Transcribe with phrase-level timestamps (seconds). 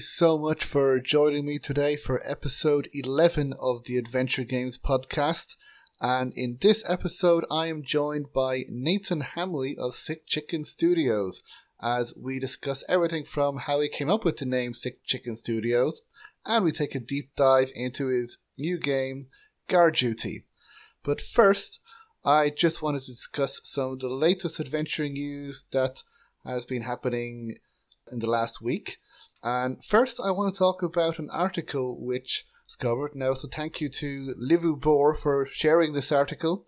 [0.00, 5.56] So much for joining me today for episode 11 of the Adventure Games podcast.
[6.00, 11.42] And in this episode, I am joined by Nathan Hamley of Sick Chicken Studios
[11.82, 16.00] as we discuss everything from how he came up with the name Sick Chicken Studios,
[16.46, 19.24] and we take a deep dive into his new game,
[19.68, 20.46] Guard Duty.
[21.02, 21.80] But first,
[22.24, 26.02] I just wanted to discuss some of the latest adventuring news that
[26.44, 27.56] has been happening
[28.10, 28.98] in the last week.
[29.42, 33.34] And first, I want to talk about an article which discovered now.
[33.34, 36.66] So thank you to Livu Bor for sharing this article.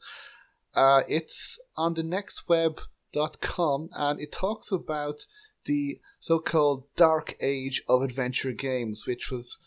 [0.75, 5.27] Uh, it's on the nextweb.com and it talks about
[5.65, 9.59] the so-called dark age of adventure games, which was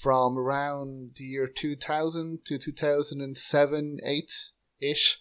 [0.00, 4.32] from around the year 2000 to 2007, 8
[4.80, 5.20] ish.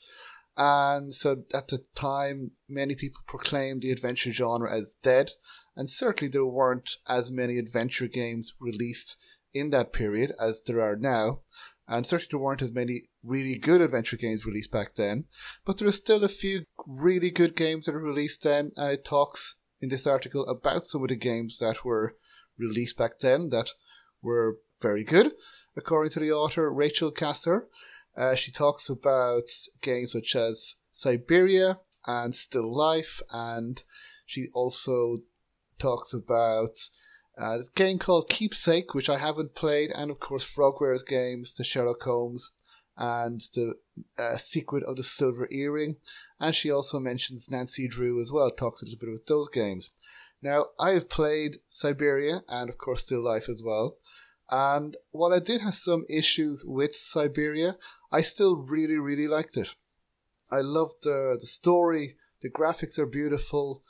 [0.55, 5.31] And so at the time, many people proclaimed the adventure genre as dead,
[5.75, 9.17] and certainly there weren't as many adventure games released
[9.53, 11.41] in that period as there are now.
[11.87, 15.25] And certainly there weren't as many really good adventure games released back then,
[15.65, 19.05] but there are still a few really good games that are released then, and it
[19.05, 22.15] talks in this article about some of the games that were
[22.57, 23.69] released back then that
[24.21, 25.33] were very good.
[25.75, 27.67] According to the author Rachel Castor,
[28.15, 29.49] uh, she talks about
[29.81, 33.83] games such as Syberia and Still Life, and
[34.25, 35.19] she also
[35.79, 36.89] talks about
[37.37, 42.01] a game called Keepsake, which I haven't played, and of course Frogwares' games, the Sherlock
[42.03, 42.51] Holmes
[42.95, 43.75] and the
[44.17, 45.97] uh, Secret of the Silver Earring.
[46.39, 49.89] And she also mentions Nancy Drew as well, talks a little bit about those games.
[50.41, 53.97] Now, I have played Syberia and of course Still Life as well.
[54.51, 57.77] And while I did have some issues with Syberia,
[58.11, 59.75] I still really, really liked it.
[60.51, 63.81] I loved the, the story, the graphics are beautiful,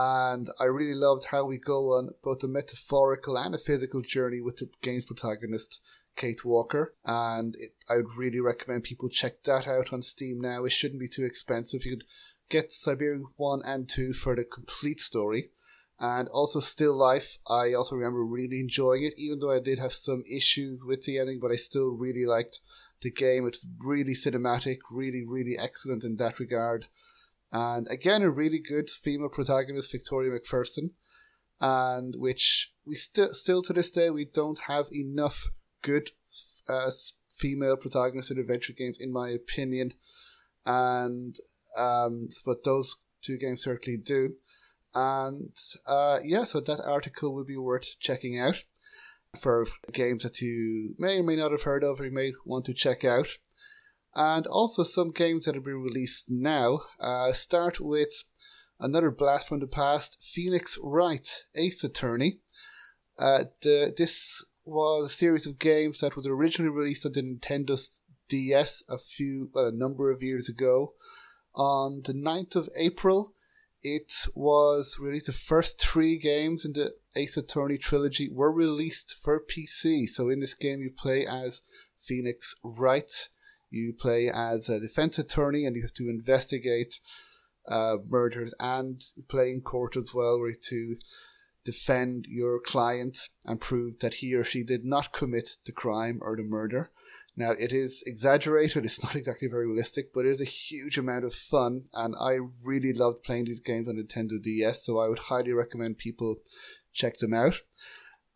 [0.00, 4.40] and I really loved how we go on both a metaphorical and a physical journey
[4.40, 5.80] with the game's protagonist,
[6.14, 6.94] Kate Walker.
[7.04, 10.64] And it, I would really recommend people check that out on Steam now.
[10.64, 11.84] It shouldn't be too expensive.
[11.84, 12.04] You could
[12.48, 15.50] get Syberia 1 and 2 for the complete story.
[15.98, 19.92] And also Still Life, I also remember really enjoying it, even though I did have
[19.92, 22.60] some issues with the ending, but I still really liked
[23.02, 23.48] the game.
[23.48, 26.86] It's really cinematic, really, really excellent in that regard.
[27.52, 30.90] And again, a really good female protagonist, Victoria McPherson,
[31.60, 35.48] and which we still, still to this day, we don't have enough
[35.82, 36.10] good
[36.68, 36.90] uh,
[37.30, 39.92] female protagonists in adventure games, in my opinion.
[40.66, 41.36] And
[41.76, 44.34] um, but those two games certainly do.
[44.94, 48.62] And uh, yeah, so that article would be worth checking out
[49.38, 52.64] for games that you may or may not have heard of or you may want
[52.66, 53.28] to check out
[54.18, 56.80] and also some games that have been released now.
[56.98, 58.24] Uh, start with
[58.80, 62.40] another blast from the past Phoenix Wright Ace Attorney.
[63.16, 67.78] Uh, the, this was a series of games that was originally released on the Nintendo
[68.28, 70.94] DS a few, well, a number of years ago.
[71.54, 73.36] On the 9th of April,
[73.84, 75.26] it was released.
[75.26, 80.08] The first three games in the Ace Attorney trilogy were released for PC.
[80.08, 81.62] So in this game, you play as
[81.96, 83.28] Phoenix Wright
[83.70, 87.00] you play as a defense attorney and you have to investigate
[87.66, 90.96] uh, murders and play in court as well, where you to
[91.64, 96.34] defend your client and prove that he or she did not commit the crime or
[96.36, 96.90] the murder.
[97.36, 101.24] Now, it is exaggerated, it's not exactly very realistic, but it is a huge amount
[101.24, 105.20] of fun, and I really loved playing these games on Nintendo DS, so I would
[105.20, 106.38] highly recommend people
[106.92, 107.62] check them out.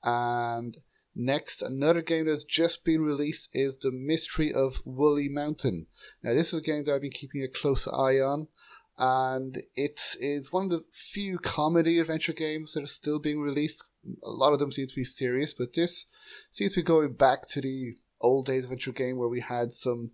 [0.04, 0.76] And
[1.14, 5.86] Next, another game that's just been released is The Mystery of Woolly Mountain.
[6.22, 8.48] Now, this is a game that I've been keeping a close eye on,
[8.96, 13.84] and it is one of the few comedy adventure games that are still being released.
[14.22, 16.06] A lot of them seem to be serious, but this
[16.50, 20.12] seems to be going back to the old days adventure game where we had some,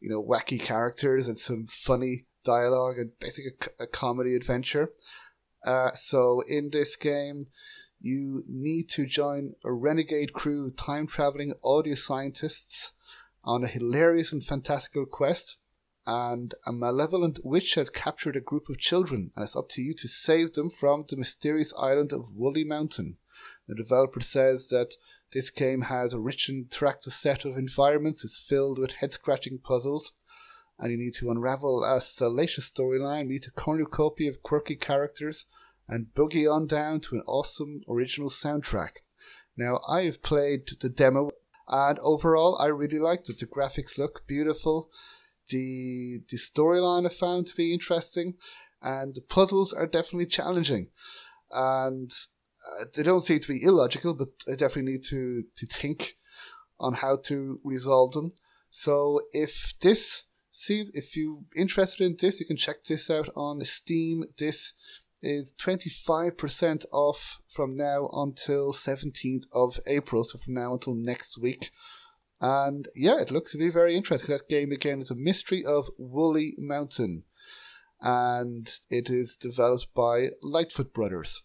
[0.00, 4.92] you know, wacky characters and some funny dialogue and basically a, a comedy adventure.
[5.64, 7.46] Uh, so in this game,
[8.00, 12.92] you need to join a renegade crew of time traveling audio scientists
[13.42, 15.56] on a hilarious and fantastical quest.
[16.06, 19.92] And a malevolent witch has captured a group of children, and it's up to you
[19.94, 23.18] to save them from the mysterious island of Woolly Mountain.
[23.66, 24.94] The developer says that
[25.32, 28.24] This game has a rich and interactive set of environments.
[28.24, 30.12] It's filled with head scratching puzzles,
[30.78, 35.46] and you need to unravel a salacious storyline, meet a cornucopia of quirky characters,
[35.88, 38.98] and boogie on down to an awesome original soundtrack.
[39.56, 41.30] Now, I have played the demo,
[41.68, 43.38] and overall, I really liked it.
[43.38, 44.90] The graphics look beautiful,
[45.48, 48.34] the the storyline I found to be interesting,
[48.82, 50.90] and the puzzles are definitely challenging.
[51.50, 52.12] And
[52.80, 56.16] uh, they don't seem to be illogical, but I definitely need to, to think
[56.78, 58.30] on how to resolve them.
[58.70, 63.60] So if this, see if you're interested in this, you can check this out on
[63.62, 64.24] Steam.
[64.38, 64.72] This
[65.26, 71.70] is 25% off from now until 17th of April, so from now until next week.
[72.40, 74.30] And yeah, it looks to be very interesting.
[74.30, 77.24] That game again is a mystery of Woolly Mountain,
[78.00, 81.42] and it is developed by Lightfoot Brothers.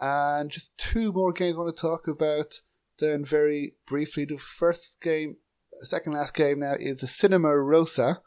[0.00, 2.60] And just two more games I want to talk about.
[2.98, 5.36] Then, very briefly, the first game,
[5.82, 8.20] second last game now is the Cinema Rosa.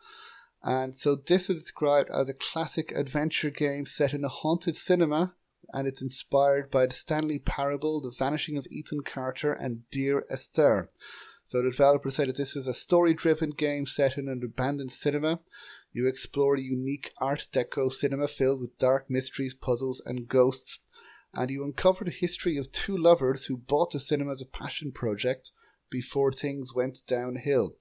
[0.66, 5.36] And so, this is described as a classic adventure game set in a haunted cinema,
[5.72, 10.90] and it's inspired by the Stanley Parable, The Vanishing of Ethan Carter, and Dear Esther.
[11.46, 14.92] So, the developer said that this is a story driven game set in an abandoned
[14.92, 15.40] cinema.
[15.94, 20.80] You explore a unique Art Deco cinema filled with dark mysteries, puzzles, and ghosts
[21.36, 24.92] and you uncover the history of two lovers who bought the cinema as a passion
[24.92, 25.52] project
[25.90, 27.76] before things went downhill.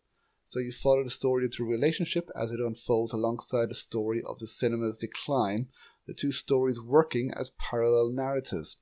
[0.55, 4.39] So you follow the story of the relationship as it unfolds alongside the story of
[4.39, 5.67] the cinema's decline,
[6.07, 8.77] the two stories working as parallel narratives.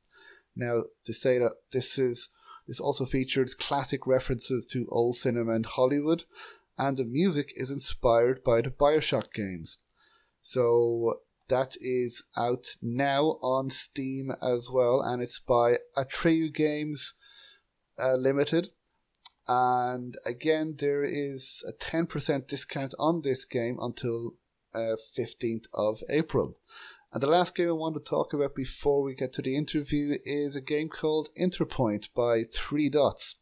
[0.55, 2.29] Now, to say that this is
[2.69, 6.25] this also features classic references to old cinema and Hollywood,
[6.77, 9.79] and the music is inspired by the Bioshock games.
[10.43, 17.15] So that is out now on Steam as well, and it's by Atreyu Games
[17.99, 18.73] uh, Limited.
[19.49, 24.35] And again, there is a 10% discount on this game until
[24.75, 26.57] uh, 15th of April.
[27.13, 30.17] And the last game I want to talk about before we get to the interview
[30.25, 33.37] is a game called Interpoint by Three Dots.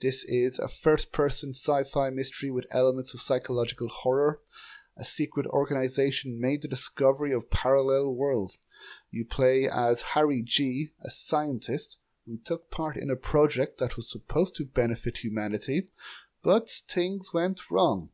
[0.00, 4.40] This is a first person sci fi mystery with elements of psychological horror
[5.00, 8.58] a secret organization made the discovery of parallel worlds.
[9.12, 11.98] You play as Harry G, a scientist
[12.28, 15.88] who took part in a project that was supposed to benefit humanity,
[16.42, 18.10] but things went wrong.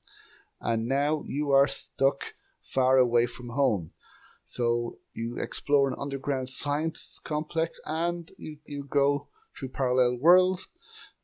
[0.61, 3.91] And now you are stuck far away from home.
[4.45, 9.29] So you explore an underground science complex and you, you go
[9.59, 10.69] through parallel worlds.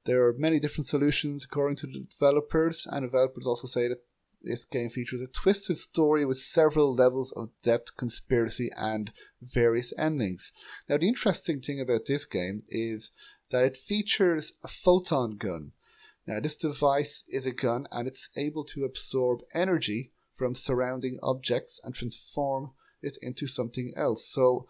[0.05, 4.03] There are many different solutions according to the developers, and developers also say that
[4.43, 10.51] this game features a twisted story with several levels of depth, conspiracy, and various endings.
[10.89, 13.11] Now, the interesting thing about this game is
[13.51, 15.73] that it features a photon gun.
[16.27, 21.79] Now, this device is a gun and it's able to absorb energy from surrounding objects
[21.85, 22.73] and transform
[23.03, 24.27] it into something else.
[24.27, 24.67] So,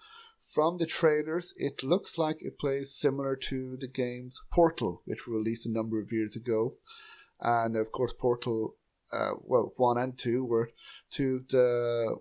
[0.53, 5.35] from the trailers, it looks like it plays similar to the game's Portal, which was
[5.35, 6.75] released a number of years ago.
[7.39, 8.75] And of course, Portal
[9.13, 10.71] uh, well, one and two were
[11.11, 12.17] two of the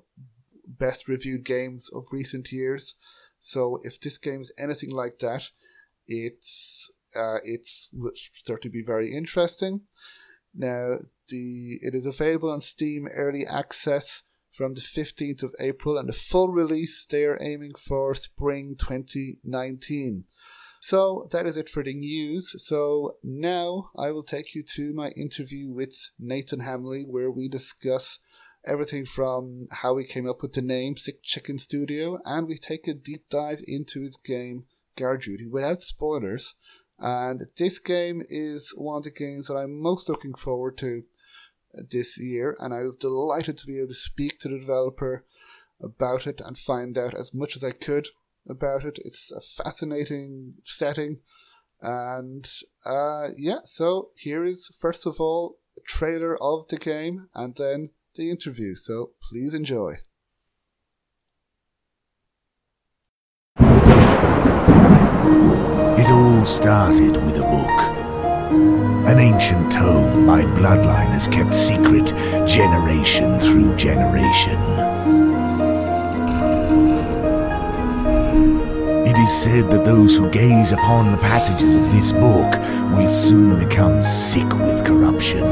[0.68, 2.96] best reviewed games of recent years.
[3.40, 5.50] So if this game is anything like that,
[6.08, 7.90] it's uh, it's
[8.34, 9.82] certainly be very interesting.
[10.54, 16.10] Now the it is available on Steam Early Access from the 15th of April, and
[16.10, 20.26] the full release they are aiming for spring 2019.
[20.82, 22.56] So that is it for the news.
[22.66, 28.20] So now I will take you to my interview with Nathan Hamley, where we discuss
[28.66, 32.88] everything from how he came up with the name Sick Chicken Studio, and we take
[32.88, 36.56] a deep dive into his game Guard Duty without spoilers.
[36.98, 41.04] And this game is one of the games that I'm most looking forward to
[41.74, 45.26] this year, and I was delighted to be able to speak to the developer
[45.82, 48.08] about it and find out as much as I could
[48.50, 49.00] about it.
[49.06, 51.20] It's a fascinating setting.
[51.82, 52.50] And
[52.86, 57.92] uh, yeah, so here is first of all a trailer of the game and then
[58.16, 58.76] the interview.
[58.76, 59.96] So please enjoy.
[65.98, 67.80] It all started with a book.
[69.10, 72.08] An ancient tome my bloodline has kept secret
[72.48, 75.19] generation through generation.
[79.30, 82.52] Is said that those who gaze upon the passages of this book
[82.98, 85.46] will soon become sick with corruption.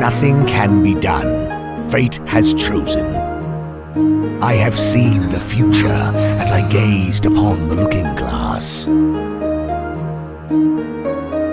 [0.00, 1.30] Nothing can be done.
[1.90, 3.04] Fate has chosen.
[4.42, 6.00] I have seen the future
[6.42, 8.86] as I gazed upon the looking glass.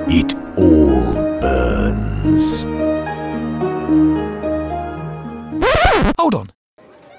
[0.07, 2.63] It all burns.
[6.17, 6.52] Hold on.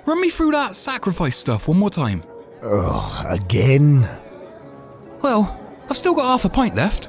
[0.06, 2.22] Run me through that sacrifice stuff one more time.
[2.62, 4.06] Ugh, again?
[5.22, 5.58] Well,
[5.88, 7.08] I've still got half a pint left.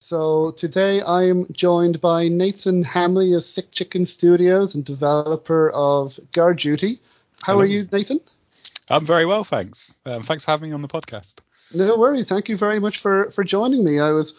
[0.00, 6.18] So today I am joined by Nathan Hamley of Sick Chicken Studios and developer of
[6.32, 7.00] Guard Duty.
[7.42, 7.62] How Hello.
[7.62, 8.20] are you, Nathan?
[8.88, 9.94] I'm very well, thanks.
[10.04, 11.40] Um, thanks for having me on the podcast.
[11.74, 12.28] No worries.
[12.28, 13.98] Thank you very much for, for joining me.
[13.98, 14.32] I was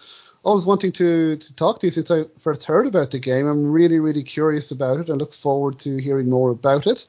[0.44, 3.48] always wanting to, to talk to you since I first heard about the game.
[3.48, 5.10] I'm really, really curious about it.
[5.10, 7.06] I look forward to hearing more about it.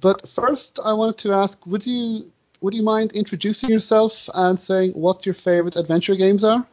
[0.00, 2.30] But first, I wanted to ask: Would you
[2.60, 6.66] would you mind introducing yourself and saying what your favorite adventure games are?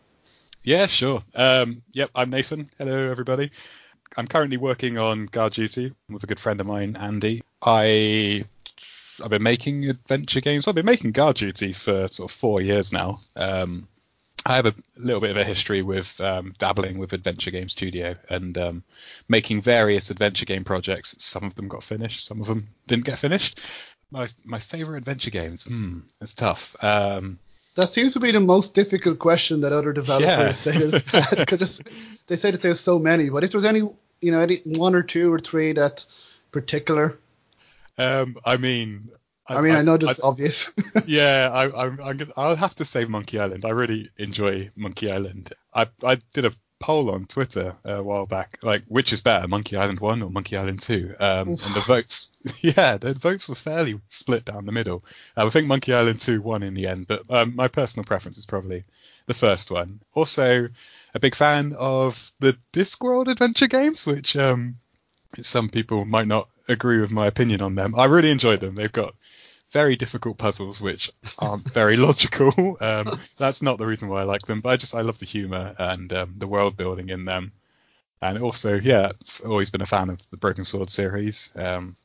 [0.63, 1.21] Yeah, sure.
[1.35, 2.69] Um, yep, I'm Nathan.
[2.77, 3.51] Hello, everybody.
[4.15, 7.41] I'm currently working on Guard Duty with a good friend of mine, Andy.
[7.61, 8.45] I
[9.21, 10.67] I've been making adventure games.
[10.67, 13.19] I've been making Guard Duty for sort of four years now.
[13.35, 13.87] Um,
[14.45, 18.15] I have a little bit of a history with um, dabbling with Adventure Game Studio
[18.29, 18.83] and um,
[19.29, 21.15] making various adventure game projects.
[21.23, 23.61] Some of them got finished, some of them didn't get finished.
[24.11, 25.63] My my favorite adventure games.
[25.63, 26.75] Hmm, it's tough.
[26.83, 27.39] Um,
[27.75, 30.51] That seems to be the most difficult question that other developers Yeah.
[30.51, 31.81] say because
[32.27, 33.29] they say that there's so many.
[33.29, 33.79] But if there's any,
[34.21, 36.05] you know, any one or two or three that
[36.51, 37.17] particular,
[37.97, 39.09] um, I mean,
[39.47, 40.73] I, mean, I, know this is obvious.
[41.05, 43.65] yeah, I, gonna, I'll have to say Monkey Island.
[43.65, 45.53] I really enjoy Monkey Island.
[45.73, 49.77] I, I did a poll on Twitter a while back, like which is better, Monkey
[49.77, 52.29] Island One or Monkey Island Two, um, and the votes,
[52.61, 55.03] yeah, the votes were fairly split down the middle.
[55.35, 58.37] Uh, I think Monkey Island Two won in the end, but um, my personal preference
[58.37, 58.83] is probably
[59.27, 60.01] the first one.
[60.13, 60.67] Also,
[61.13, 64.75] a big fan of the Discworld adventure games, which um,
[65.41, 67.95] some people might not agree with my opinion on them.
[67.97, 68.75] I really enjoyed them.
[68.75, 69.15] They've got
[69.73, 72.53] very difficult puzzles which aren't very logical.
[72.83, 75.25] Um, that's not the reason why I like them, but I just I love the
[75.25, 77.51] humor and um, the world building in them.
[78.21, 81.51] And also, yeah, I've always been a fan of the Broken Sword series.
[81.55, 81.95] Um,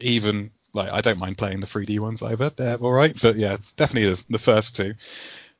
[0.00, 2.50] even like I don't mind playing the 3D ones either.
[2.50, 4.94] They're all right, but yeah, definitely the, the first two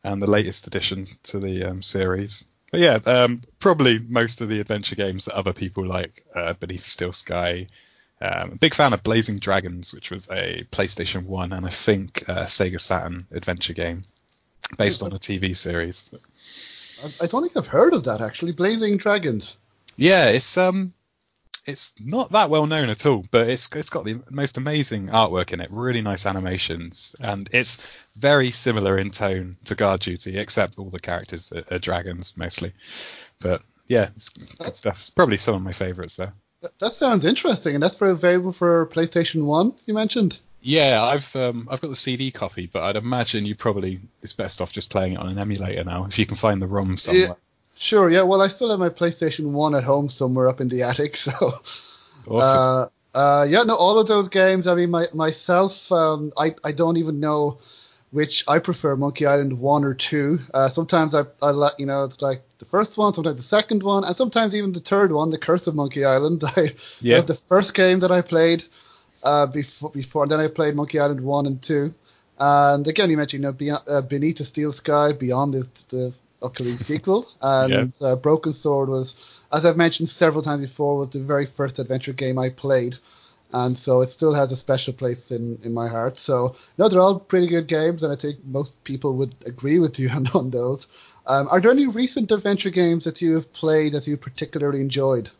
[0.02, 2.46] and the latest addition to the um, series.
[2.70, 6.86] But yeah, um, probably most of the adventure games that other people like, uh, Beneath
[6.86, 7.66] Steel Sky.
[8.20, 12.24] Um, a big fan of Blazing Dragons, which was a PlayStation 1 and I think
[12.28, 14.02] uh, Sega Saturn adventure game
[14.78, 16.08] based on a TV series.
[17.02, 18.52] I, I don't think I've heard of that actually.
[18.52, 19.58] Blazing Dragons.
[19.96, 20.92] Yeah, it's um,
[21.66, 25.52] it's not that well known at all, but it's it's got the most amazing artwork
[25.52, 30.78] in it, really nice animations, and it's very similar in tone to Guard Duty, except
[30.78, 32.72] all the characters are, are dragons mostly.
[33.40, 35.00] But yeah, it's good stuff.
[35.00, 36.34] It's probably some of my favourites there.
[36.64, 39.74] That, that sounds interesting, and that's for available for PlayStation One.
[39.84, 40.40] You mentioned.
[40.62, 44.62] Yeah, I've um, I've got the CD copy, but I'd imagine you probably it's best
[44.62, 47.36] off just playing it on an emulator now if you can find the ROM somewhere.
[47.74, 48.08] Sure.
[48.08, 48.22] Yeah.
[48.22, 51.16] Well, I still have my PlayStation One at home somewhere up in the attic.
[51.24, 51.60] So.
[52.26, 52.90] Awesome.
[53.14, 54.66] Uh, uh, yeah, no, all of those games.
[54.66, 57.58] I mean, my, myself, um, I, I don't even know
[58.14, 60.38] which I prefer, Monkey Island one or two.
[60.54, 63.82] Uh, sometimes I, I like, you know, it's like the first one, sometimes the second
[63.82, 66.44] one, and sometimes even the third one, The Curse of Monkey Island.
[66.56, 67.16] I Yeah.
[67.16, 68.62] was the first game that I played
[69.24, 71.92] uh, before, before, and then I played Monkey Island one and two.
[72.38, 75.54] And again, you mentioned, you know, Beyond, uh, Beneath the Steel Sky, Beyond
[75.88, 79.16] the upcoming sequel, and uh, Broken Sword was,
[79.52, 82.96] as I've mentioned several times before, was the very first adventure game I played,
[83.52, 86.18] and so it still has a special place in, in my heart.
[86.18, 89.98] So no, they're all pretty good games, and I think most people would agree with
[89.98, 90.88] you on, on those.
[91.26, 95.30] Um, are there any recent adventure games that you have played that you particularly enjoyed?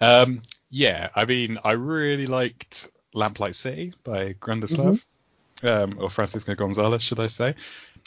[0.00, 5.02] Um, yeah, I mean, I really liked Lamplight City by Grundislav,
[5.62, 7.54] um, or Francisco Gonzalez, should I say.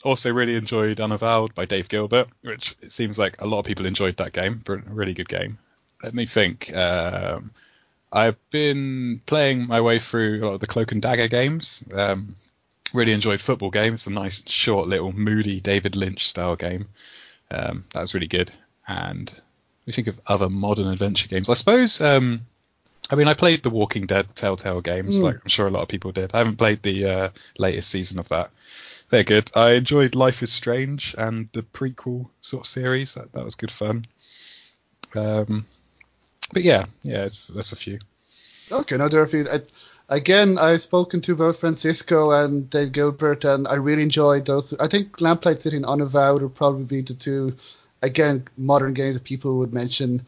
[0.04, 3.86] Also, really enjoyed Unavowed by Dave Gilbert, which it seems like a lot of people
[3.86, 4.58] enjoyed that game.
[4.58, 5.58] Br- Really good game.
[6.02, 6.76] Let me think.
[6.76, 7.52] Um,
[8.14, 11.84] I've been playing my way through a lot of the Cloak and Dagger games.
[11.92, 12.36] Um,
[12.94, 13.96] really enjoyed Football Game.
[13.96, 16.88] It's a nice, short, little, moody David Lynch style game.
[17.50, 18.52] Um, that was really good.
[18.88, 19.34] And
[19.88, 21.50] we think of other modern adventure games.
[21.50, 22.00] I suppose.
[22.02, 22.42] Um,
[23.10, 25.24] I mean, I played the Walking Dead Telltale games, Mm.
[25.24, 26.32] like I'm sure a lot of people did.
[26.34, 28.52] I haven't played the uh, latest season of that.
[29.10, 29.52] They're good.
[29.56, 33.16] I enjoyed Life is Strange and the prequel sort of series.
[33.16, 34.06] That, that was good fun.
[35.16, 35.66] Um,
[36.54, 38.00] but yeah, yeah, it's- that's a few.
[38.72, 39.46] Okay, now there are a few.
[39.52, 39.62] I,
[40.10, 44.70] again, I've spoken to both Francisco and Dave Gilbert, and I really enjoyed those.
[44.70, 44.78] Two.
[44.80, 47.56] I think Lamplight City and Unavowed would probably be the two,
[48.02, 50.26] again, modern games that people would mention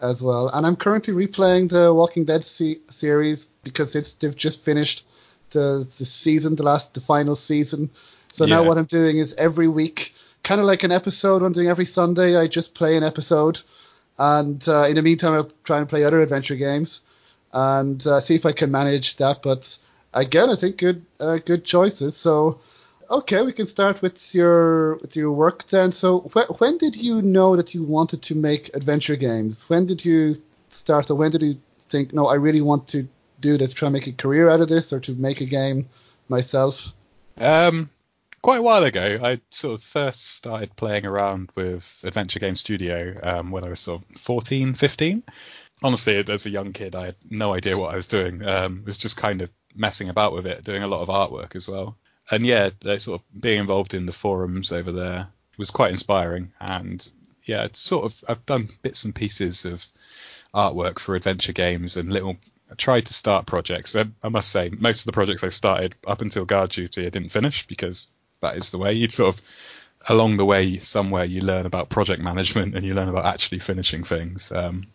[0.00, 0.48] as well.
[0.52, 5.04] And I'm currently replaying the Walking Dead se- series because it's they've just finished
[5.50, 7.90] the, the season, the last, the final season.
[8.30, 11.68] So now what I'm doing is every week, kind of like an episode I'm doing
[11.68, 13.60] every Sunday, I just play an episode.
[14.18, 17.02] And uh, in the meantime, I'll try and play other adventure games
[17.52, 19.42] and uh, see if I can manage that.
[19.42, 19.78] But
[20.12, 22.16] again, I think good uh, good choices.
[22.16, 22.60] So
[23.10, 25.92] okay, we can start with your with your work then.
[25.92, 29.68] So wh- when did you know that you wanted to make adventure games?
[29.68, 31.10] When did you start?
[31.10, 31.58] Or when did you
[31.88, 33.08] think, no, I really want to
[33.40, 35.86] do this, try and make a career out of this, or to make a game
[36.28, 36.92] myself?
[37.38, 37.88] Um,
[38.42, 43.18] quite a while ago, I sort of first started playing around with Adventure Game Studio
[43.22, 45.22] um, when I was sort of 14, 15.
[45.82, 48.44] Honestly, as a young kid, I had no idea what I was doing.
[48.44, 51.68] Um, was just kind of messing about with it, doing a lot of artwork as
[51.68, 51.96] well.
[52.30, 56.52] And yeah, sort of being involved in the forums over there was quite inspiring.
[56.60, 57.08] And
[57.44, 59.84] yeah, it's sort of I've done bits and pieces of
[60.54, 62.36] artwork for adventure games and little
[62.70, 63.96] I tried to start projects.
[63.96, 67.08] I, I must say, most of the projects I started up until Guard Duty, I
[67.08, 68.08] didn't finish because
[68.40, 68.92] that is the way.
[68.92, 69.42] You sort of
[70.08, 74.04] along the way somewhere you learn about project management and you learn about actually finishing
[74.04, 74.52] things.
[74.52, 74.86] Um,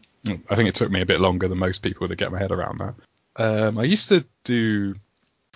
[0.49, 2.51] I think it took me a bit longer than most people to get my head
[2.51, 2.95] around that.
[3.35, 4.95] Um, I used to do,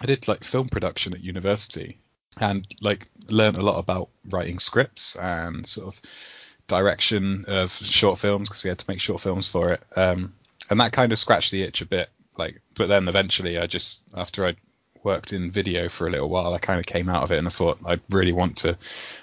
[0.01, 1.99] I did like film production at university
[2.39, 6.01] and like learned a lot about writing scripts and sort of
[6.67, 9.83] direction of short films because we had to make short films for it.
[9.95, 10.33] Um,
[10.69, 12.09] and that kind of scratched the itch a bit.
[12.37, 14.55] Like, but then eventually, I just after I
[15.03, 17.47] worked in video for a little while, I kind of came out of it and
[17.47, 18.77] I thought I really want to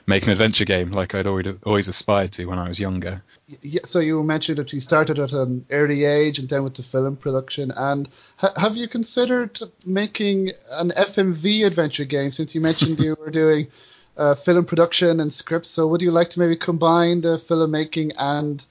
[0.07, 3.23] make an adventure game like I'd always always aspired to when I was younger.
[3.62, 6.83] Yeah, so you mentioned that you started at an early age and then with the
[6.83, 7.73] film production.
[7.76, 12.33] And ha- have you considered making an FMV adventure game?
[12.33, 13.69] Since you mentioned you were doing
[14.16, 18.64] uh, film production and scripts, so would you like to maybe combine the filmmaking and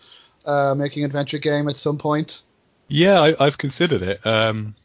[0.45, 2.41] uh, making adventure game at some point?
[2.87, 4.25] Yeah, I, I've considered it.
[4.25, 4.75] Um,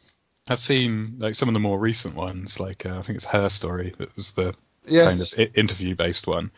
[0.49, 3.49] I've seen like some of the more recent ones, like uh, I think it's Her
[3.49, 4.55] Story that was the
[4.87, 5.07] Yes.
[5.09, 6.51] kind of I- interview-based one.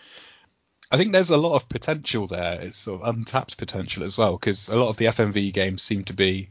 [0.91, 2.60] I think there's a lot of potential there.
[2.62, 6.04] It's sort of untapped potential as well because a lot of the FMV games seem
[6.06, 6.49] to be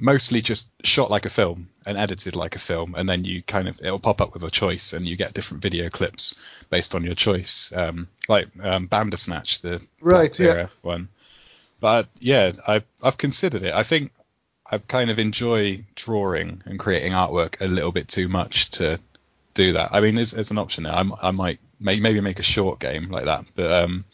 [0.00, 3.68] mostly just shot like a film and edited like a film, and then you kind
[3.68, 6.34] of it'll pop up with a choice and you get different video clips
[6.70, 10.68] based on your choice, um, like um, Bandersnatch, the Right, yeah.
[10.82, 11.08] One.
[11.80, 13.74] But yeah, I've I've considered it.
[13.74, 14.12] I think
[14.70, 19.00] I kind of enjoy drawing and creating artwork a little bit too much to
[19.54, 19.90] do that.
[19.92, 23.08] I mean, as an option, there, I, I might may, maybe make a short game
[23.10, 23.46] like that.
[23.54, 24.04] But um,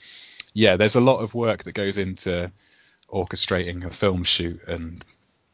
[0.53, 2.51] yeah, there's a lot of work that goes into
[3.13, 5.05] orchestrating a film shoot and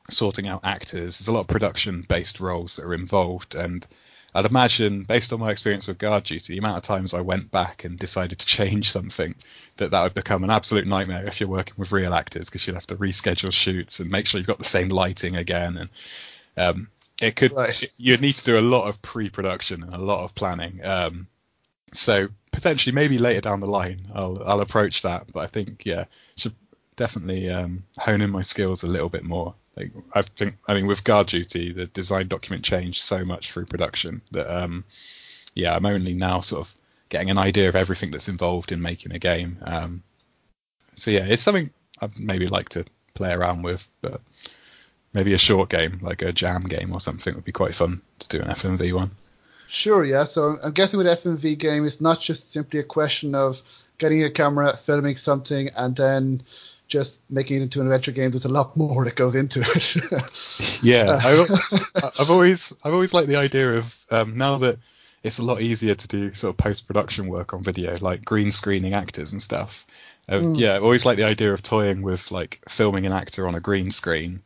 [0.09, 1.19] sorting out actors.
[1.19, 3.87] There's a lot of production-based roles that are involved, and
[4.35, 7.51] I'd imagine, based on my experience with Guard Duty, the amount of times I went
[7.51, 9.35] back and decided to change something,
[9.81, 12.75] that that would become an absolute nightmare if you're working with real actors because you'd
[12.75, 15.91] have to reschedule shoots and make sure you've got the same lighting again, and
[16.57, 16.89] um,
[17.21, 17.85] it could Right.
[17.99, 20.85] you'd need to do a lot of pre-production and a lot of planning.
[20.85, 21.27] Um,
[21.93, 25.33] so potentially, maybe later down the line, I'll I'll approach that.
[25.33, 26.05] But I think yeah,
[26.37, 26.55] should
[26.97, 29.55] definitely um, hone in my skills a little bit more.
[29.77, 33.67] Like I think, I mean, with Guard Duty, the design document changed so much through
[33.67, 34.85] production that um,
[35.55, 36.75] yeah, I'm only now sort of
[37.11, 39.59] getting an idea of everything that's involved in making a game.
[39.63, 40.03] Um,
[40.95, 41.71] so yeah, it's something
[42.01, 44.23] I'd maybe like to play around with, but
[45.13, 48.29] maybe a short game like a jam game or something would be quite fun to
[48.29, 49.11] do an FMV one.
[49.69, 50.25] Sure, yeah.
[50.25, 53.61] So I'm guessing with FMV game, it's not just simply a question of
[53.99, 56.43] getting a camera, filming something, and then
[56.89, 58.33] just making it into an adventure game.
[58.33, 59.97] There's a lot more that goes into it.
[60.83, 61.47] Yeah, I,
[62.21, 64.79] I've always I've always liked the idea of um, now that
[65.23, 68.53] it's a lot easier to do sort of post production work on video, like green
[68.53, 69.87] screening actors and stuff.
[70.29, 73.55] Uh, Yeah, I've always liked the idea of toying with like filming an actor on
[73.55, 74.43] a green screen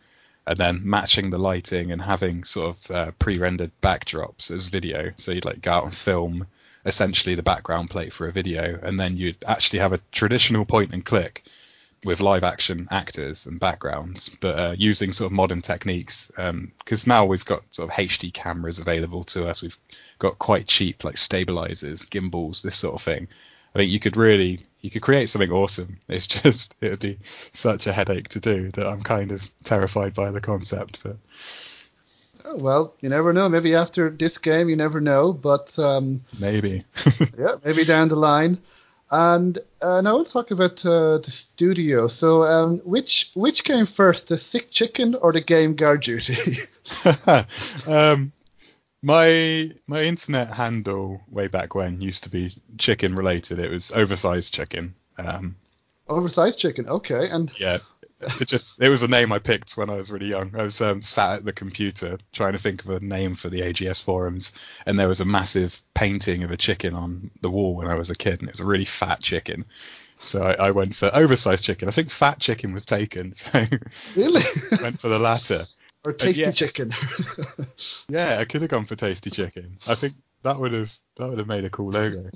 [0.46, 5.12] and then matching the lighting and having sort of uh, pre-rendered backdrops as video.
[5.16, 6.46] So you'd like go out and film
[6.84, 10.92] essentially the background plate for a video, and then you'd actually have a traditional point
[10.92, 11.44] and click
[12.04, 16.30] with live action actors and backgrounds, but uh, using sort of modern techniques.
[16.36, 19.62] Because now we've got sort of HD cameras available to us.
[19.62, 19.78] We've
[20.18, 23.28] got quite cheap like stabilizers, gimbals, this sort of thing.
[23.74, 25.98] I think you could really you could create something awesome.
[26.08, 27.18] It's just it would be
[27.52, 31.02] such a headache to do that I'm kind of terrified by the concept.
[31.02, 31.16] But
[32.46, 33.48] Oh, well, you never know.
[33.48, 35.32] Maybe after this game, you never know.
[35.32, 36.84] But um, maybe.
[37.38, 38.58] yeah, maybe down the line.
[39.10, 42.08] And uh, now we'll talk about uh, the studio.
[42.08, 46.36] So, um, which which came first, the sick chicken or the game Guard Duty?
[47.86, 48.32] um,
[49.02, 53.58] my my internet handle way back when used to be chicken related.
[53.58, 54.94] It was oversized chicken.
[55.18, 55.56] Um,
[56.08, 56.88] Oversized chicken.
[56.88, 57.78] Okay, and yeah,
[58.40, 60.54] it just it was a name I picked when I was really young.
[60.58, 63.60] I was um, sat at the computer trying to think of a name for the
[63.60, 64.54] AGS forums,
[64.87, 68.10] and there was a massive painting of a chicken on the wall when I was
[68.10, 69.64] a kid, and it was a really fat chicken.
[70.16, 71.88] So I, I went for oversized chicken.
[71.88, 73.64] I think fat chicken was taken, so
[74.16, 74.42] Really?
[74.82, 75.64] went for the latter.
[76.04, 76.52] or tasty yeah.
[76.52, 76.92] chicken?
[78.08, 79.76] Yeah, I could have gone for tasty chicken.
[79.88, 82.30] I think that would have that would have made a cool logo.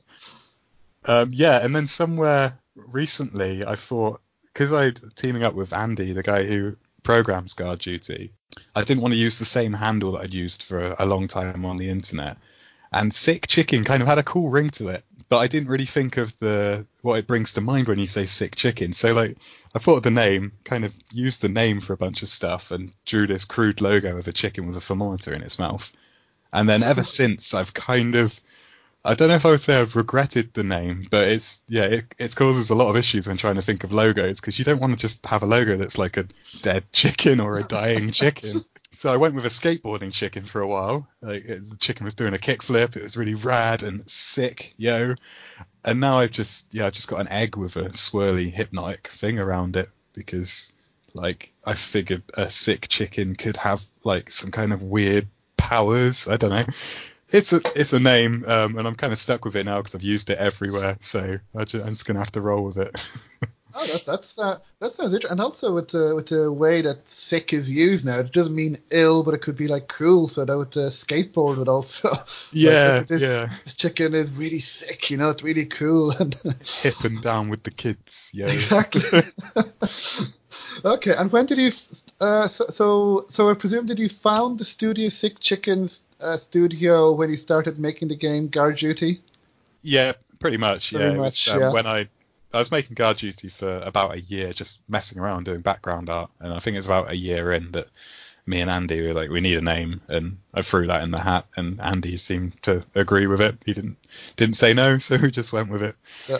[1.05, 4.21] Um, yeah, and then somewhere recently, I thought
[4.59, 8.33] because I teaming up with Andy, the guy who programs Guard Duty,
[8.75, 11.29] I didn't want to use the same handle that I'd used for a, a long
[11.29, 12.39] time on the internet.
[12.93, 15.85] And sick chicken kind of had a cool ring to it, but I didn't really
[15.85, 18.93] think of the what it brings to mind when you say sick chicken.
[18.93, 19.37] So like,
[19.77, 22.73] I thought of the name, kind of used the name for a bunch of stuff,
[22.73, 25.93] and drew this crude logo of a chicken with a thermometer in its mouth.
[26.53, 28.41] And then ever since, I've kind of
[29.05, 32.15] I don't know if I would say I've regretted the name, but it's yeah, it,
[32.19, 34.81] it causes a lot of issues when trying to think of logos because you don't
[34.81, 36.27] want to just have a logo that's like a
[36.63, 38.65] dead chicken or a dying chicken.
[38.91, 41.07] So I went with a skateboarding chicken for a while.
[41.23, 42.97] Like it, the chicken was doing a kickflip.
[42.97, 45.15] It was really rad and sick, yo.
[45.85, 49.39] And now I've just yeah, I've just got an egg with a swirly hypnotic thing
[49.39, 50.73] around it because
[51.15, 56.29] like I figured a sick chicken could have like some kind of weird powers.
[56.29, 56.65] I don't know.
[57.31, 59.95] It's a it's a name, um, and I'm kind of stuck with it now because
[59.95, 60.97] I've used it everywhere.
[61.01, 63.11] So I I'm just gonna have to roll with it.
[63.75, 65.33] Oh, that, that's uh, that sounds interesting.
[65.33, 68.79] And also with the with the way that sick is used now, it doesn't mean
[68.91, 70.27] ill, but it could be like cool.
[70.27, 72.09] So that with the skateboard would also.
[72.11, 73.55] like, Yeah, this, yeah.
[73.65, 75.11] This chicken is really sick.
[75.11, 76.13] You know, it's really cool.
[76.19, 76.35] And
[76.83, 78.31] Hip and down with the kids.
[78.33, 78.47] Yeah.
[78.47, 79.03] exactly.
[80.85, 81.73] okay, and when did you?
[82.21, 87.13] Uh, so, so so I presume did you found the Studio Sick Chickens uh, studio
[87.13, 89.21] when he started making the game Guard Duty?
[89.83, 90.91] Yeah, pretty much.
[90.91, 91.73] Pretty yeah, It much, was, um, yeah.
[91.73, 92.09] When I
[92.53, 96.31] I was making guard duty for about a year, just messing around doing background art,
[96.41, 97.89] and I think it was about a year in that
[98.47, 101.21] me and Andy were like, we need a name, and I threw that in the
[101.21, 103.59] hat, and Andy seemed to agree with it.
[103.67, 103.99] He didn't
[104.37, 105.95] didn't say no, so we just went with it.
[106.27, 106.39] Yeah,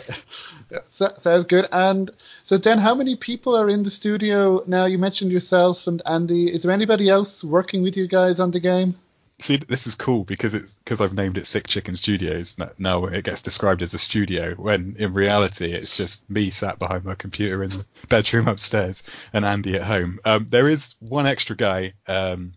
[0.71, 1.67] yeah, so- sounds good.
[1.71, 2.09] And
[2.43, 4.85] so then, how many people are in the studio now?
[4.85, 6.45] You mentioned yourself and Andy.
[6.45, 8.95] Is there anybody else working with you guys on the game?
[9.41, 12.57] See, this is cool because it's because I've named it Sick Chicken Studios.
[12.77, 17.05] Now it gets described as a studio, when in reality it's just me sat behind
[17.05, 20.19] my computer in the bedroom upstairs and Andy at home.
[20.25, 22.51] Um, there is one extra guy, um,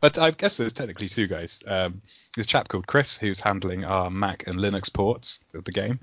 [0.00, 1.62] but I guess there's technically two guys.
[1.66, 2.02] Um,
[2.46, 5.98] chap called Chris who's handling our Mac and Linux ports of the game.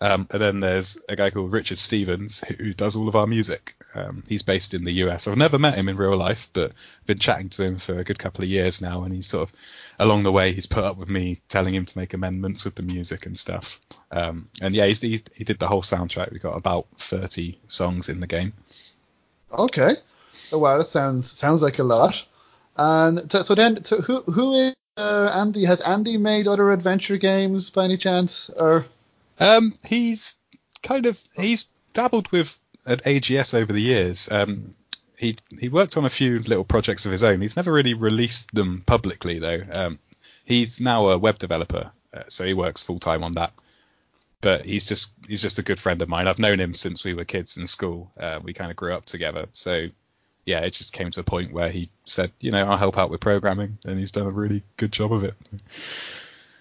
[0.00, 3.74] Um, and then there's a guy called Richard Stevens who does all of our music.
[3.94, 5.26] Um, he's based in the US.
[5.26, 8.04] I've never met him in real life, but I've been chatting to him for a
[8.04, 9.54] good couple of years now, and he's sort of
[9.98, 12.82] along the way he's put up with me telling him to make amendments with the
[12.82, 13.80] music and stuff.
[14.12, 16.30] Um, and yeah, he's, he, he did the whole soundtrack.
[16.30, 18.52] We've got about 30 songs in the game.
[19.52, 19.92] Okay.
[20.52, 22.24] Oh wow, that sounds sounds like a lot.
[22.76, 25.64] And so, so then, so who who is uh, Andy?
[25.64, 28.50] Has Andy made other adventure games by any chance?
[28.50, 28.86] Or
[29.40, 30.36] Um, he's
[30.82, 34.30] kind of he's dabbled with at AGS over the years.
[34.30, 34.74] Um,
[35.16, 37.40] he he worked on a few little projects of his own.
[37.40, 39.62] He's never really released them publicly though.
[39.70, 39.98] Um,
[40.44, 43.52] he's now a web developer, uh, so he works full time on that.
[44.40, 46.28] But he's just he's just a good friend of mine.
[46.28, 48.12] I've known him since we were kids in school.
[48.18, 49.46] Uh, we kind of grew up together.
[49.52, 49.88] So
[50.46, 53.10] yeah, it just came to a point where he said, you know, I'll help out
[53.10, 55.34] with programming, and he's done a really good job of it.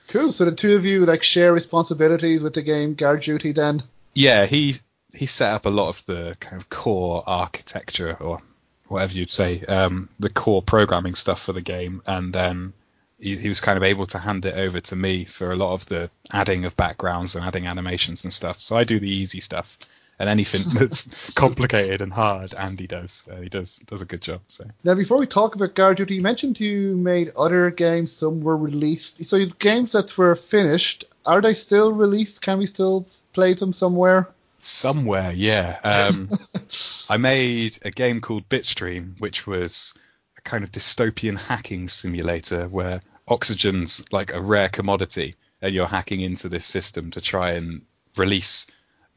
[0.08, 0.32] Cool.
[0.32, 3.52] So the two of you like share responsibilities with the game Guard Duty.
[3.52, 4.76] Then Yeah, he
[5.14, 8.42] he set up a lot of the kind of core architecture or
[8.88, 12.74] whatever you'd say, um, the core programming stuff for the game, and then
[13.20, 15.74] he, he was kind of able to hand it over to me for a lot
[15.74, 18.62] of the adding of backgrounds and adding animations and stuff.
[18.62, 19.78] So I do the easy stuff,
[20.20, 23.28] and anything that's complicated and hard, Andy does.
[23.32, 24.42] Uh, he does does a good job.
[24.48, 28.12] So now, before we talk about Guard Duty, you mentioned you made other games.
[28.12, 29.24] Some were released.
[29.26, 32.42] So games that were finished, are they still released?
[32.42, 34.30] Can we still play them somewhere?
[34.60, 35.80] Somewhere, yeah.
[35.84, 36.30] Um,
[37.10, 39.94] I made a game called Bitstream, which was
[40.38, 46.22] a kind of dystopian hacking simulator where oxygen's like a rare commodity, and you're hacking
[46.22, 47.84] into this system to try and
[48.16, 48.66] release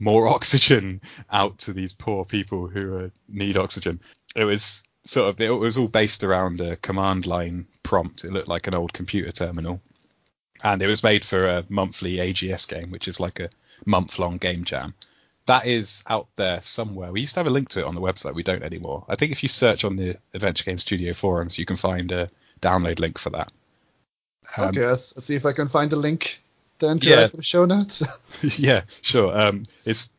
[0.01, 4.01] more oxygen out to these poor people who uh, need oxygen.
[4.35, 8.25] It was sort of it was all based around a command line prompt.
[8.25, 9.81] It looked like an old computer terminal,
[10.65, 13.51] and it was made for a monthly AGS game, which is like a
[13.87, 14.95] month long game jam
[15.51, 17.11] that is out there somewhere.
[17.11, 18.35] We used to have a link to it on the website.
[18.35, 19.05] We don't anymore.
[19.09, 22.31] I think if you search on the Adventure Game Studio forums, you can find a
[22.61, 23.51] download link for that.
[24.57, 26.41] Um, okay, let's, let's see if I can find a link
[26.81, 27.27] then to Yeah.
[27.27, 28.03] the show notes.
[28.59, 29.39] yeah, sure.
[29.39, 30.11] Um, it's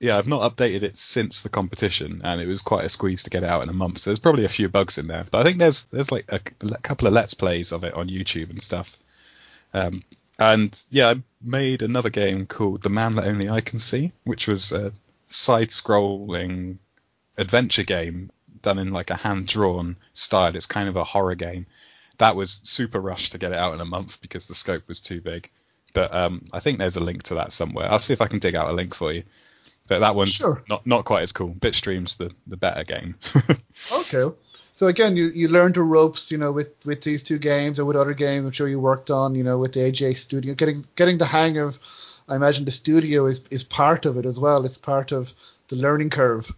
[0.00, 3.30] yeah, I've not updated it since the competition, and it was quite a squeeze to
[3.30, 3.98] get it out in a month.
[3.98, 6.40] So there's probably a few bugs in there, but I think there's there's like a,
[6.60, 8.96] a couple of let's plays of it on YouTube and stuff.
[9.72, 10.02] Um,
[10.40, 14.48] and yeah, I made another game called The Man That Only I Can See, which
[14.48, 14.92] was a
[15.28, 16.78] side-scrolling
[17.38, 20.54] adventure game done in like a hand-drawn style.
[20.56, 21.66] It's kind of a horror game.
[22.18, 25.00] That was super rushed to get it out in a month because the scope was
[25.00, 25.50] too big.
[25.94, 27.90] But um, I think there's a link to that somewhere.
[27.90, 29.24] I'll see if I can dig out a link for you.
[29.88, 30.62] But that one's Sure.
[30.68, 31.54] not not quite as cool.
[31.54, 33.16] Bitstream's the the better game.
[33.92, 34.34] Okay.
[34.74, 37.84] So again, you, you learned the ropes, you know, with, with these two games or
[37.84, 38.46] with other games.
[38.46, 41.58] I'm sure you worked on, you know, with the AJ studio, getting getting the hang
[41.58, 41.78] of.
[42.28, 44.64] I imagine the studio is is part of it as well.
[44.64, 45.32] It's part of
[45.68, 46.50] the learning curve.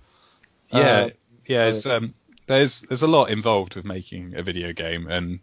[0.71, 1.11] yeah, Uh,
[1.47, 1.67] yeah.
[1.67, 2.15] It's, um,
[2.47, 5.41] there's there's a lot involved with making a video game, and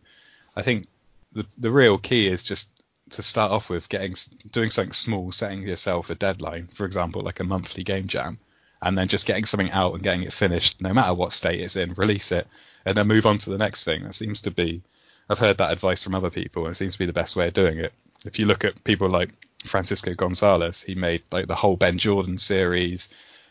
[0.56, 0.88] I think
[1.34, 2.70] the the real key is just
[3.12, 4.16] to start off with getting
[4.52, 6.68] doing something small, setting yourself a deadline.
[6.74, 8.40] For example, like a monthly game jam,
[8.82, 11.76] and then just getting something out and getting it finished, no matter what state it's
[11.76, 11.94] in.
[11.94, 12.48] Release it,
[12.86, 14.04] and then move on to the next thing.
[14.04, 14.82] That seems to be.
[15.30, 17.48] I've heard that advice from other people, and it seems to be the best way
[17.48, 17.94] of doing it.
[18.26, 19.30] If you look at people like
[19.66, 23.10] Francisco Gonzalez, he made like the whole Ben Jordan series.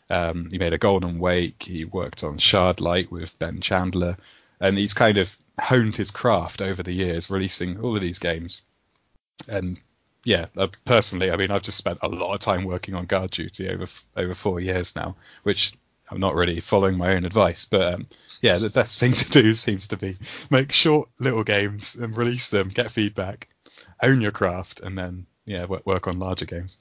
[0.09, 1.63] Um, he made a Golden Wake.
[1.63, 4.17] He worked on Shardlight with Ben Chandler,
[4.61, 8.63] and he's kind of honed his craft over the years, releasing all of these games.
[9.49, 9.79] And
[10.25, 13.31] yeah, uh, personally, I mean, I've just spent a lot of time working on Guard
[13.31, 15.73] Duty over over four years now, which
[16.11, 18.07] I'm not really following my own advice, but um,
[18.43, 20.17] yeah, the best thing to do seems to be
[20.51, 23.49] make short little games and release them, get feedback,
[24.03, 26.79] own your craft, and then yeah, work, work on larger games.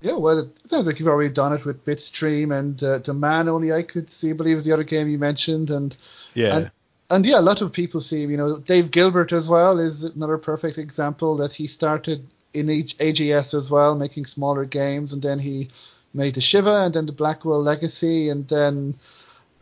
[0.00, 3.48] Yeah, well, it sounds like you've already done it with Bitstream and uh, the man
[3.48, 4.30] only I could see.
[4.30, 5.96] I believe is the other game you mentioned, and
[6.34, 6.70] Yeah, And-
[7.14, 8.22] and yeah, a lot of people see.
[8.22, 13.54] You know, Dave Gilbert as well is another perfect example that he started in AGS
[13.54, 15.68] as well, making smaller games, and then he
[16.12, 18.94] made the Shivah and then the Blackwell Legacy, and then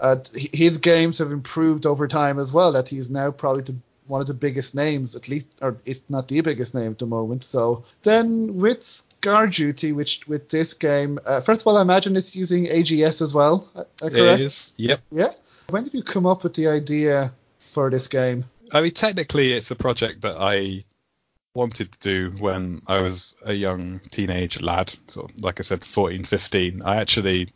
[0.00, 2.72] uh, his games have improved over time as well.
[2.72, 6.28] That he's now probably the, one of the biggest names, at least, or if not
[6.28, 7.44] the biggest name at the moment.
[7.44, 12.16] So then with Guard Duty, which with this game, uh, first of all, I imagine
[12.16, 13.68] it's using AGS as well.
[13.74, 14.12] Uh, uh, correct?
[14.12, 14.72] it is.
[14.76, 15.00] Yep.
[15.10, 15.28] Yeah.
[15.68, 17.32] When did you come up with the idea
[17.72, 18.44] for this game?
[18.72, 20.84] I mean, technically, it's a project that I
[21.54, 24.94] wanted to do when I was a young teenage lad.
[25.08, 26.82] So, like I said, 14, 15.
[26.82, 27.52] I actually,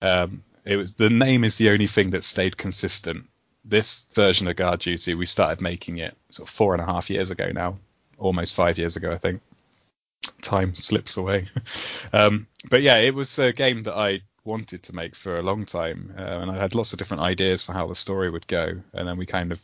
[0.00, 3.28] um, it was the name is the only thing that stayed consistent.
[3.64, 7.10] This version of Guard Duty, we started making it sort of four and a half
[7.10, 7.78] years ago now,
[8.16, 9.42] almost five years ago, I think.
[10.40, 11.46] Time slips away.
[12.12, 15.66] um, but yeah, it was a game that I wanted to make for a long
[15.66, 18.82] time, uh, and I had lots of different ideas for how the story would go,
[18.92, 19.60] and then we kind of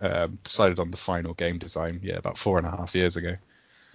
[0.00, 2.00] um, decided on the final game design.
[2.02, 3.36] Yeah, about four and a half years ago.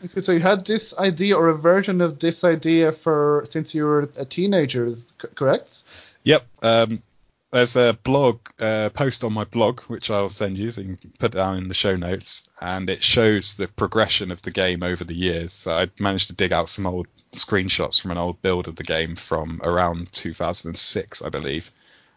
[0.06, 3.84] Okay, so you had this idea or a version of this idea for since you
[3.84, 4.96] were a teenager,
[5.36, 5.84] correct?
[6.24, 6.46] Yep.
[6.62, 7.04] Um,
[7.52, 11.14] there's a blog uh, post on my blog which I'll send you, so you can
[11.18, 15.04] put down in the show notes, and it shows the progression of the game over
[15.04, 15.54] the years.
[15.54, 18.84] So I managed to dig out some old screenshots from an old build of the
[18.84, 21.72] game from around 2006, I believe,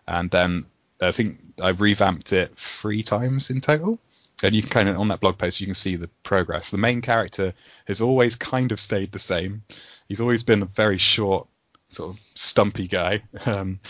[0.06, 0.66] and then
[1.00, 3.98] I think I revamped it three times in total.
[4.42, 6.70] And you can kind of on that blog post you can see the progress.
[6.70, 7.54] The main character
[7.86, 9.62] has always kind of stayed the same.
[10.08, 11.46] He's always been a very short,
[11.92, 13.22] sort of stumpy guy.
[13.46, 13.80] Um,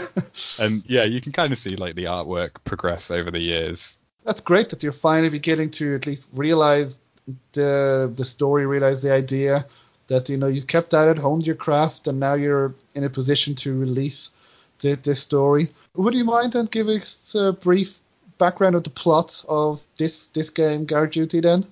[0.60, 3.98] and yeah, you can kind of see like the artwork progress over the years.
[4.24, 6.98] That's great that you're finally beginning to at least realize
[7.52, 9.66] the the story, realize the idea
[10.08, 13.10] that you know you kept at it, honed your craft, and now you're in a
[13.10, 14.30] position to release
[14.80, 15.68] the, this story.
[15.94, 17.98] Would you mind then giving us a brief
[18.38, 21.40] background of the plot of this this game, Guard Duty?
[21.40, 21.66] Then.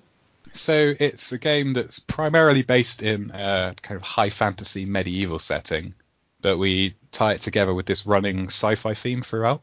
[0.57, 5.93] So it's a game that's primarily based in a kind of high fantasy medieval setting,
[6.41, 9.61] but we tie it together with this running sci-fi theme throughout,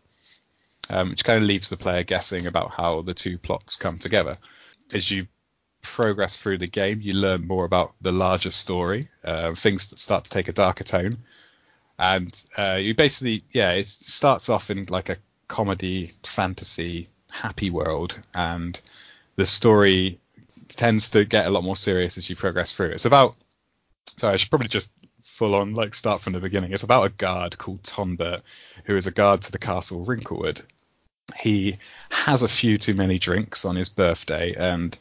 [0.88, 4.38] um, which kind of leaves the player guessing about how the two plots come together.
[4.92, 5.26] As you
[5.82, 10.30] progress through the game, you learn more about the larger story, uh, things start to
[10.30, 11.18] take a darker tone,
[11.98, 18.18] and uh, you basically, yeah, it starts off in like a comedy, fantasy, happy world,
[18.34, 18.80] and
[19.36, 20.20] the story
[20.74, 22.90] tends to get a lot more serious as you progress through.
[22.90, 23.36] It's about
[24.16, 26.72] sorry, I should probably just full on like start from the beginning.
[26.72, 28.42] It's about a guard called Tondbert,
[28.84, 30.62] who is a guard to the castle Wrinklewood.
[31.36, 31.78] He
[32.10, 34.96] has a few too many drinks on his birthday and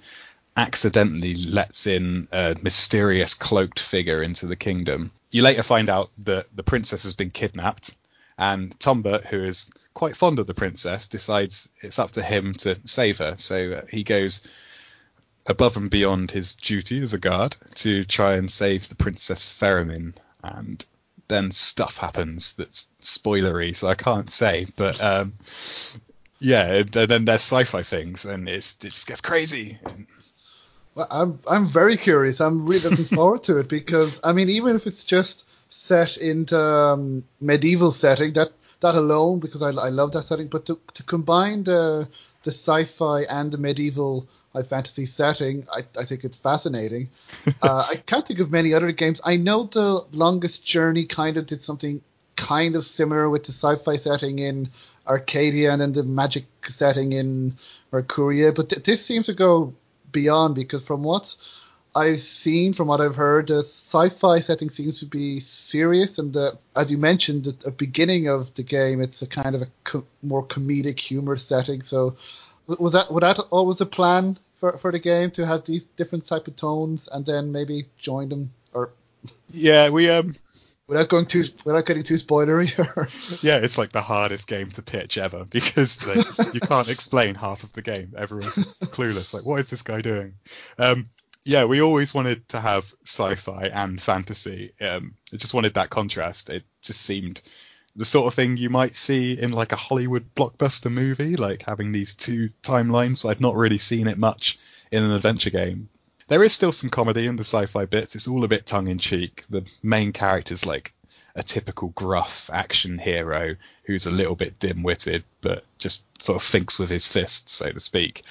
[0.56, 5.12] accidentally lets in a mysterious cloaked figure into the kingdom.
[5.32, 7.96] You later find out that the princess has been kidnapped,
[8.38, 12.80] and Tondbert, who is quite fond of the princess, decides it's up to him to
[12.86, 13.36] save her.
[13.38, 14.48] So he goes
[15.46, 20.14] above and beyond his duty as a guard to try and save the princess Feramin.
[20.44, 20.86] And
[21.28, 24.68] then stuff happens that's spoilery, so I can't say.
[24.78, 25.34] But um,
[26.40, 29.78] yeah, and then there's sci-fi things, and it's it just gets crazy.
[30.96, 32.42] Well, I'm I'm very curious.
[32.42, 36.46] I'm really looking forward to it because I mean, even if it's just set in
[36.46, 38.52] the um, medieval setting, that
[38.82, 42.08] that alone, because I, I love that setting, but to to combine the
[42.44, 47.10] the sci-fi and the medieval high fantasy setting, I, I think it's fascinating.
[47.62, 49.22] uh, I can't think of many other games.
[49.24, 52.02] I know the Longest Journey kind of did something
[52.36, 54.70] kind of similar with the sci-fi setting in
[55.08, 57.56] Arcadia and then the magic setting in
[57.92, 59.74] Mercuria, but th- this seems to go
[60.12, 61.36] beyond because from what
[61.96, 66.58] I've seen, from what I've heard, the sci-fi setting seems to be serious, and the,
[66.76, 70.06] as you mentioned at the beginning of the game, it's a kind of a co-
[70.24, 71.84] more comedic humor setting.
[71.84, 72.16] So,
[72.68, 76.26] was that was that always a plan for, for the game to have these different
[76.26, 78.92] type of tones, and then maybe join them, or
[79.50, 80.36] Yeah, we um
[80.88, 82.72] without going too without getting too spoilery?
[82.98, 83.08] Or,
[83.48, 87.64] yeah, it's like the hardest game to pitch ever because like, you can't explain half
[87.64, 88.14] of the game.
[88.18, 89.34] Everyone's clueless.
[89.34, 90.36] Like, what is this guy doing?
[90.78, 91.10] Um,
[91.46, 94.72] yeah, we always wanted to have sci-fi and fantasy.
[94.80, 96.50] Um, I just wanted that contrast.
[96.50, 97.42] It just seemed
[97.96, 101.92] the sort of thing you might see in like a Hollywood blockbuster movie, like having
[101.92, 103.18] these two timelines.
[103.18, 104.58] So I'd not really seen it much
[104.92, 105.90] in an adventure game.
[106.28, 108.16] There is still some comedy in the sci-fi bits.
[108.16, 109.44] It's all a bit tongue in cheek.
[109.50, 110.94] The main character's like
[111.36, 116.80] a typical gruff action hero who's a little bit dim-witted, but just sort of thinks
[116.80, 118.24] with his fists, so to speak.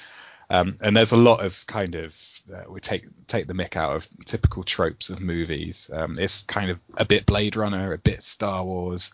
[0.49, 2.15] Um, and there's a lot of kind of
[2.53, 5.89] uh, we take take the mick out of typical tropes of movies.
[5.93, 9.13] Um, it's kind of a bit Blade Runner, a bit Star Wars.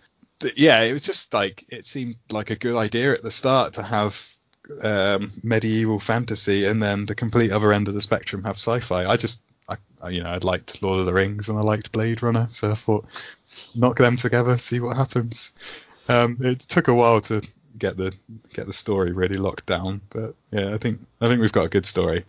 [0.56, 3.84] Yeah, it was just like it seemed like a good idea at the start to
[3.84, 4.26] have
[4.82, 9.06] um, medieval fantasy, and then the complete other end of the spectrum have sci-fi.
[9.06, 11.92] I just, I, I, you know, I'd liked Lord of the Rings and I liked
[11.92, 13.06] Blade Runner, so I thought
[13.76, 15.52] knock them together, see what happens.
[16.08, 17.42] Um, it took a while to
[17.78, 18.14] get the
[18.54, 21.70] get the story really locked down, but yeah, I think I think we've got a
[21.70, 22.26] good story.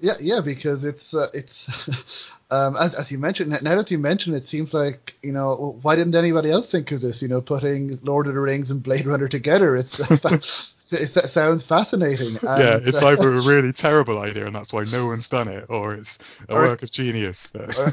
[0.00, 3.50] Yeah, yeah, because it's uh, it's um, as, as you mentioned.
[3.62, 7.00] Now that you mention it, seems like you know why didn't anybody else think of
[7.00, 7.20] this?
[7.20, 9.76] You know, putting Lord of the Rings and Blade Runner together.
[9.76, 9.98] It's
[10.90, 12.38] it sounds fascinating.
[12.48, 15.48] And, yeah, it's uh, either a really terrible idea and that's why no one's done
[15.48, 17.48] it, or it's a Or- work of genius.
[17.54, 17.92] Or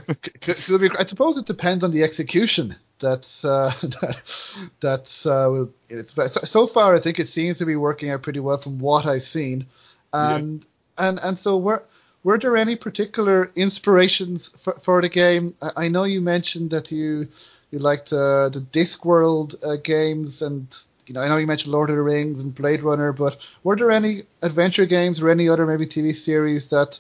[0.98, 2.76] I suppose it depends on the execution.
[3.00, 6.96] That's uh, that, that's uh, it's so, so far.
[6.96, 9.66] I think it seems to be working out pretty well from what I've seen,
[10.14, 10.66] and
[10.98, 11.84] and and so were
[12.26, 15.54] were there any particular inspirations for, for the game?
[15.62, 17.28] I, I know you mentioned that you
[17.72, 20.68] you liked uh, the Discworld uh, games, and
[21.06, 23.76] you know I know you mentioned Lord of the Rings and Blade Runner, but were
[23.76, 27.00] there any adventure games or any other maybe TV series that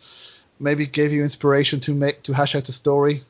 [0.60, 3.24] maybe gave you inspiration to make to hash out the story?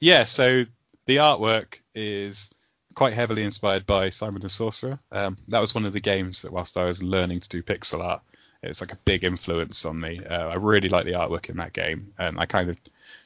[0.00, 0.64] Yeah, so
[1.06, 2.52] the artwork is
[2.94, 4.98] quite heavily inspired by Simon the Sorcerer.
[5.10, 8.04] Um, that was one of the games that whilst I was learning to do pixel
[8.04, 8.22] art,
[8.64, 10.20] it was like a big influence on me.
[10.24, 12.78] Uh, I really like the artwork in that game, and I kind of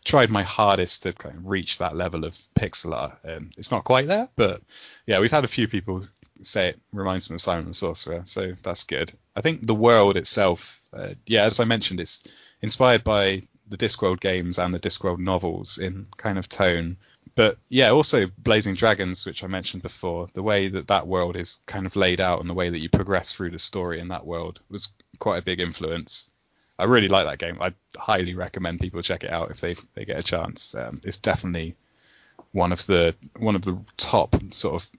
[0.04, 3.18] tried my hardest to kind of reach that level of pixel art.
[3.56, 4.62] It's not quite there, but
[5.06, 6.02] yeah, we've had a few people
[6.42, 9.12] say it reminds them of Simon the Sorcerer, so that's good.
[9.34, 12.24] I think the world itself, uh, yeah, as I mentioned, it's
[12.62, 16.96] inspired by the Discworld games and the Discworld novels in kind of tone.
[17.34, 21.60] But yeah, also Blazing Dragons, which I mentioned before, the way that that world is
[21.66, 24.26] kind of laid out and the way that you progress through the story in that
[24.26, 26.30] world was quite a big influence.
[26.78, 27.58] I really like that game.
[27.60, 30.74] I highly recommend people check it out if they they get a chance.
[30.74, 31.74] Um, it's definitely
[32.52, 34.90] one of the one of the top sort of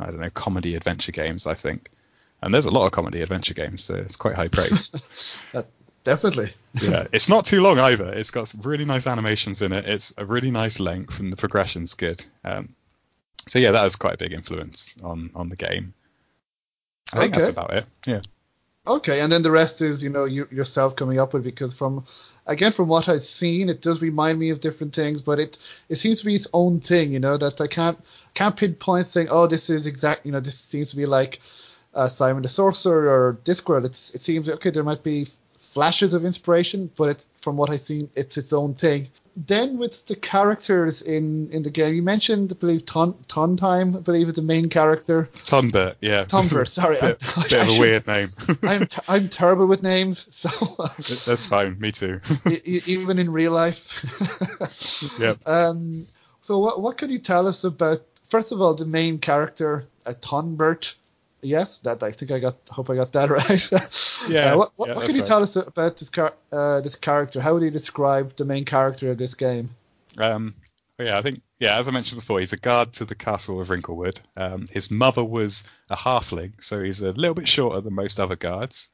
[0.00, 1.90] I don't know comedy adventure games I think.
[2.42, 5.38] And there's a lot of comedy adventure games, so it's quite high praise.
[6.04, 6.50] Definitely.
[6.80, 8.10] yeah, it's not too long either.
[8.10, 9.84] It's got some really nice animations in it.
[9.86, 12.24] It's a really nice length, and the progression's good.
[12.42, 12.74] Um,
[13.46, 15.92] so yeah, that was quite a big influence on on the game.
[17.12, 17.84] I think that's about it.
[18.06, 18.20] Yeah.
[18.90, 22.04] Okay, and then the rest is you know you, yourself coming up with because from
[22.44, 25.94] again from what I've seen, it does remind me of different things, but it it
[25.94, 27.12] seems to be its own thing.
[27.12, 28.00] You know that I can't
[28.34, 30.26] can't pinpoint saying oh this is exact.
[30.26, 31.40] You know this seems to be like
[31.94, 33.84] uh, Simon the Sorcerer or Discworld.
[33.84, 35.28] It's it seems okay there might be
[35.72, 39.08] flashes of inspiration, but it, from what I've seen, it's its own thing.
[39.36, 43.94] Then with the characters in, in the game, you mentioned I believe Ton Ton Time,
[43.96, 45.28] I believe is the main character.
[45.44, 46.24] Tondbert, yeah.
[46.24, 48.28] Tondbert, sorry, I- bit, bit of I a should- weird name.
[48.64, 50.50] I'm t- I'm terrible with names, so
[51.26, 51.78] That's fine.
[51.78, 52.20] Me too.
[52.64, 53.86] even in real life.
[55.20, 55.46] Yep.
[55.46, 56.06] Um.
[56.40, 60.14] So what what can you tell us about first of all the main character, uh,
[60.20, 60.94] Tondbert?
[61.42, 62.56] Yes, that I think I got.
[62.68, 63.30] Hope I got that
[64.30, 64.30] right.
[64.30, 65.28] Yeah, Uh, what what, yeah, what can you right.
[65.28, 67.40] tell us about this car uh, this character?
[67.40, 69.70] How would you describe the main character of this game?
[70.18, 70.54] Um,
[70.98, 73.68] yeah, I think yeah, as I mentioned before, he's a guard to the castle of
[73.68, 74.20] Wrinklewood.
[74.36, 78.36] Um, his mother was a halfling, so he's a little bit shorter than most other
[78.36, 78.88] guards,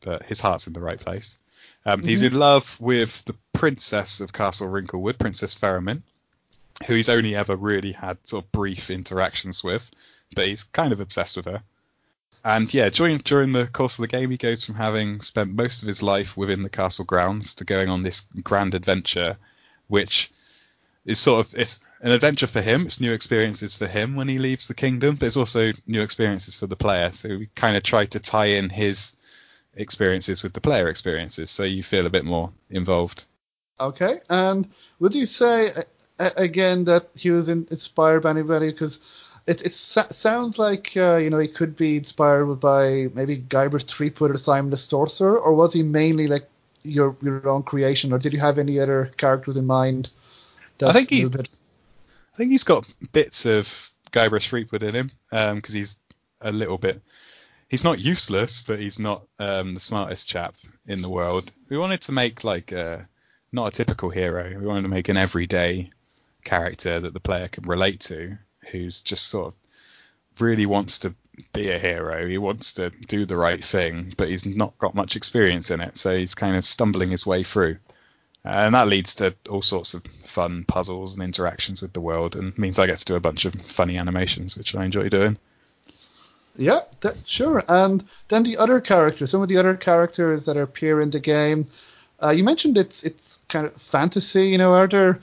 [0.00, 1.38] but his heart's in the right place.
[1.84, 6.02] Um, He's in love with the princess of Castle Wrinklewood, Princess Ferriman,
[6.86, 9.90] who he's only ever really had sort of brief interactions with,
[10.34, 11.62] but he's kind of obsessed with her.
[12.44, 15.82] And yeah, during during the course of the game, he goes from having spent most
[15.82, 19.36] of his life within the castle grounds to going on this grand adventure,
[19.86, 20.32] which
[21.04, 22.86] is sort of it's an adventure for him.
[22.86, 26.56] It's new experiences for him when he leaves the kingdom, but it's also new experiences
[26.56, 27.12] for the player.
[27.12, 29.14] So we kind of try to tie in his
[29.74, 33.24] experiences with the player experiences, so you feel a bit more involved.
[33.80, 34.68] Okay, and
[34.98, 35.70] would you say
[36.18, 38.70] uh, again that he was in, inspired by anybody?
[38.70, 39.00] Because
[39.46, 44.30] it it sounds like uh, you know he could be inspired by maybe Guybrush Threepwood
[44.30, 46.48] or Simon the Sorcerer, or was he mainly like
[46.82, 50.10] your your own creation, or did you have any other characters in mind?
[50.82, 51.48] I think he, bit...
[52.34, 55.98] I think he's got bits of Guybrush Threepwood in him because he's
[56.40, 57.00] a little bit.
[57.68, 60.54] He's not useless, but he's not um, the smartest chap
[60.86, 61.50] in the world.
[61.68, 63.08] We wanted to make like a,
[63.50, 64.58] not a typical hero.
[64.58, 65.90] We wanted to make an everyday
[66.44, 68.36] character that the player can relate to,
[68.72, 69.54] who's just sort of
[70.40, 71.14] really wants to
[71.52, 72.26] be a hero.
[72.26, 75.96] He wants to do the right thing, but he's not got much experience in it,
[75.96, 77.78] so he's kind of stumbling his way through.
[78.44, 82.56] And that leads to all sorts of fun puzzles and interactions with the world, and
[82.58, 85.38] means I get to do a bunch of funny animations, which I enjoy doing.
[86.56, 87.62] Yeah, that, sure.
[87.68, 91.68] And then the other characters, some of the other characters that appear in the game.
[92.22, 94.48] Uh, you mentioned it's it's kind of fantasy.
[94.48, 95.20] You know, are there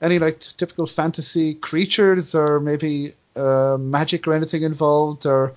[0.00, 5.26] any like typical fantasy creatures or maybe uh, magic or anything involved?
[5.26, 5.54] Or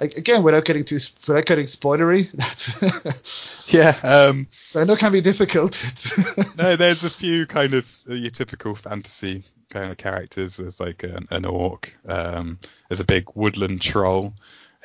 [0.00, 4.98] like again, without getting too sp- without getting spoilery, that's Yeah, um, I know it
[4.98, 5.82] can be difficult.
[6.56, 10.56] no, there's a few kind of uh, your typical fantasy kind of characters.
[10.56, 11.96] There's like an, an orc.
[12.06, 14.34] Um, there's a big woodland troll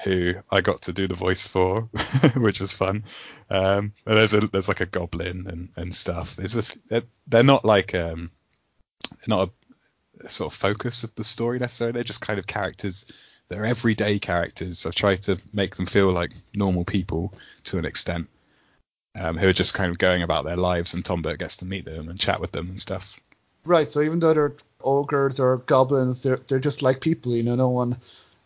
[0.03, 1.81] who I got to do the voice for,
[2.35, 3.03] which was fun.
[3.49, 6.35] Um, and there's a there's like a goblin and, and stuff.
[6.35, 8.31] There's a they're, they're not like um,
[9.27, 9.49] not
[10.23, 11.93] a, sort of focus of the story necessarily.
[11.93, 13.05] They're just kind of characters.
[13.47, 14.85] They're everyday characters.
[14.85, 17.33] I've tried to make them feel like normal people
[17.65, 18.27] to an extent
[19.15, 21.85] um, who are just kind of going about their lives, and Tondbert gets to meet
[21.85, 23.19] them and chat with them and stuff.
[23.65, 23.89] right.
[23.89, 27.35] So even though they're ogres or goblins, they're they're just like people.
[27.35, 27.97] You know, no one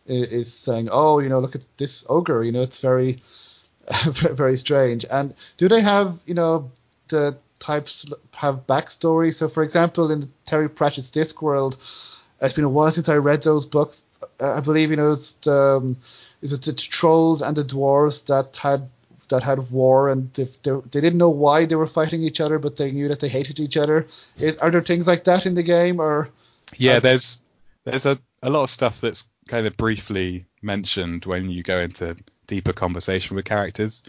[0.06, 3.20] is saying, "Oh, you know, look at this ogre." You know, it's very
[4.06, 5.06] very strange.
[5.10, 6.72] And do they have, you know,
[7.10, 8.06] the types
[8.36, 9.34] have backstory?
[9.34, 11.78] So, for example, in Terry Pratchett's Discworld,
[12.42, 14.02] it's been a while since I read those books.
[14.40, 15.98] Uh, I believe, you know, it's the, um,
[16.42, 18.90] is it the trolls and the dwarves that had
[19.30, 22.60] that had war and they, they, they didn't know why they were fighting each other,
[22.60, 24.06] but they knew that they hated each other.
[24.38, 26.30] Is, are there things like that in the game, or
[26.78, 27.00] Yeah, Okay.
[27.00, 27.40] there's
[27.86, 32.16] there's a, a lot of stuff that's kind of briefly mentioned when you go into
[32.48, 34.04] deeper conversation with characters.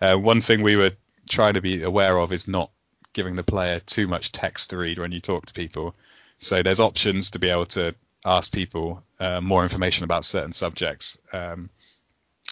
[0.00, 0.92] Uh, one thing we were
[1.28, 2.70] trying to be aware of is not
[3.12, 5.94] giving the player too much text to read when you talk to people.
[6.38, 7.94] So there's options to be able to
[8.24, 11.18] ask people uh, more information about certain subjects.
[11.32, 11.70] Um,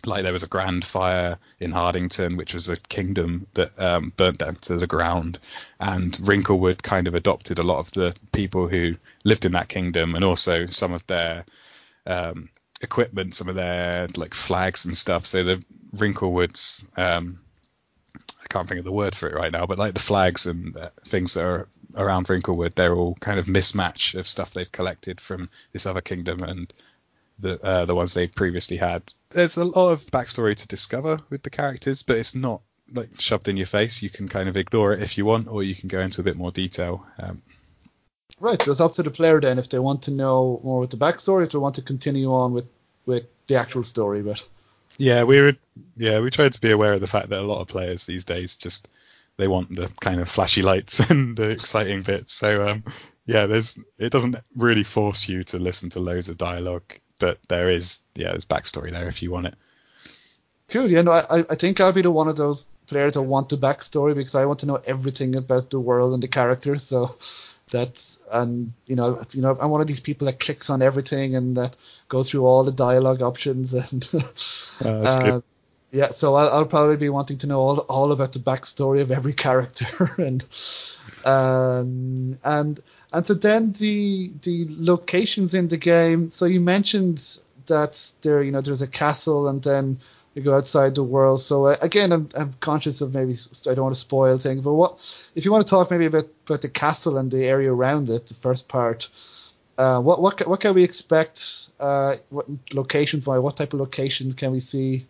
[0.04, 4.38] like there was a grand fire in Hardington, which was a kingdom that um, burnt
[4.38, 5.38] down to the ground,
[5.80, 10.14] and Wrinklewood kind of adopted a lot of the people who lived in that kingdom,
[10.14, 11.44] and also some of their
[12.06, 12.50] um,
[12.82, 15.24] equipment, some of their like flags and stuff.
[15.26, 17.40] So the Wrinklewoods, um,
[18.42, 20.76] I can't think of the word for it right now, but like the flags and
[21.06, 25.48] things that are around Wrinklewood, they're all kind of mismatch of stuff they've collected from
[25.72, 26.72] this other kingdom and
[27.38, 29.02] the uh, the ones they previously had.
[29.30, 32.62] There's a lot of backstory to discover with the characters, but it's not
[32.92, 34.02] like shoved in your face.
[34.02, 36.24] You can kind of ignore it if you want, or you can go into a
[36.24, 37.06] bit more detail.
[37.18, 37.42] Um,
[38.40, 38.60] right?
[38.62, 40.96] So it's up to the player then if they want to know more with the
[40.96, 42.66] backstory, if they want to continue on with
[43.04, 44.22] with the actual story.
[44.22, 44.42] But
[44.98, 45.58] yeah, we would.
[45.96, 48.24] Yeah, we tried to be aware of the fact that a lot of players these
[48.24, 48.88] days just
[49.36, 52.32] they want the kind of flashy lights and the exciting bits.
[52.32, 52.84] So um,
[53.26, 57.68] yeah, there's it doesn't really force you to listen to loads of dialogue, but there
[57.68, 59.54] is yeah, there's backstory there if you want it.
[60.68, 60.90] Cool.
[60.90, 63.56] Yeah, no, I, I think I'll be the one of those players that want the
[63.56, 66.82] backstory because I want to know everything about the world and the characters.
[66.82, 67.16] So
[67.70, 71.34] that's and you know you know I'm one of these people that clicks on everything
[71.34, 71.76] and that
[72.08, 74.08] goes through all the dialogue options and
[74.84, 75.40] Uh, uh,
[75.90, 76.08] yeah.
[76.08, 79.32] So I'll, I'll probably be wanting to know all all about the backstory of every
[79.46, 80.44] character and
[81.24, 82.80] um, and
[83.12, 86.30] and so then the the locations in the game.
[86.32, 89.98] So you mentioned that there you know there's a castle and then
[90.36, 91.40] you go outside the world.
[91.40, 93.36] So uh, again, I'm, I'm conscious of maybe
[93.68, 96.26] I don't want to spoil things, but what if you want to talk maybe about
[96.44, 99.08] about the castle and the area around it, the first part.
[99.78, 101.70] Uh, what what what can we expect?
[101.80, 103.26] Uh, what locations?
[103.26, 103.38] Why?
[103.38, 105.06] What type of locations can we see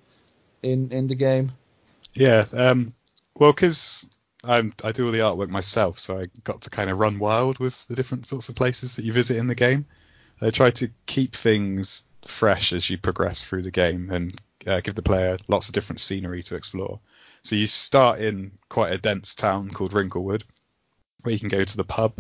[0.63, 1.53] in in the game?
[2.15, 2.95] Yeah, um,
[3.35, 4.09] well, because
[4.45, 7.85] I do all the artwork myself, so I got to kind of run wild with
[7.89, 9.87] the different sorts of places that you visit in the game.
[10.41, 14.95] I try to keep things fresh as you progress through the game and uh, give
[14.95, 17.01] the player lots of different scenery to explore.
[17.43, 20.43] So you start in quite a dense town called Wrinklewood,
[21.23, 22.15] where you can go to the pub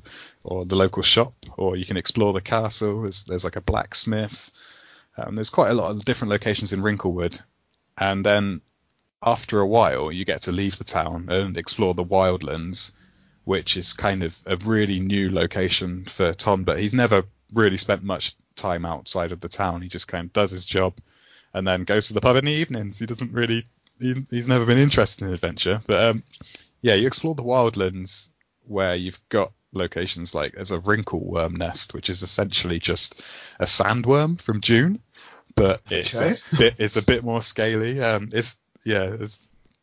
[0.44, 3.03] or the local shop, or you can explore the castle.
[3.03, 4.51] There's, there's like a blacksmith.
[5.16, 7.40] Um, there's quite a lot of different locations in Wrinklewood,
[7.99, 8.61] and then
[9.22, 12.92] after a while, you get to leave the town and explore the wildlands,
[13.44, 16.64] which is kind of a really new location for Tom.
[16.64, 19.82] But he's never really spent much time outside of the town.
[19.82, 20.94] He just kind of does his job
[21.57, 22.98] and then goes to the pub in the evenings.
[22.98, 23.64] He doesn't really,
[23.98, 25.80] he, he's never been interested in adventure.
[25.86, 26.22] But um,
[26.82, 28.28] yeah, you explore the wildlands
[28.66, 33.24] where you've got locations like there's a wrinkle worm nest, which is essentially just
[33.59, 35.00] a sandworm from Dune,
[35.54, 36.36] but it's, Okay.
[36.52, 38.02] a, bit, it's a bit more scaly.
[38.02, 39.40] Um, it's yeah, there's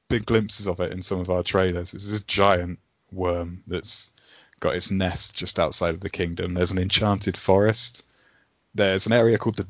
[0.09, 1.93] big glimpses of it in some of our trailers.
[1.93, 2.79] It's this giant
[3.11, 4.11] worm that's
[4.59, 6.53] got its nest just outside of the kingdom.
[6.53, 8.03] There's an enchanted forest.
[8.75, 9.67] There's an area called the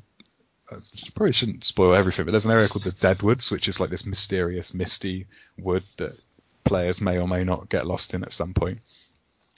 [0.74, 3.90] I probably shouldn't spoil everything, but there's an area called the Deadwoods, which is like
[3.90, 6.18] this mysterious, misty wood that
[6.64, 8.80] players may or may not get lost in at some point.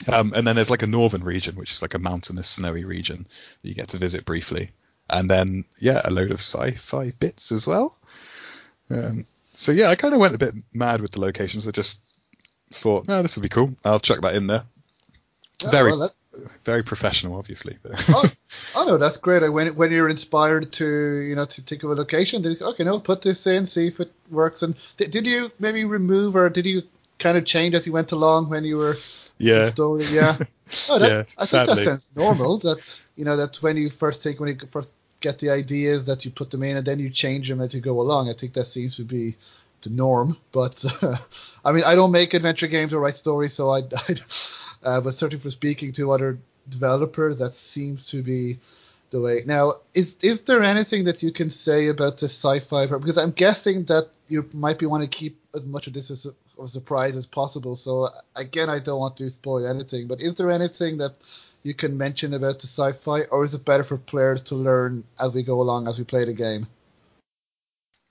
[0.07, 3.27] Um, and then there's like a northern region, which is like a mountainous, snowy region
[3.61, 4.71] that you get to visit briefly.
[5.09, 7.97] And then, yeah, a load of sci-fi bits as well.
[8.89, 11.67] Um, so yeah, I kind of went a bit mad with the locations.
[11.67, 12.01] I just
[12.73, 13.75] thought, no, this would be cool.
[13.85, 14.63] I'll chuck that in there.
[15.63, 16.13] Yeah, very, well, that-
[16.63, 17.77] very professional, obviously.
[17.81, 18.31] But oh,
[18.75, 19.47] oh no, that's great.
[19.51, 22.99] When when you're inspired to you know to think of a location, then okay, no,
[22.99, 24.63] put this in, see if it works.
[24.63, 26.83] And did, did you maybe remove or did you
[27.19, 28.95] kind of change as you went along when you were
[29.37, 30.05] yeah, story?
[30.05, 30.37] Yeah.
[30.89, 31.85] Oh, that, Yeah, I think that sadly.
[31.85, 32.57] sounds normal.
[32.57, 36.25] That's you know that's when you first think when you first get the ideas that
[36.25, 38.29] you put them in and then you change them as you go along.
[38.29, 39.35] I think that seems to be
[39.83, 40.37] the norm.
[40.51, 40.83] But
[41.65, 44.15] I mean, I don't make adventure games or write stories, so I, I
[44.85, 48.59] uh, but certainly for speaking to other developers, that seems to be
[49.09, 49.41] the way.
[49.45, 52.87] Now, is is there anything that you can say about the sci-fi?
[52.87, 53.01] part?
[53.01, 56.25] Because I'm guessing that you might be want to keep as much of this as
[56.25, 57.75] a, surprise as possible.
[57.75, 60.07] So again, I don't want to spoil anything.
[60.07, 61.15] But is there anything that
[61.63, 65.33] you can mention about the sci-fi, or is it better for players to learn as
[65.33, 66.67] we go along as we play the game?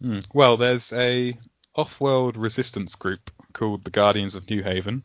[0.02, 0.20] Hmm.
[0.32, 1.38] Well, there's a
[1.74, 5.04] off-world resistance group called the Guardians of New Haven,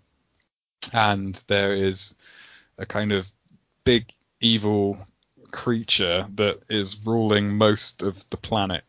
[0.94, 2.16] and there is
[2.78, 3.28] a kind of
[3.84, 4.06] big
[4.42, 4.98] evil
[5.52, 8.84] creature that is ruling most of the planet.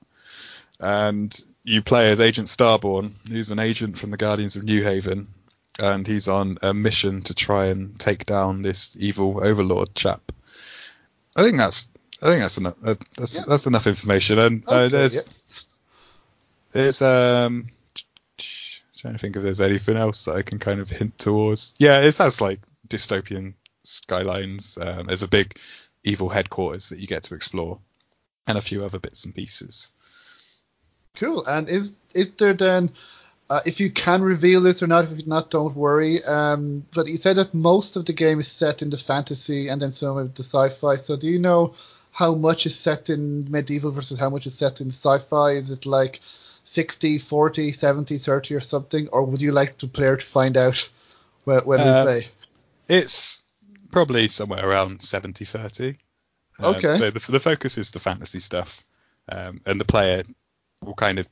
[0.79, 5.29] And you play as Agent Starborn, who's an agent from the Guardians of New Haven,
[5.79, 10.33] and he's on a mission to try and take down this evil overlord chap.
[11.37, 11.89] I think that's
[12.23, 12.75] I think that's enough.
[12.85, 13.45] Uh, that's, Yeah.
[13.49, 14.39] that's enough information.
[14.39, 15.23] And uh, Okay, there's yeah.
[16.73, 17.71] there's um
[19.01, 21.75] trying to think if there's anything else that I can kind of hint towards.
[21.79, 24.79] Yeah, it has like dystopian skylines.
[24.81, 25.59] Um, there's a big
[26.05, 27.79] evil headquarters that you get to explore,
[28.47, 29.91] and a few other bits and pieces.
[31.17, 31.45] Cool.
[31.47, 32.91] And is is there then,
[33.49, 36.23] uh, if you can reveal this or not, if not, don't worry.
[36.25, 39.81] Um, but you said that most of the game is set in the fantasy and
[39.81, 40.97] then some of the sci-fi.
[40.97, 41.75] So do you know
[42.13, 45.53] how much is set in medieval versus how much is set in sci-fi?
[45.53, 46.21] Is it like
[46.73, 49.09] 60, 40, 70, 30 or something?
[49.09, 50.89] Or would you like the player to find out
[51.45, 52.29] when, when Uh, we play?
[52.89, 53.43] It's
[53.91, 55.97] probably somewhere around 70 30.
[56.61, 56.95] Um, Okay.
[56.95, 58.85] So the, the focus is the fantasy stuff,
[59.29, 60.23] um, and the player
[60.81, 61.27] will kind of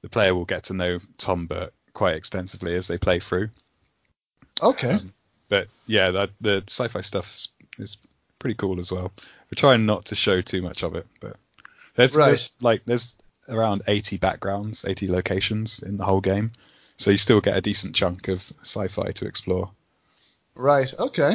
[0.00, 3.50] the player will get to know Tondbert quite extensively as they play through.
[4.62, 4.92] Okay.
[4.92, 5.12] Um,
[5.50, 7.48] but yeah, the, the sci-fi stuff is,
[7.78, 7.96] is
[8.38, 9.12] pretty cool as well.
[9.50, 11.36] We're trying not to show too much of it, but
[11.96, 12.28] there's, Right.
[12.28, 13.14] there's like there's
[13.48, 16.52] around 80 backgrounds, 80 locations in the whole game,
[16.96, 19.70] so you still get a decent chunk of sci-fi to explore.
[20.54, 20.92] Right.
[20.98, 21.34] Okay.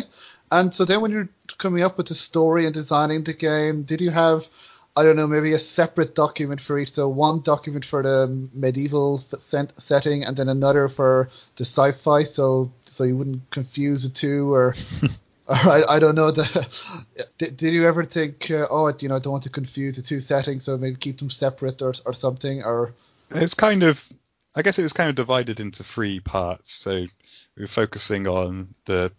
[0.51, 4.01] And so then, when you're coming up with the story and designing the game, did
[4.01, 4.47] you have,
[4.95, 6.93] I don't know, maybe a separate document for each?
[6.93, 12.72] So one document for the medieval set- setting, and then another for the sci-fi, so
[12.86, 14.76] so you wouldn't confuse the two, or.
[15.51, 16.31] I, I don't know.
[17.39, 20.03] Did, did you ever think, uh, oh, you know, I don't want to confuse the
[20.03, 22.93] two settings, so maybe keep them separate or or something, or
[23.31, 24.07] It's kind of,
[24.55, 26.71] I guess it was kind of divided into three parts.
[26.73, 29.11] So we were focusing on the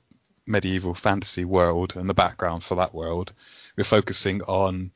[0.46, 3.32] medieval fantasy world and the background for that world.
[3.76, 4.92] We're focusing on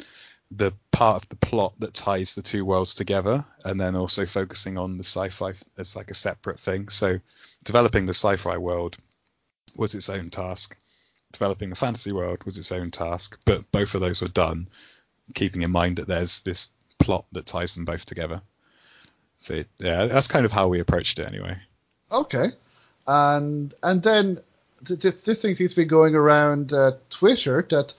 [0.53, 4.79] the part of the plot that ties the two worlds together, and then also focusing
[4.79, 6.91] on the sci-fi as like a separate thing.
[6.91, 7.19] So,
[7.65, 8.97] developing the sci-fi world
[9.75, 10.79] was its own task.
[11.35, 14.69] Developing a fantasy world was its own task, but both of those were done,
[15.35, 18.41] keeping in mind that there's this plot that ties them both together.
[19.39, 21.59] So yeah, that's kind of how we approached it anyway.
[22.11, 22.47] Okay,
[23.07, 24.39] and and then
[24.85, 27.95] th- th- this thing seems to be going around uh, Twitter that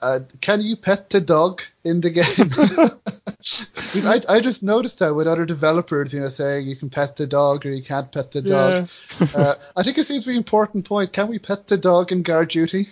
[0.00, 3.00] uh, can you pet the dog in the game?
[3.40, 7.26] I, I just noticed that with other developers, you know, saying you can pet the
[7.26, 8.88] dog or you can't pet the dog.
[9.20, 9.26] Yeah.
[9.34, 11.12] uh, I think it seems to be an important point.
[11.12, 12.88] Can we pet the dog in guard duty?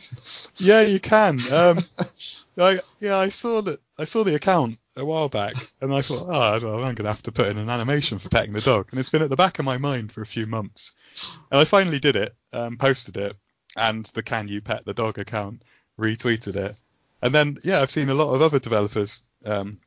[0.57, 1.41] Yeah, you can.
[1.53, 1.79] Um,
[2.57, 3.81] I, yeah, I saw that.
[3.99, 7.25] I saw the account a while back, and I thought, oh, I'm going to have
[7.25, 9.59] to put in an animation for petting the dog, and it's been at the back
[9.59, 10.93] of my mind for a few months.
[11.51, 13.37] And I finally did it, um, posted it,
[13.77, 15.63] and the Can You Pet the Dog account
[15.99, 16.77] retweeted it.
[17.21, 19.79] And then, yeah, I've seen a lot of other developers um,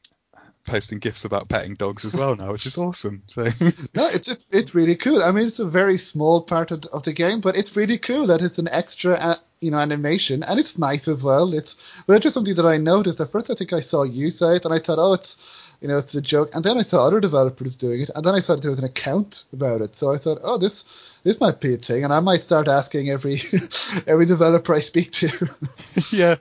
[0.69, 3.23] posting gifs about petting dogs as well now, which is awesome.
[3.27, 3.43] So
[3.93, 5.23] No, it's just, it's really cool.
[5.23, 8.27] I mean, it's a very small part of, of the game, but it's really cool
[8.27, 11.53] that it's an extra, uh, you know, animation, and it's nice as well.
[11.53, 13.19] It's, but it's just something that I noticed.
[13.19, 15.37] At first, I think I saw you say it, and I thought, oh, it's,
[15.81, 16.55] you know, it's a joke.
[16.55, 18.79] And then I saw other developers doing it, and then I saw that there was
[18.79, 19.97] an account about it.
[19.97, 20.85] So I thought, oh, this,
[21.23, 23.41] this might be a thing, and I might start asking every,
[24.07, 25.49] every developer I speak to.
[26.11, 26.35] yeah,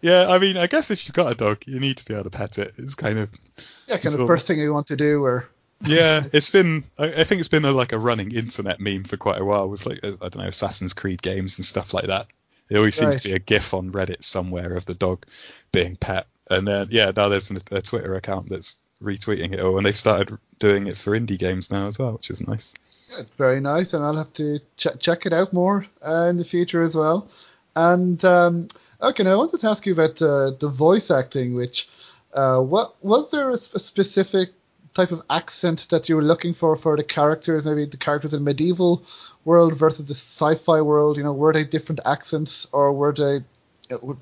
[0.00, 0.26] yeah.
[0.28, 2.30] I mean, I guess if you've got a dog, you need to be able to
[2.30, 2.74] pet it.
[2.78, 3.30] It's kind of
[3.86, 5.48] yeah, kind of first thing you want to do, or
[5.84, 6.84] yeah, it's been.
[6.98, 9.86] I, think it's been a, like a running internet meme for quite a while with
[9.86, 12.26] like uh, I don't know Assassin's Creed games and stuff like that.
[12.68, 13.22] There always seems Right.
[13.22, 15.24] to be a GIF on Reddit somewhere of the dog
[15.72, 19.76] being pet, and then yeah, now there's an, a Twitter account that's retweeting it all,
[19.76, 22.74] and they've started doing it for indie games now as well, which is nice.
[23.18, 26.44] It's very nice, and I'll have to ch- check it out more uh, in the
[26.44, 27.28] future as well.
[27.74, 28.68] And um,
[29.00, 31.54] okay, now I wanted to ask you about uh, the voice acting.
[31.54, 31.88] Which,
[32.34, 34.50] uh, what was there a, sp- specific
[34.94, 37.64] type of accent that you were looking for for the characters?
[37.64, 39.04] Maybe the characters in medieval
[39.44, 41.16] world versus the sci-fi world.
[41.16, 43.44] You know, were they different accents, or were they?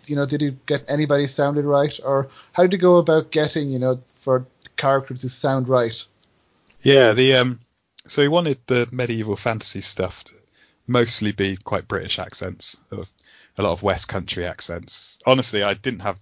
[0.06, 3.70] You know, did you get anybody sounded right, or how did you go about getting
[3.70, 6.06] you know for characters who sound right?
[6.82, 7.60] Yeah, the um,
[8.06, 10.34] so he wanted the medieval fantasy stuff to
[10.86, 15.18] mostly be quite British accents, a lot of West Country accents.
[15.26, 16.18] Honestly, I didn't have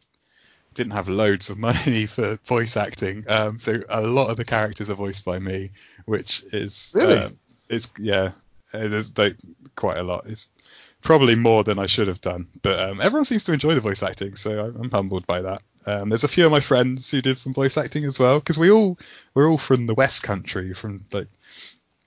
[0.74, 4.90] didn't have loads of money for voice acting, um, so a lot of the characters
[4.90, 5.70] are voiced by me,
[6.04, 7.16] which is Really?
[7.16, 7.28] uh,
[7.68, 8.32] it's yeah,
[8.72, 9.36] it is like
[9.76, 10.26] quite a lot.
[10.26, 10.50] It's
[11.02, 14.02] probably more than I should have done, but um, everyone seems to enjoy the voice
[14.02, 15.62] acting, so I'm humbled by that.
[15.86, 18.58] Um, there's a few of my friends who did some voice acting as well, because
[18.58, 18.98] we all
[19.34, 21.28] we're all from the West Country, from like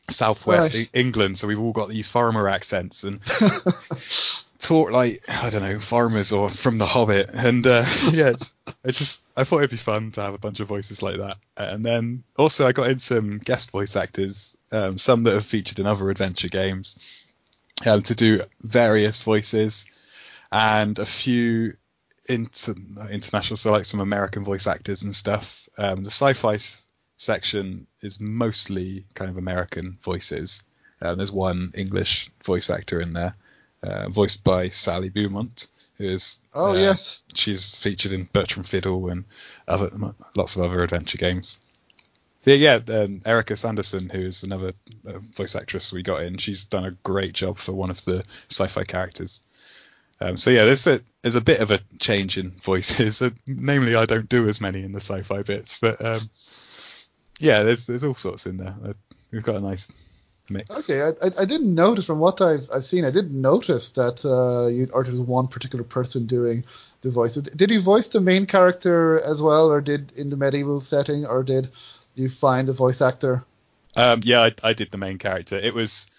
[0.09, 0.89] southwest Right.
[0.93, 3.19] England, so we've all got these farmer accents and
[4.59, 8.53] talk like I don't know farmers or from The Hobbit, and uh, yeah, it's,
[8.84, 11.38] it's just I thought it'd be fun to have a bunch of voices like that,
[11.55, 15.80] and then also I got in some guest voice actors, um, some that have featured
[15.80, 16.97] in other adventure games,
[17.86, 19.86] um, to do various voices,
[20.51, 21.75] and a few
[22.28, 22.75] inter-
[23.09, 25.67] international, so like some American voice actors and stuff.
[25.78, 26.86] Um, the sci-fi s-
[27.17, 30.63] section is mostly kind of American voices.
[31.01, 33.34] Uh, there's one English voice actor in there,
[33.84, 35.67] uh, voiced by Sally Beaumont,
[35.97, 39.25] who is Oh uh, yes, she's featured in Bertram Fiddle and
[39.67, 39.89] other
[40.36, 41.57] lots of other adventure games.
[42.43, 42.95] Yeah, yeah.
[42.95, 44.73] Um, Erica Sanderson, who is another
[45.05, 48.23] uh, voice actress we got in, she's done a great job for one of the
[48.49, 49.41] sci-fi characters.
[50.20, 53.22] Um, so yeah, there's a there's a bit of a change in voices.
[53.28, 56.22] Uh, namely, I don't do as many in the sci-fi bits, but um,
[57.39, 58.76] yeah, there's there's all sorts in there.
[58.84, 58.93] Uh,
[59.32, 59.91] we've got a nice
[60.49, 60.89] mix.
[60.89, 63.05] Okay, I, I, I didn't notice from what I've, I've seen.
[63.05, 66.63] I didn't notice that uh, you or there was one particular person doing
[67.01, 67.43] the voices.
[67.43, 71.43] Did you voice the main character as well, or did in the medieval setting, or
[71.43, 71.70] did
[72.15, 73.43] you find a voice actor?
[73.95, 75.57] Um, yeah, I, I did the main character.
[75.57, 76.09] It was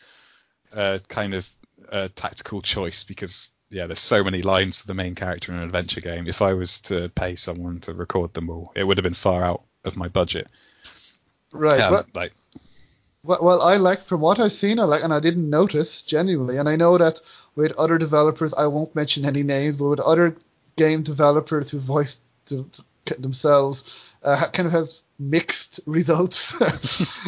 [0.73, 1.49] uh, kind of
[1.91, 5.65] a tactical choice because yeah, there's so many lines for the main character in an
[5.65, 6.27] adventure game.
[6.27, 9.45] If I was to pay someone to record them all, it would have been far
[9.45, 10.49] out of my budget.
[11.53, 11.81] Right.
[11.81, 12.33] Um, well, like
[13.25, 16.57] well, well, I like from what I've seen, I like, and I didn't notice genuinely.
[16.57, 17.21] And I know that
[17.55, 20.37] with other developers, I won't mention any names, but with other
[20.77, 22.65] game developers who voiced th-
[23.05, 26.55] th- themselves, uh, kind of have mixed results.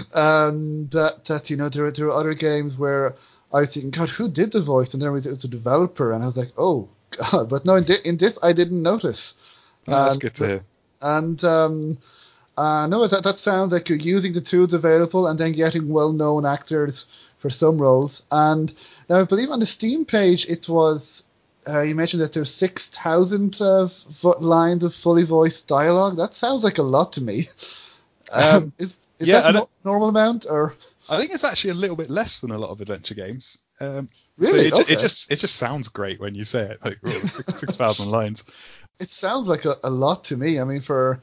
[0.15, 3.17] and that, that you know, there, there are other games where
[3.53, 4.95] I was thinking, God, who did the voice?
[4.95, 7.49] And there was, it was a developer, and I was like, oh God.
[7.49, 9.35] But no, in, thi- in this, I didn't notice.
[9.89, 10.65] oh, that's And- good to hear.
[11.03, 11.99] and um,
[12.57, 16.45] uh, no, that that sounds like you're using the tools available and then getting well-known
[16.47, 17.07] actors
[17.39, 18.23] for some roles.
[18.31, 18.73] And
[19.09, 21.25] now I believe on the Steam page it was
[21.69, 23.87] uh, you mentioned that there's six thousand uh,
[24.21, 26.17] vo- lines of fully voiced dialogue.
[26.19, 27.49] That sounds like a lot to me.
[28.33, 30.75] Um, is is yeah, that a no- normal amount or?
[31.11, 33.59] I think it's actually a little bit less than a lot of adventure games.
[33.81, 34.09] Um,
[34.41, 34.71] Really?
[34.71, 34.93] So it, Okay.
[34.95, 36.83] it just it just sounds great when you say it.
[36.83, 38.45] Like oh, six thousand lines.
[38.99, 40.59] It sounds like a, a lot to me.
[40.59, 41.21] I mean, for,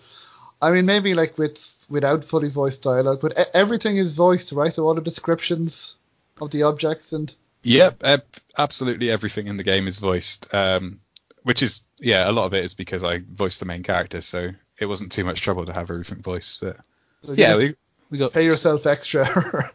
[0.61, 4.71] I mean, maybe like with without fully voiced dialogue, but everything is voiced, right?
[4.71, 5.95] So all the descriptions
[6.39, 7.33] of the objects and
[7.63, 8.25] Yep, ab-
[8.57, 10.53] absolutely everything in the game is voiced.
[10.53, 10.99] Um,
[11.41, 14.51] which is yeah, a lot of it is because I voiced the main character, so
[14.79, 16.61] it wasn't too much trouble to have everything voiced.
[16.61, 16.77] But
[17.23, 17.75] so yeah, we
[18.09, 19.25] we got pay yourself extra.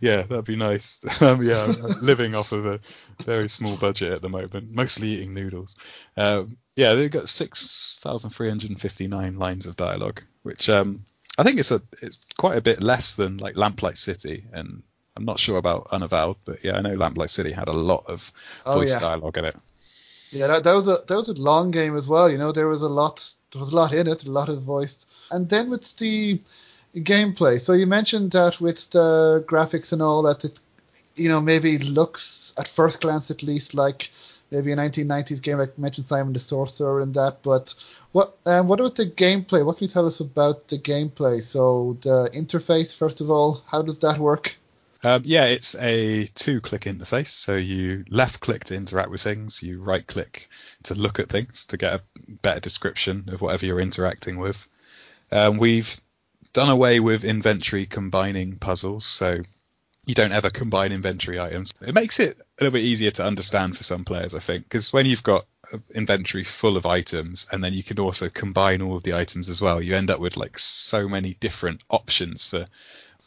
[0.00, 1.00] Yeah, that'd be nice.
[1.22, 2.80] um, yeah, I'm living off of a
[3.22, 5.76] very small budget at the moment, mostly eating noodles.
[6.16, 11.04] Um, yeah, they've got six thousand three hundred fifty-nine lines of dialogue, which um,
[11.38, 14.82] I think it's a it's quite a bit less than like Lamplight City, and
[15.16, 18.30] I'm not sure about Unavowed, but yeah, I know Lamplight City had a lot of
[18.66, 19.00] Oh, voice yeah.
[19.00, 19.56] dialogue in it.
[20.30, 22.28] Yeah, that, that was a that was a long game as well.
[22.30, 24.62] You know, there was a lot there was a lot in it, a lot of
[24.62, 25.08] voiced.
[25.30, 26.40] And then with the
[27.02, 30.60] gameplay, so you mentioned that with the graphics and all that, it
[31.14, 34.10] you know maybe looks at first glance at least like
[34.50, 35.58] maybe a 1990s game.
[35.58, 37.74] Like mentioned Simon the Sorcerer and that, but
[38.12, 39.64] what um, what about the gameplay?
[39.64, 41.42] What can you tell us about the gameplay?
[41.42, 44.56] So the interface, first of all, how does that work?
[45.02, 47.28] Um, yeah, it's a two-click interface.
[47.28, 50.48] So you left-click to interact with things, you right-click
[50.84, 52.02] to look at things to get a
[52.42, 54.66] better description of whatever you're interacting with.
[55.30, 56.00] Um, we've
[56.56, 59.40] done away with inventory combining puzzles, so
[60.06, 61.74] you don't ever combine inventory items.
[61.82, 64.90] It makes it a little bit easier to understand for some players, I think, because
[64.90, 65.44] when you've got
[65.94, 69.60] inventory full of items and then you can also combine all of the items as
[69.60, 72.64] well, you end up with like so many different options for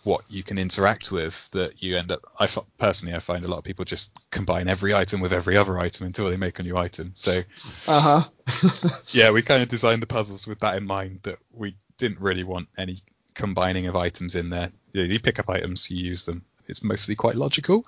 [0.03, 3.47] what you can interact with that you end up I f- personally I find a
[3.47, 6.63] lot of people just combine every item with every other item until they make a
[6.63, 7.11] new item.
[7.13, 7.41] So
[7.85, 8.89] Uh huh.
[9.09, 12.43] yeah, we kind of designed the puzzles with that in mind that we didn't really
[12.43, 12.97] want any
[13.39, 14.71] combining of items in there.
[14.91, 16.43] You, you pick up items, you use them.
[16.67, 17.85] It's mostly quite logical.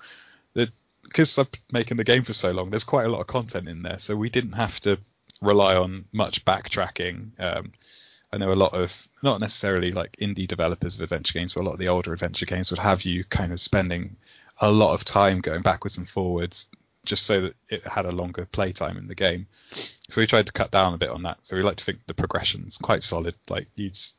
[1.04, 3.68] Because I've been making the game for so long, there's quite a lot of content
[3.68, 4.98] in there, so we didn't have to
[5.42, 7.38] rely on much backtracking.
[7.38, 7.72] Um,
[8.32, 11.66] I know a lot of not necessarily like indie developers of adventure games, but a
[11.66, 14.16] lot of the older adventure games would have you kind of spending
[14.58, 16.68] a lot of time going backwards and forwards
[17.04, 19.46] just so that it had a longer playtime in the game.
[20.08, 21.38] So we tried to cut down a bit on that.
[21.42, 23.34] So we like to think the progression's quite solid.
[23.48, 24.16] Like you just,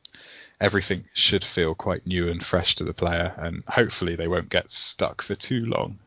[0.64, 4.72] everything should feel quite new and fresh to the player, and hopefully they won't get
[4.72, 6.00] stuck for too long.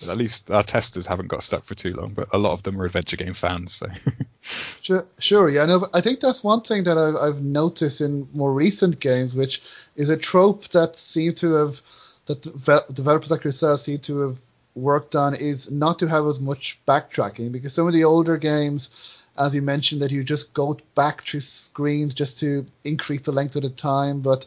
[0.00, 2.62] But at least our testers haven't got stuck for too long, but a lot of
[2.62, 3.72] them are adventure game fans.
[3.72, 3.86] So
[4.82, 5.64] Sure, sure, yeah.
[5.64, 9.62] No, I think that's one thing that I've, I've noticed in more recent games, which
[9.96, 11.80] is a trope that seem to have
[12.26, 14.38] that devel- developers like yourself seem to have
[14.74, 18.90] worked on is not to have as much backtracking because some of the older games,
[19.38, 23.56] as you mentioned, that you just go back to screens just to increase the length
[23.56, 24.46] of the time, but.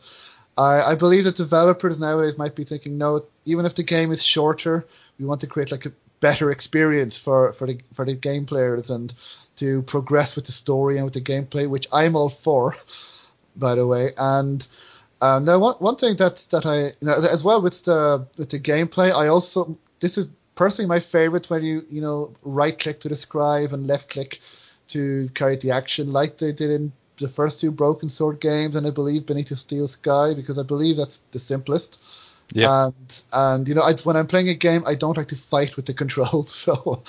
[0.60, 4.24] I, I believe that developers nowadays might be thinking, no, even if the game is
[4.24, 4.88] shorter,
[5.20, 8.90] we want to create like a better experience for, for the for the game players
[8.90, 9.14] and
[9.58, 12.76] to progress with the story and with the gameplay, which I'm all for,
[13.56, 14.12] by the way.
[14.18, 14.66] And
[15.22, 18.50] um, now one one thing that that I you know as well with the with
[18.50, 23.02] the gameplay, I also this is personally my favorite when you you know right click
[23.02, 24.40] to describe and left click
[24.90, 28.86] to carry the action like they did in the first two Broken Sword games and
[28.86, 32.00] I believe Beneath the Steel Sky because I believe that's the simplest.
[32.52, 35.36] yeah, And and you know, I, when I'm playing a game, I don't like to
[35.36, 37.04] fight with the controls, so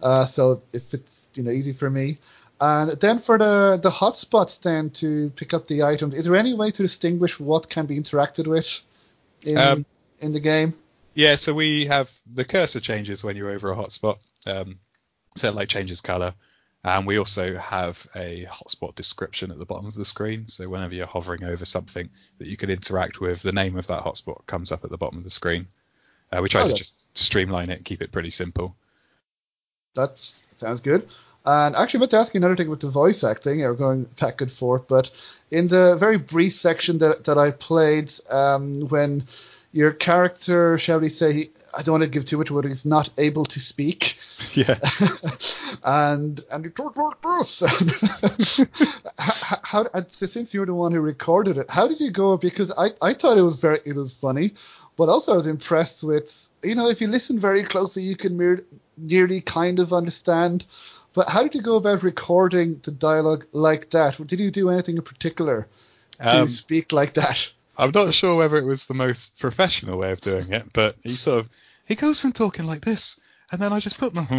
[0.00, 2.18] uh, so if it's you know easy for me.
[2.60, 6.54] And then for the the hotspots, then to pick up the items, is there any
[6.54, 8.80] way to distinguish what can be interacted with
[9.42, 9.86] in Um,
[10.20, 10.74] in the game?
[11.14, 14.18] Yeah, so we have the cursor changes when you're over a hotspot.
[14.46, 14.78] Um,
[15.36, 16.34] so it like changes color.
[16.82, 20.48] And we also have a hotspot description at the bottom of the screen.
[20.48, 22.08] So whenever you're hovering over something
[22.38, 25.18] that you can interact with, the name of that hotspot comes up at the bottom
[25.18, 25.66] of the screen.
[26.32, 28.74] Uh, we try Oh, to just streamline it and keep it pretty simple.
[29.94, 30.18] That
[30.56, 31.06] sounds good.
[31.44, 33.60] And actually, I meant to ask you another thing with the voice acting.
[33.60, 35.10] We're going back and forth, but
[35.50, 39.24] in the very brief section that, that I played, um, when
[39.72, 43.10] your character, shall we say, I don't want to give too much away, he's not
[43.18, 44.18] able to speak.
[44.54, 44.78] yeah.
[45.84, 47.60] and and you talk like this.
[49.18, 52.36] how, how, how, since you're the one who recorded it, how did you go?
[52.36, 54.54] Because I, I thought it was very it was funny,
[54.96, 58.36] but also I was impressed with you know if you listen very closely, you can
[58.36, 58.64] mere,
[58.96, 60.66] nearly kind of understand.
[61.12, 64.24] But how did you go about recording the dialogue like that?
[64.26, 65.66] Did you do anything in particular
[66.24, 67.52] to Um, speak like that?
[67.80, 71.12] I'm not sure whether it was the most professional way of doing it, but he
[71.12, 71.48] sort of
[71.86, 73.18] he goes from talking like this,
[73.50, 74.22] and then I just put my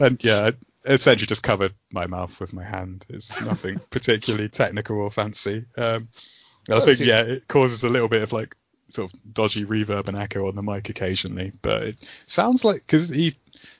[0.00, 0.50] and yeah,
[0.86, 3.04] essentially just covered my mouth with my hand.
[3.10, 5.66] It's nothing particularly technical or fancy.
[5.76, 6.08] Um,
[6.70, 8.56] I think yeah, it causes a little bit of like
[8.88, 13.10] sort of dodgy reverb and echo on the mic occasionally, but it sounds like because
[13.10, 13.34] he,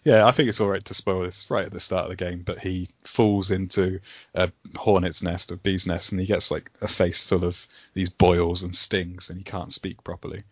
[0.07, 2.25] yeah, I think it's all right to spoil this right at the start of the
[2.25, 3.99] game, but he falls into
[4.37, 8.09] a hornet's nest or bee's nest, and he gets like a face full of these
[8.09, 10.45] boils and stings, and he can't speak properly.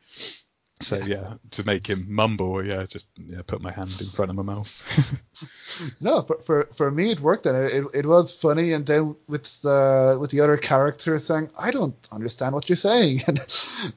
[0.80, 4.36] So yeah, to make him mumble, yeah, just yeah, put my hand in front of
[4.36, 6.00] my mouth.
[6.00, 8.72] no, for, for for me it worked, and it, it was funny.
[8.72, 13.22] And then with the with the other character saying, "I don't understand what you're saying,"
[13.28, 13.38] and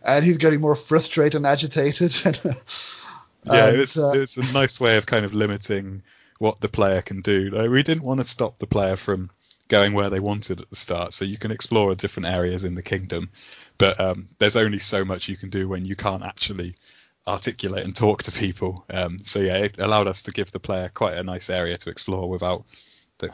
[0.06, 2.14] and he's getting more frustrated and agitated.
[3.52, 6.04] yeah, and, it's uh, it's a nice way of kind of limiting
[6.40, 7.50] what the player can do.
[7.50, 9.30] Like, we didn't want to stop the player from
[9.68, 12.84] going where they wanted at the start, so you can explore different areas in the
[12.84, 13.30] kingdom
[13.78, 16.76] but um, there's only so much you can do when you can't actually
[17.28, 18.86] articulate and talk to people.
[18.90, 21.90] Um, so yeah, it allowed us to give the player quite a nice area to
[21.90, 22.66] explore without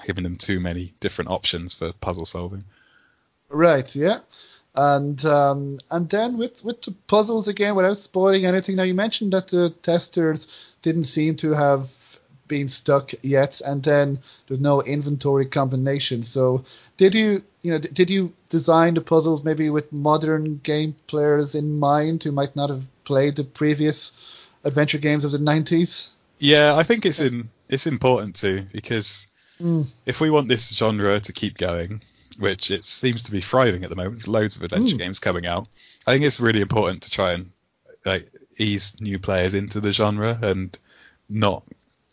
[0.05, 2.63] giving them too many different options for puzzle solving.
[3.49, 3.95] Right.
[3.95, 4.17] Yeah.
[4.75, 8.75] And um, and then with with the puzzles again, without spoiling anything.
[8.75, 10.47] Now you mentioned that the testers
[10.81, 11.89] didn't seem to have
[12.47, 16.23] been stuck yet, and then there's no inventory combination.
[16.23, 16.65] So
[16.97, 21.79] did you you know, did you design the puzzles maybe with modern game players in
[21.79, 24.11] mind who might not have played the previous
[24.63, 26.11] adventure games of the 90s?
[26.39, 29.27] Yeah, I think it's in it's important too because
[29.61, 29.87] mm.
[30.05, 32.01] if we want this genre to keep going,
[32.37, 34.99] which it seems to be thriving at the moment, there's loads of adventure mm.
[34.99, 35.67] games coming out.
[36.05, 37.51] I think it's really important to try and
[38.05, 40.77] like ease new players into the genre and
[41.29, 41.63] not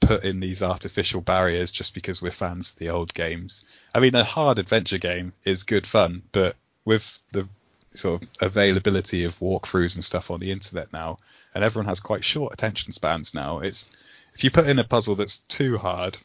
[0.01, 3.65] put in these artificial barriers just because we're fans of the old games.
[3.95, 7.49] I mean, a hard adventure game is good fun, but with the
[7.93, 11.19] sort of availability of walkthroughs and stuff on the internet now,
[11.55, 13.91] and everyone has quite short attention spans now, it's
[14.35, 16.17] if you put in a puzzle that's too hard,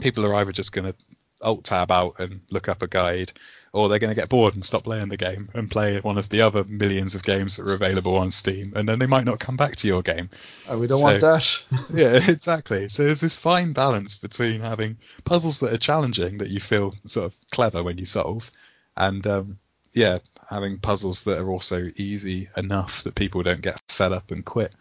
[0.00, 0.94] people are either just going to
[1.42, 3.32] alt tab out and look up a guide,
[3.72, 6.28] or they're going to get bored and stop playing the game and play one of
[6.28, 9.38] the other millions of games that are available on Steam, and then they might not
[9.38, 10.30] come back to your game.
[10.68, 11.62] Oh, we don't so, want that.
[11.92, 12.88] yeah, exactly.
[12.88, 17.26] So there's this fine balance between having puzzles that are challenging that you feel sort
[17.26, 18.50] of clever when you solve,
[18.96, 19.58] and um,
[19.92, 20.18] yeah,
[20.48, 24.74] having puzzles that are also easy enough that people don't get fed up and quit.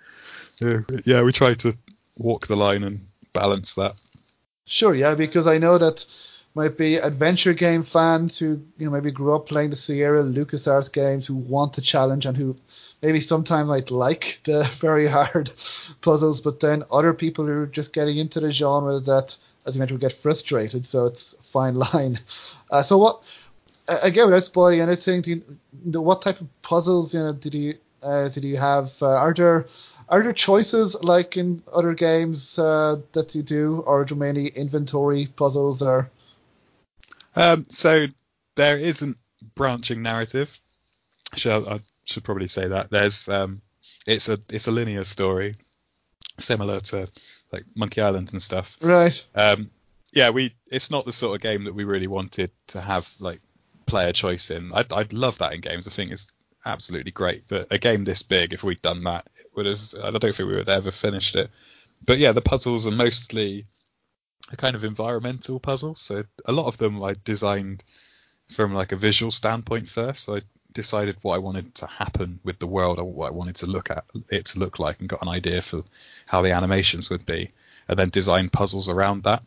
[0.59, 1.75] Yeah, we try to
[2.17, 3.01] walk the line and
[3.33, 3.95] balance that.
[4.65, 6.05] Sure, yeah, because I know that
[6.55, 10.91] might be adventure game fans who you know maybe grew up playing the Sierra LucasArts
[10.91, 12.55] games who want to challenge and who
[13.01, 15.51] maybe sometimes might like the very hard
[16.01, 19.79] puzzles, but then other people who are just getting into the genre that, as you
[19.79, 20.85] mentioned, get frustrated.
[20.85, 22.19] So it's a fine line.
[22.71, 23.23] Uh, so what?
[24.01, 28.29] Again, without spoiling anything, do you, what type of puzzles you know did you uh,
[28.29, 28.91] did you have?
[28.99, 29.67] Uh, are there
[30.09, 35.27] are there choices like in other games uh, that you do, or do many inventory
[35.27, 36.09] puzzles or
[37.35, 38.07] um, so
[38.55, 39.17] there isn't
[39.55, 40.57] branching narrative.
[41.35, 43.61] Should, I should probably say that there's um,
[44.07, 45.55] it's a it's a linear story,
[46.39, 47.09] similar to
[47.51, 48.77] like Monkey Island and stuff.
[48.81, 49.25] Right.
[49.35, 49.69] Um,
[50.13, 53.41] yeah, we it's not the sort of game that we really wanted to have like
[53.85, 54.71] player choice in.
[54.73, 55.87] I'd, I'd love that in games.
[55.87, 56.27] I think it's
[56.65, 57.43] absolutely great.
[57.47, 59.81] But a game this big, if we'd done that, it would have.
[60.01, 61.49] I don't think we would have ever finished it.
[62.05, 63.65] But yeah, the puzzles are mostly
[64.51, 65.95] a kind of environmental puzzle.
[65.95, 67.83] So a lot of them I designed
[68.49, 70.25] from like a visual standpoint first.
[70.25, 70.41] So I
[70.73, 73.89] decided what I wanted to happen with the world or what I wanted to look
[73.89, 75.83] at it to look like and got an idea for
[76.25, 77.49] how the animations would be
[77.87, 79.43] and then designed puzzles around that.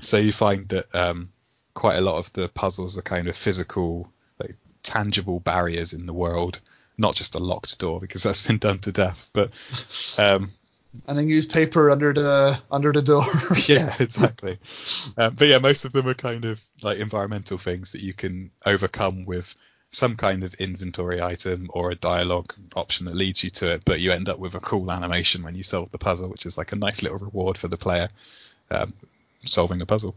[0.00, 1.30] So you find that um,
[1.74, 6.12] quite a lot of the puzzles are kind of physical, like tangible barriers in the
[6.12, 6.60] world,
[6.96, 9.30] not just a locked door because that's been done to death.
[9.32, 9.52] But
[10.18, 10.50] um,
[11.06, 13.24] and a newspaper under the under the door.
[13.66, 14.58] yeah, exactly.
[15.16, 18.50] Um, but yeah, most of them are kind of like environmental things that you can
[18.64, 19.54] overcome with
[19.90, 23.82] some kind of inventory item or a dialogue option that leads you to it.
[23.84, 26.58] But you end up with a cool animation when you solve the puzzle, which is
[26.58, 28.08] like a nice little reward for the player
[28.70, 28.92] um,
[29.44, 30.14] solving the puzzle.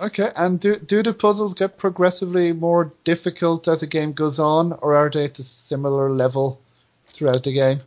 [0.00, 4.72] Okay, and do do the puzzles get progressively more difficult as the game goes on,
[4.72, 6.60] or are they at a similar level
[7.06, 7.80] throughout the game?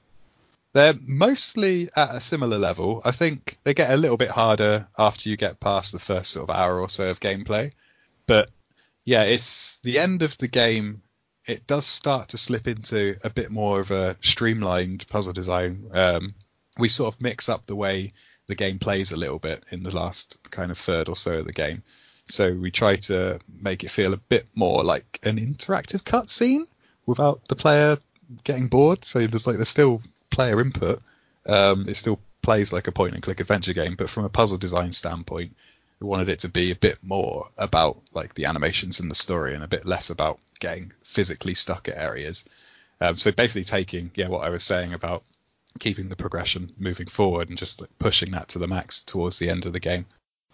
[0.74, 3.01] They're mostly at a similar level.
[3.05, 6.49] I think they get a little bit harder after you get past the first sort
[6.49, 7.71] of hour or so of gameplay.
[8.26, 8.49] But
[9.03, 11.03] yeah, it's the end of the game.
[11.45, 15.89] It does start to slip into a bit more of a streamlined puzzle design.
[15.91, 16.34] Um,
[16.78, 18.13] we sort of mix up the way
[18.47, 21.45] the game plays a little bit in the last kind of third or so of
[21.45, 21.84] the game.
[22.26, 26.65] So we try to make it feel a bit more like an interactive cutscene
[27.05, 27.97] without the player
[28.43, 29.05] getting bored.
[29.05, 30.01] So there's like there's still
[30.34, 31.00] player input,
[31.46, 34.58] Um, it still plays like a point and click adventure game, but from a puzzle
[34.58, 35.56] design standpoint,
[36.00, 39.54] we wanted it to be a bit more about like the animations and the story,
[39.54, 42.46] and a bit less about getting physically stuck at areas.
[43.02, 45.24] Um, so basically, taking yeah what I was saying about
[45.80, 49.50] keeping the progression moving forward and just like pushing that to the max towards the
[49.50, 50.06] end of the game.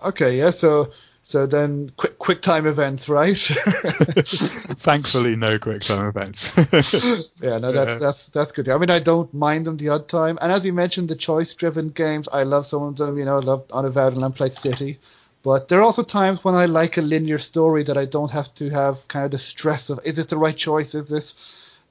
[0.03, 0.51] Okay, yeah.
[0.51, 0.91] So
[1.29, 3.37] so then quick quick time events, right?
[3.37, 6.57] Thankfully, no quick time events.
[7.39, 8.67] yeah, no, that's that's that's good.
[8.67, 10.39] I mean, I don't mind them the odd time.
[10.41, 13.19] And as you mentioned, the choice-driven games, I love some of them.
[13.19, 14.97] You know, I love Unavowed and Lamplight City.
[15.43, 18.51] But there are also times when I like a linear story that I don't have
[18.55, 20.95] to have kind of the stress of is this the right choice?
[20.95, 21.35] Is this,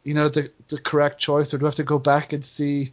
[0.03, 2.91] you know, the the correct choice, or do I have to go back and see,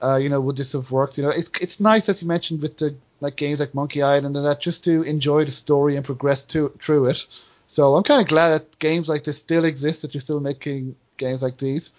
[0.00, 1.18] uh, you know, would this have worked?
[1.18, 4.36] You know, it's it's nice as you mentioned with the like games like Monkey Island
[4.36, 7.26] and that just to enjoy the story and progress to, through it.
[7.66, 10.96] So I'm kind of glad that games like this still exist, that you're still making
[11.16, 11.92] games like these.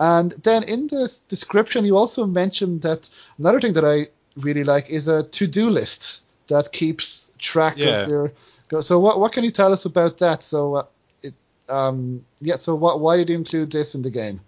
[0.00, 3.08] And then in the description, you also mentioned that
[3.38, 8.02] another thing that I really like is a to-do list that keeps track Yeah.
[8.02, 8.32] of your.
[8.80, 10.42] So what what can you tell us about that?
[10.42, 10.84] So uh,
[11.22, 11.34] it
[11.68, 12.56] um yeah.
[12.56, 14.40] So what why did you include this in the game?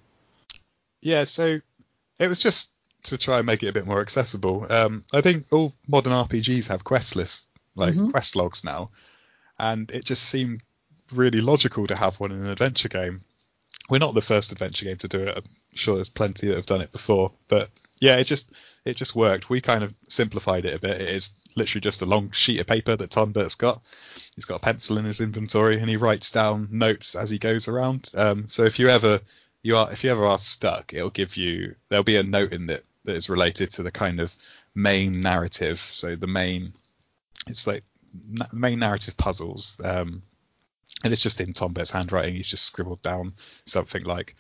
[1.03, 1.61] Yeah, so
[2.19, 2.71] it was just
[3.05, 4.67] to try and make it a bit more accessible.
[4.71, 8.11] Um, I think all modern RPGs have quest lists, like Mhm.
[8.11, 8.91] quest logs now,
[9.59, 10.63] and it just seemed
[11.13, 13.21] really logical to have one in an adventure game.
[13.91, 15.37] We're not the first adventure game to do it.
[15.37, 15.45] I'm
[15.75, 18.51] sure there's plenty that have done it before, but yeah, it just
[18.85, 19.49] it just worked.
[19.49, 21.01] We kind of simplified it a bit.
[21.01, 23.83] It is literally just a long sheet of paper that Tondbert's got.
[24.35, 27.67] He's got a pencil in his inventory, and he writes down notes as he goes
[27.69, 28.11] around.
[28.15, 29.21] Um, so if you ever
[29.63, 32.69] you are if you ever are stuck, it'll give you there'll be a note in
[32.71, 34.35] it that is related to the kind of
[34.75, 35.79] main narrative.
[35.79, 36.73] So the main
[37.47, 37.85] it's like
[38.53, 39.81] main narrative puzzles.
[39.83, 40.23] Um,
[41.03, 42.35] and it's just in Tondbert's handwriting.
[42.35, 43.35] He's just scribbled down
[43.67, 44.37] something like,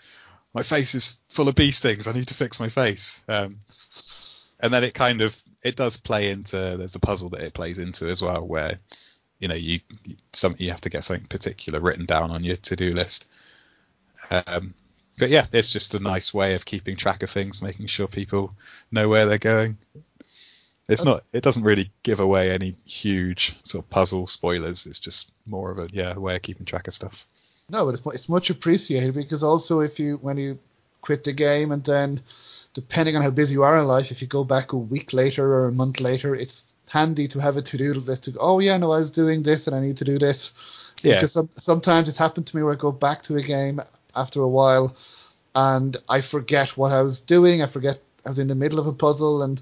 [0.55, 2.07] "My face is full of bee stings.
[2.07, 3.59] I need to fix my face." Um,
[4.61, 7.79] and then it kind of it does play into there's a puzzle that it plays
[7.79, 8.79] into as well where
[9.41, 12.57] you know you you- some you have to get something particular written down on your
[12.57, 13.27] to-do list
[14.31, 14.75] um,
[15.19, 18.53] but yeah it's just a nice way of keeping track of things making sure people
[18.91, 19.77] know where they're going
[20.89, 25.31] it's not it doesn't really give away any huge sort of puzzle spoilers it's just
[25.47, 27.27] more of a yeah way of keeping track of stuff
[27.71, 30.59] No, but it's, it's much appreciated because also if you when you
[31.01, 32.21] quit the game and then
[32.75, 35.45] depending on how busy you are in life, if you go back a week later
[35.45, 38.77] or a month later, it's handy to have a to-do list to go, oh yeah,
[38.77, 40.53] no, I was doing this and I need to do this.
[41.03, 41.15] Yeah.
[41.15, 43.81] Because some, sometimes it's happened to me where I go back to a game
[44.17, 44.95] after a while
[45.55, 47.63] and I forget what I was doing.
[47.63, 49.61] I forget I was in the middle of a puzzle and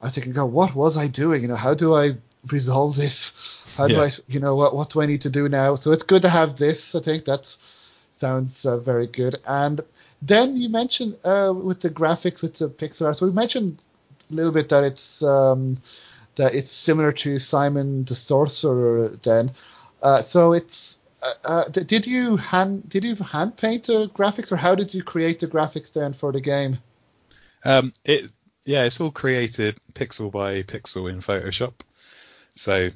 [0.00, 1.42] I was thinking, God, what was I doing?
[1.42, 2.16] You know, how do I
[2.50, 3.64] resolve this?
[3.76, 5.76] How do I, you know, what what do I need to do now?
[5.76, 6.94] So it's good to have this.
[6.94, 7.56] I think that
[8.18, 9.36] sounds uh, very good.
[9.46, 9.80] And
[10.20, 13.16] then you mentioned uh, with the graphics with the pixel art.
[13.16, 13.82] So we mentioned
[14.30, 15.78] a little bit that it's um,
[16.34, 19.08] that it's similar to Simon the Sorcerer.
[19.22, 19.52] Then,
[20.02, 20.98] uh, so it's.
[21.22, 25.02] Uh, uh, did you hand did you hand paint the graphics or how did you
[25.02, 26.78] create the graphics then for the game?
[27.64, 28.30] Um, it
[28.64, 31.74] yeah, it's all created pixel by pixel in Photoshop.
[32.56, 32.90] So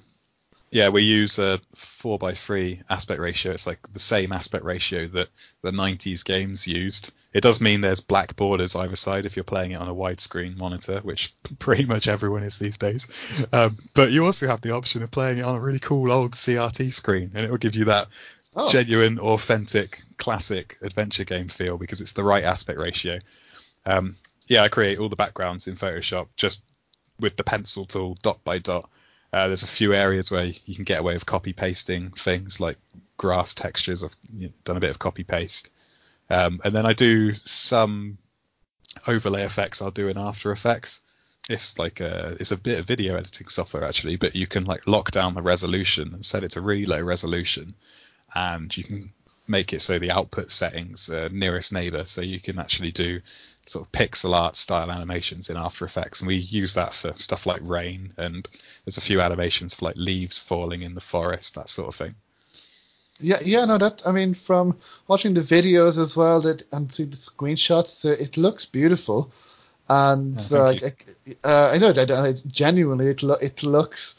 [0.71, 1.61] yeah, we use a
[2.07, 3.51] four by three aspect ratio.
[3.51, 5.27] It's like the same aspect ratio that
[5.63, 7.13] the '90s games used.
[7.33, 10.57] It does mean there's black borders either side if you're playing it on a widescreen
[10.57, 13.09] monitor, which pretty much everyone is these days.
[13.53, 16.35] Um, but you also have the option of playing it on a really cool old
[16.35, 18.07] CRT screen, and it will give you that
[18.59, 18.71] Oh.
[18.71, 23.19] genuine, authentic, classic adventure game feel because it's the right aspect ratio.
[23.85, 24.15] Um,
[24.47, 26.63] yeah, I create all the backgrounds in Photoshop just
[27.19, 28.89] with the pencil tool, dot by dot.
[29.37, 32.79] Uh, there's a few areas where you can get away with copy pasting things like
[33.19, 34.03] grass textures.
[34.03, 35.71] I've you know, done a bit of copy paste,
[36.31, 38.17] um, and then I do some
[39.07, 39.83] overlay effects.
[39.83, 41.03] I'll do in After Effects.
[41.51, 44.87] It's like a it's a bit of video editing software actually, but you can like
[44.87, 47.75] lock down the resolution and set it to really low resolution,
[48.35, 49.13] and you can
[49.49, 53.21] make it so the output settings are nearest neighbor, so you can actually do
[53.67, 57.47] sort of pixel art style animations in After Effects, and we use that for stuff
[57.47, 58.49] like rain, and
[58.85, 62.15] there's a few animations for like leaves falling in the forest, that sort of thing.
[63.19, 64.77] Yeah, yeah, no, that I mean, from
[65.09, 69.33] watching the videos as well, that and through the screenshots, uh, it looks beautiful,
[69.89, 71.07] and Yeah, uh, thank
[71.43, 74.17] uh, I know that uh, genuinely it lo- it looks,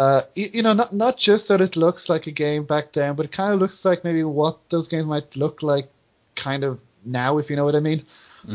[0.00, 3.14] uh, you, you know, not not just that it looks like a game back then,
[3.14, 5.90] but it kind of looks like maybe what those games might look like,
[6.34, 8.02] kind of now, if you know what I mean.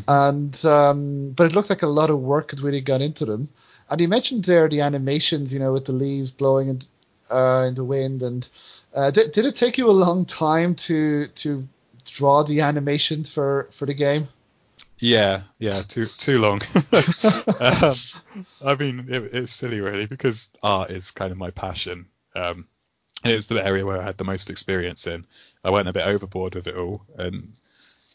[0.07, 3.49] And um, but it looks like a lot of work has really gone into them.
[3.91, 6.79] And you mentioned there the animations, you know, with the leaves blowing in,
[7.29, 8.49] uh, in the wind and.
[8.95, 11.67] Uh, did, did it take you a long time to to
[12.05, 14.29] draw the animations for for the game?
[14.99, 16.61] Yeah, yeah, too too long.
[17.59, 17.93] um,
[18.63, 22.07] I mean, it, it's silly really because art is kind of my passion.
[22.33, 22.67] Um,
[23.23, 25.25] it was the area where I had the most experience in.
[25.63, 27.53] I went a bit overboard with it all, and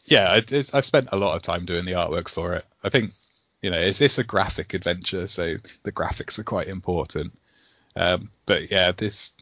[0.05, 2.65] yeah, it, I've spent a lot of time doing the artwork for it.
[2.83, 3.13] I think
[3.61, 7.39] you know it's it's a graphic adventure, so the graphics are quite important.
[7.95, 9.33] Um, but yeah, this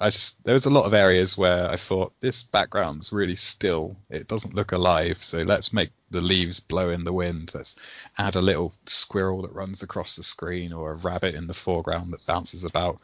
[0.00, 3.96] I just there was a lot of areas where I thought this background's really still.
[4.10, 7.52] It doesn't look alive, so let's make the leaves blow in the wind.
[7.54, 7.76] Let's
[8.18, 12.12] add a little squirrel that runs across the screen or a rabbit in the foreground
[12.12, 12.98] that bounces about.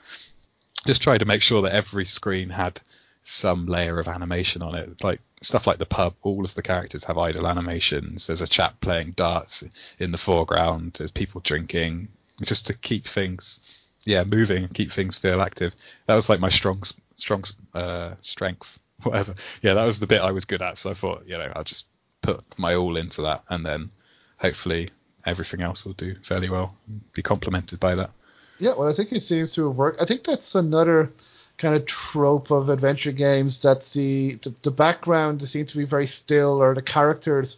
[0.87, 2.81] Just try to make sure that every screen had
[3.23, 5.05] some layer of animation on it.
[5.05, 8.27] Like stuff like the pub, all of the characters have idle animations.
[8.27, 9.63] There's a chap playing darts
[9.99, 10.95] in the foreground.
[10.95, 12.09] There's people drinking,
[12.43, 15.75] just to keep things yeah, moving keep things feel active.
[16.07, 16.83] That was like my strong
[17.17, 17.45] strong
[17.75, 19.35] uh, strength, whatever.
[19.63, 20.79] Yeah, that was the bit I was good at.
[20.79, 21.87] So I thought, you know, I'll just
[22.23, 23.91] put my all into that, and then
[24.39, 24.91] hopefully
[25.27, 26.75] everything else will do fairly well,
[27.13, 28.11] be complemented by that.
[28.59, 30.03] Yeah, well, I think it seems to have worked.
[30.03, 31.11] I think that's another
[31.57, 36.07] kind of trope of adventure games that the the, the background seems to be very
[36.07, 37.57] still, or the characters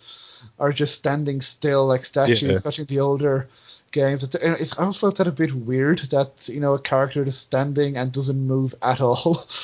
[0.58, 2.50] are just standing still like statues, yeah.
[2.50, 3.48] especially the older
[3.92, 4.24] games.
[4.24, 7.96] It's, it's I felt that a bit weird that you know a character is standing
[7.96, 9.46] and doesn't move at all.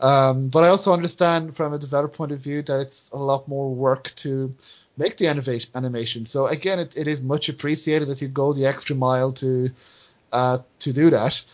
[0.00, 3.46] Um, but I also understand from a developer point of view that it's a lot
[3.46, 4.50] more work to
[4.96, 6.26] make the animation.
[6.26, 9.70] So again, it, it is much appreciated that you go the extra mile to
[10.32, 11.44] uh, to do that.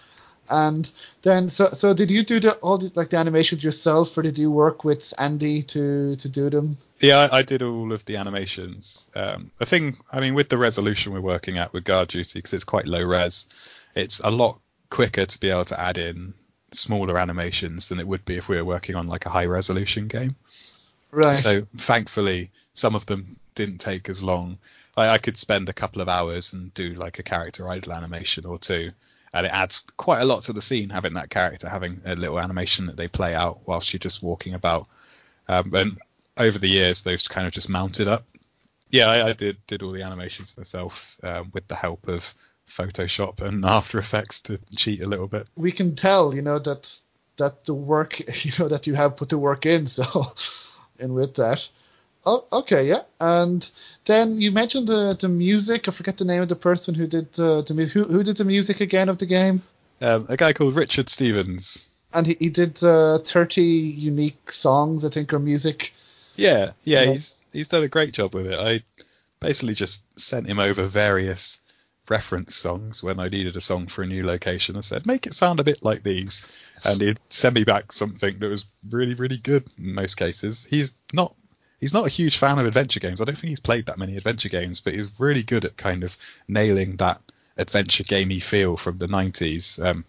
[0.52, 0.90] And
[1.22, 4.38] then, so so did you do the, all the, like the animations yourself, or did
[4.38, 6.76] you work with Andy to to do them?
[7.00, 9.08] Yeah, I, I did all of the animations.
[9.14, 12.52] Um, the thing, I mean, with the resolution we're working at with Guard Duty, because
[12.52, 13.46] it's quite low res,
[13.94, 16.34] it's a lot quicker to be able to add in
[16.72, 20.06] smaller animations than it would be if we were working on like a high resolution
[20.08, 20.36] game.
[21.10, 21.34] Right.
[21.34, 24.58] So thankfully, some of them didn't take as long.
[24.96, 28.44] I, I could spend a couple of hours and do like a character idle animation
[28.44, 28.92] or two,
[29.32, 32.38] and it adds quite a lot to the scene having that character having a little
[32.38, 34.86] animation that they play out whilst you're just walking about.
[35.48, 35.98] Um, and
[36.36, 38.24] over the years, those kind of just mounted up.
[38.90, 42.34] Yeah, I, I did did all the animations myself um, with the help of
[42.68, 45.46] Photoshop and After Effects to cheat a little bit.
[45.56, 47.00] We can tell, you know, that
[47.38, 49.86] that the work, you know, that you have put the work in.
[49.86, 50.32] So,
[50.98, 51.68] and with that,
[52.24, 53.02] oh, okay, yeah.
[53.20, 53.68] And
[54.04, 55.88] then you mentioned the the music.
[55.88, 58.44] I forget the name of the person who did uh, the who who did the
[58.44, 59.62] music again of the game.
[60.00, 61.88] Um, a guy called Richard Stevens.
[62.14, 65.94] And he, he did uh, 30 unique songs, I think, or music
[66.36, 68.58] yeah, yeah, he's he's done a great job with it.
[68.58, 68.82] I
[69.40, 71.60] basically just sent him over various
[72.08, 74.76] reference songs when I needed a song for a new location.
[74.76, 76.46] I said, make it sound a bit like these,
[76.84, 80.64] and he'd send me back something that was really, really good in most cases.
[80.64, 81.34] He's not
[81.82, 83.20] he's not a huge fan of adventure games.
[83.20, 86.04] I don't think he's played that many adventure games, but he's really good at kind
[86.04, 86.16] of
[86.46, 87.20] nailing that
[87.56, 89.84] adventure gamey feel from the 90s.
[89.84, 90.04] Um,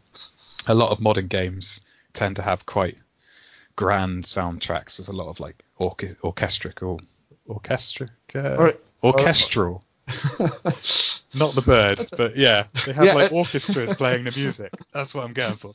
[0.68, 1.82] a lot of modern games
[2.14, 2.98] tend to have quite
[3.76, 7.02] grand soundtracks with a lot of like orche- orchestrical,
[7.48, 9.84] orchestric, uh, or, orchestral.
[10.08, 13.14] Not the bird, but yeah, they have yeah.
[13.16, 14.72] like orchestras playing the music.
[14.94, 15.74] That's what I'm going for.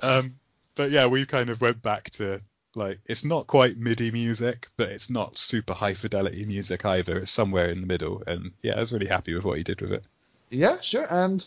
[0.00, 0.36] Um,
[0.76, 2.40] but yeah, we kind of went back to
[2.74, 7.18] like it's not quite MIDI music, but it's not super high fidelity music either.
[7.18, 9.80] It's somewhere in the middle, and yeah, I was really happy with what he did
[9.80, 10.04] with it.
[10.50, 11.06] Yeah, sure.
[11.08, 11.46] And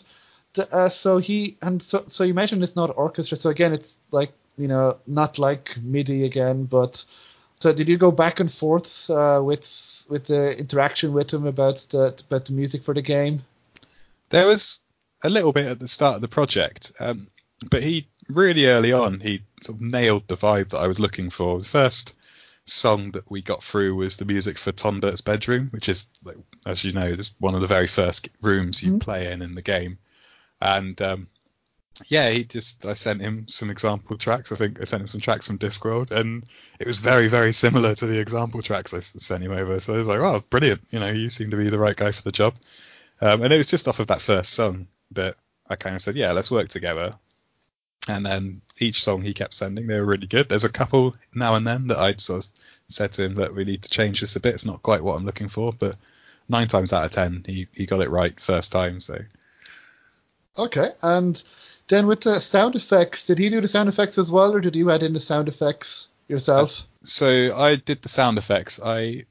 [0.70, 3.36] uh, so he and so so you mentioned it's not orchestra.
[3.36, 7.04] So again, it's like you know, not like MIDI again, but
[7.58, 11.76] so did you go back and forth uh, with with the interaction with him about
[11.90, 13.42] the about the music for the game?
[14.30, 14.80] There was
[15.22, 17.28] a little bit at the start of the project, um,
[17.70, 21.30] but he really early on he sort of nailed the vibe that I was looking
[21.30, 21.60] for.
[21.60, 22.16] The first
[22.66, 26.36] song that we got through was the music for Tondbert's bedroom, which is, like,
[26.66, 28.98] as you know, this one of the very first rooms you mm-hmm.
[28.98, 29.98] play in in the game,
[30.60, 31.26] and um,
[32.06, 34.50] yeah, he just I sent him some example tracks.
[34.50, 36.44] I think I sent him some tracks from Discworld, and
[36.80, 39.78] it was very very similar to the example tracks I sent him over.
[39.80, 40.80] So I was like, oh, brilliant!
[40.90, 42.54] You know, you seem to be the right guy for the job.
[43.20, 45.36] Um, and it was just off of that first song that
[45.68, 47.14] I kind of said, yeah, let's work together.
[48.06, 50.48] And then each song he kept sending, they were really good.
[50.48, 52.52] There's a couple now and then that I'd sort of
[52.88, 54.54] said to him that we need to change this a bit.
[54.54, 55.96] It's not quite what I'm looking for, but
[56.48, 59.00] nine times out of ten, he he got it right first time.
[59.00, 59.18] So
[60.58, 61.42] okay, and
[61.88, 64.76] then with the sound effects, did he do the sound effects as well, or did
[64.76, 66.86] you add in the sound effects yourself?
[67.04, 68.80] So I did the sound effects.
[68.84, 69.24] I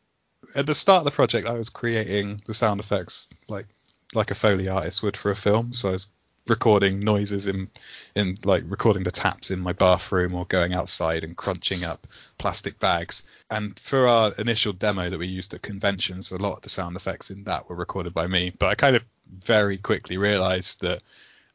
[0.55, 3.67] at the start of the project, I was creating the sound effects like
[4.13, 5.73] like a foley artist would for a film.
[5.73, 6.11] So I was
[6.48, 7.70] recording noises in
[8.15, 12.06] in like recording the taps in my bathroom or going outside and crunching up
[12.38, 13.24] plastic bags.
[13.49, 16.95] And for our initial demo that we used at conventions, a lot of the sound
[16.95, 18.52] effects in that were recorded by me.
[18.57, 21.02] But I kind of very quickly realized that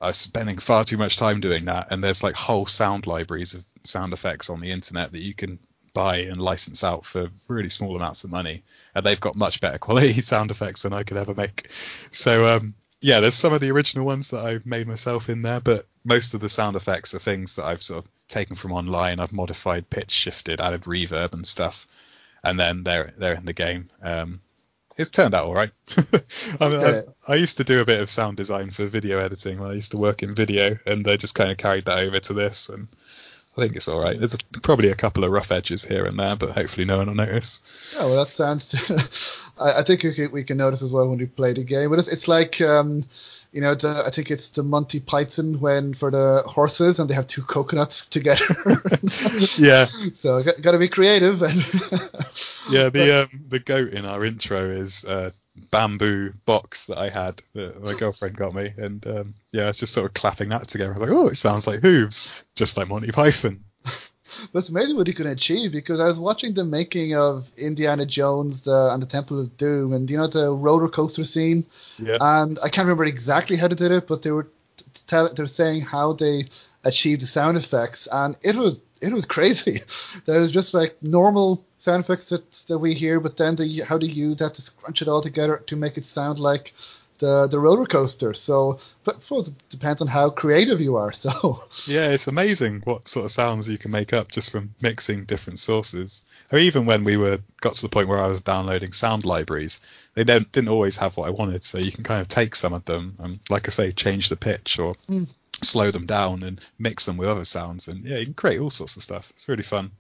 [0.01, 1.89] I was spending far too much time doing that.
[1.91, 5.59] And there's like whole sound libraries of sound effects on the internet that you can
[5.93, 8.63] buy and license out for really small amounts of money.
[8.95, 11.71] And they've got much better quality sound effects than I could ever make.
[12.11, 15.61] So, um, yeah, there's some of the original ones that I've made myself in there,
[15.61, 19.21] but most of the sound effects are things that I've sort of taken from online.
[19.21, 21.87] I've modified, pitch shifted, added reverb and stuff,
[22.43, 23.89] and then they're they're in the game.
[24.03, 24.41] Um,
[24.97, 25.71] it's turned out all right.
[26.61, 27.03] I, mean, Okay.
[27.29, 29.75] I, I used to do a bit of sound design for video editing when I
[29.75, 32.69] used to work in video, and I just kind of carried that over to this,
[32.69, 32.89] and
[33.59, 34.17] I think it's all right.
[34.17, 37.09] There's a, probably a couple of rough edges here and there, but hopefully no one
[37.09, 37.61] will notice.
[37.95, 39.43] Yeah, well, that sounds.
[39.61, 41.91] I, I think we can, we can notice as well when we play the game.
[41.91, 43.05] But it's, it's like, um,
[43.53, 47.15] you know, the, I think it's the Monty Python when for the horses and they
[47.15, 48.47] have two coconuts together.
[49.59, 51.43] Yeah, so got, got to be creative.
[51.43, 51.57] And
[52.71, 52.91] yeah.
[52.91, 55.33] The um, the goat in our intro is a
[55.71, 59.79] bamboo box that I had that my girlfriend got me, and um, yeah, I was
[59.79, 60.91] just sort of clapping that together.
[60.95, 63.65] I was like, oh, it sounds like hooves, just like Monty Python.
[64.53, 68.61] That's amazing what he can achieve because I was watching the making of Indiana Jones
[68.63, 71.65] the, and the Temple of Doom, and you know the roller coaster scene,
[71.99, 72.19] Yeah.
[72.21, 75.47] and I can't remember exactly how they did it, but they were t- t- they're
[75.47, 76.45] saying how they
[76.85, 79.81] achieved the sound effects, and it was it was crazy.
[80.25, 83.99] There was just like normal sound effects that, that we hear, but then the how
[83.99, 86.73] they use that to scrunch it all together to make it sound like
[87.19, 88.35] the the roller coaster.
[88.35, 91.13] So, but well, it depends on how creative you are.
[91.19, 91.65] So.
[91.87, 95.59] Yeah, it's amazing what sort of sounds you can make up just from mixing different
[95.59, 96.23] sources.
[96.53, 99.81] Or even when we were got to the point where I was downloading sound libraries,
[100.15, 101.65] they don't, didn't always have what I wanted.
[101.65, 104.37] So you can kind of take some of them and, like I say, change the
[104.37, 105.25] pitch or hmm.
[105.63, 107.89] Slow them down and mix them with other sounds.
[107.89, 109.31] And yeah, you can create all sorts of stuff.
[109.31, 109.91] It's really fun.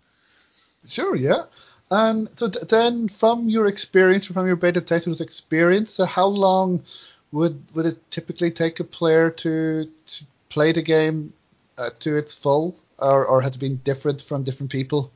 [0.88, 1.44] Sure, yeah.
[1.90, 6.84] And so th- then, from your experience, from your beta testers experience, so how long
[7.32, 11.32] would would it typically take a player to to play the game
[11.78, 15.10] uh, to its full, or or has it been different from different people?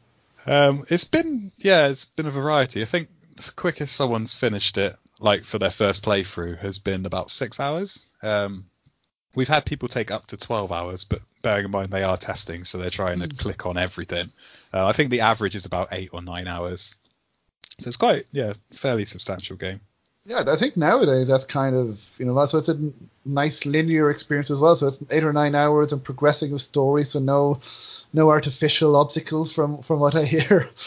[0.47, 2.83] Um, it's been yeah, it's been a variety.
[2.83, 7.31] I think the quickest someone's finished it, like for their first playthrough, has been about
[7.31, 8.07] six hours.
[8.23, 8.65] Um,
[9.35, 12.65] we've had people take up to twelve hours, but bearing in mind they are testing,
[12.65, 14.29] so they're trying to click on everything.
[14.73, 16.95] Uh, I think the average is about eight or nine hours.
[17.79, 19.81] So it's quite yeah, fairly substantial game.
[20.25, 22.93] Yeah, I think nowadays that's kind of you know so it's a
[23.25, 24.77] nice linear experience as well.
[24.77, 27.61] So it's eight or nine hours and progressing with story, so no
[28.13, 30.69] no artificial obstacles from from what I hear.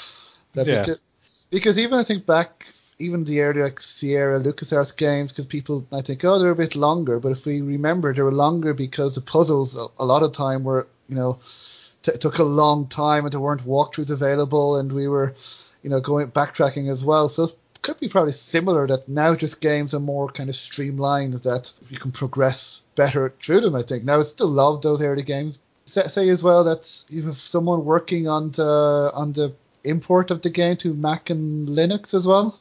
[0.57, 0.63] Yeah.
[0.83, 1.01] because,
[1.49, 2.65] because even I think back
[2.97, 6.75] even the earlier like Sierra LucasArts games, because people I think oh they're a bit
[6.75, 10.31] longer, but if we remember they were longer because the puzzles a, a lot of
[10.31, 11.39] time were you know
[12.03, 15.35] t- took a long time and there weren't walkthroughs available, and we were
[15.83, 17.27] you know going backtracking as well.
[17.27, 21.33] So it could be probably similar that now just games are more kind of streamlined
[21.33, 23.75] that you can progress better through them.
[23.75, 25.59] I think now I still love those early games.
[25.85, 29.53] Say as well that you have someone working on the on the
[29.83, 32.59] import of the game to Mac and Linux as well.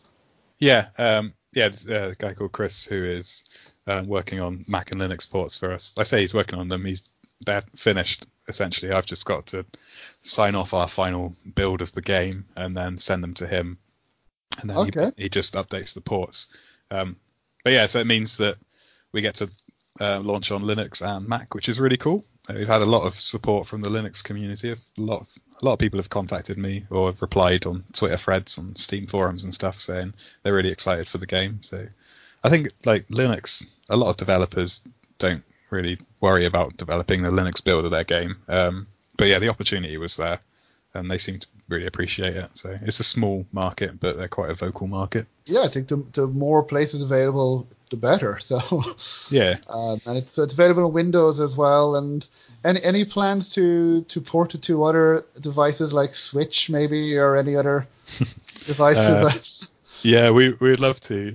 [0.59, 3.45] Yeah, um, yeah, uh, a guy called Chris who is
[3.87, 5.97] um, working on Mac and Linux ports for us.
[5.99, 6.85] I say he's working on them.
[6.85, 7.03] He's
[7.45, 8.93] they're finished essentially.
[8.93, 9.67] I've just got to
[10.23, 13.79] sign off our final build of the game and then send them to him,
[14.61, 15.11] and then Okay.
[15.17, 16.49] he, he just updates the ports.
[16.91, 17.17] Um,
[17.65, 18.57] but yeah, so it means that
[19.13, 19.51] we get to
[20.01, 22.25] uh, launch on Linux and Mac, which is really cool.
[22.49, 24.73] Uh, We've had a lot of support from the Linux community.
[24.73, 25.29] A lot of
[25.61, 29.07] a lot of people have contacted me or have replied on Twitter threads, on Steam
[29.07, 31.63] forums and stuff, saying they're really excited for the game.
[31.63, 31.87] So
[32.43, 34.83] I think like Linux, a lot of developers
[35.19, 38.37] don't really worry about developing the Linux build of their game.
[38.49, 40.41] Um, but yeah, the opportunity was there,
[40.93, 42.51] and they seem to really appreciate it.
[42.55, 45.27] So it's a small market, but they're quite a vocal market.
[45.47, 48.39] Yeah, I think the, the more places available, the better.
[48.49, 48.59] So,
[49.31, 49.57] Yeah.
[49.69, 51.97] um, and it's it's available on Windows as well.
[51.97, 52.27] And
[52.65, 57.57] any any plans to to port it to other devices like Switch maybe or any
[57.57, 57.87] other
[58.67, 59.71] devices?
[60.03, 61.35] Yeah, we we would love to.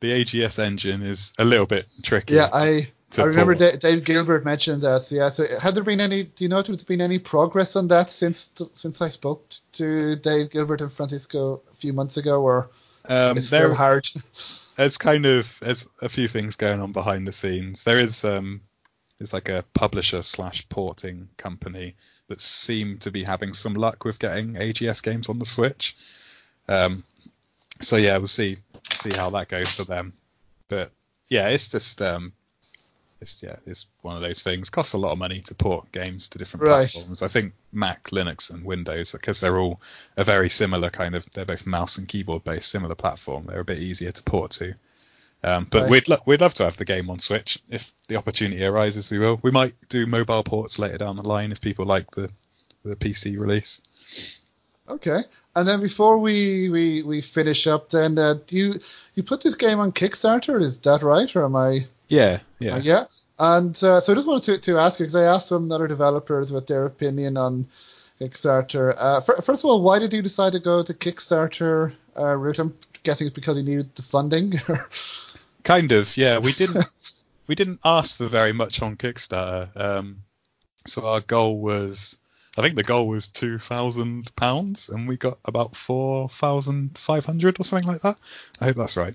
[0.00, 2.34] The AGS engine is a little bit tricky.
[2.34, 3.80] yeah, I I remember port.
[3.80, 5.10] Dave Gilbert mentioned that.
[5.10, 6.24] Yeah, so had there been any?
[6.24, 10.16] Do you know if there's been any progress on that since since I spoke to
[10.16, 12.68] Dave Gilbert and Francisco a few months ago, or
[13.08, 14.06] um, it's still hard?
[14.76, 17.84] There's kind of there's a few things going on behind the scenes.
[17.84, 18.60] There is um,
[19.18, 21.96] there's like a publisher slash porting company
[22.28, 25.96] that seem to be having some luck with getting AGS games on the Switch.
[26.68, 27.04] Um,
[27.80, 28.58] so yeah, we'll see
[28.92, 30.12] see how that goes for them.
[30.68, 30.90] But
[31.28, 32.32] yeah, it's just um,
[33.42, 34.70] Yeah, it's one of those things.
[34.70, 36.88] Costs a lot of money to port games to different Right.
[36.90, 37.22] platforms.
[37.22, 39.80] I think Mac, Linux, and Windows because they're all
[40.16, 41.26] a very similar kind of.
[41.32, 43.46] They're both mouse and keyboard based, similar platform.
[43.46, 44.74] They're a bit easier to port to.
[45.44, 45.90] Um, but Right.
[45.90, 49.10] we'd lo- we'd love to have the game on Switch if the opportunity arises.
[49.10, 49.38] We will.
[49.42, 52.30] We might do mobile ports later down the line if people like the
[52.84, 53.80] the PC release.
[54.88, 55.20] Okay.
[55.54, 58.80] And then before we we, we finish up, then uh, do you
[59.14, 60.60] you put this game on Kickstarter?
[60.62, 61.86] Is that right, or am I?
[62.08, 62.76] Yeah, yeah.
[62.76, 63.04] Uh, yeah.
[63.38, 65.86] And uh, so I just wanted to, to ask you because I asked some other
[65.86, 67.66] developers what their opinion on
[68.20, 68.94] Kickstarter.
[68.96, 72.58] Uh, fir- first of all, why did you decide to go to Kickstarter uh, route?
[72.58, 74.54] I'm guessing it's because you needed the funding.
[75.64, 76.38] Kind of, yeah.
[76.38, 76.86] We didn't
[77.46, 79.68] we didn't ask for very much on Kickstarter.
[79.76, 80.22] Um,
[80.86, 82.18] so our goal was,
[82.56, 87.26] I think the goal was two thousand pounds, and we got about four thousand five
[87.26, 88.18] hundred or something like that.
[88.60, 89.14] I hope that's right.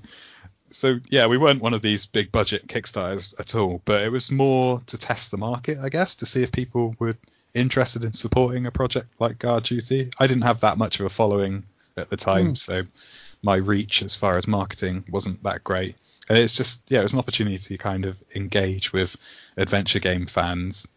[0.72, 4.32] So yeah, we weren't one of these big budget Kickstarters at all, but it was
[4.32, 7.16] more to test the market, I guess, to see if people were
[7.54, 10.10] interested in supporting a project like Guard Duty.
[10.18, 11.64] I didn't have that much of a following
[11.98, 12.56] at the time, Hmm.
[12.56, 12.84] so
[13.44, 15.96] my reach as far as marketing wasn't that great.
[16.30, 19.18] And it's just yeah, it was an opportunity to kind of engage with
[19.58, 20.88] adventure game fans,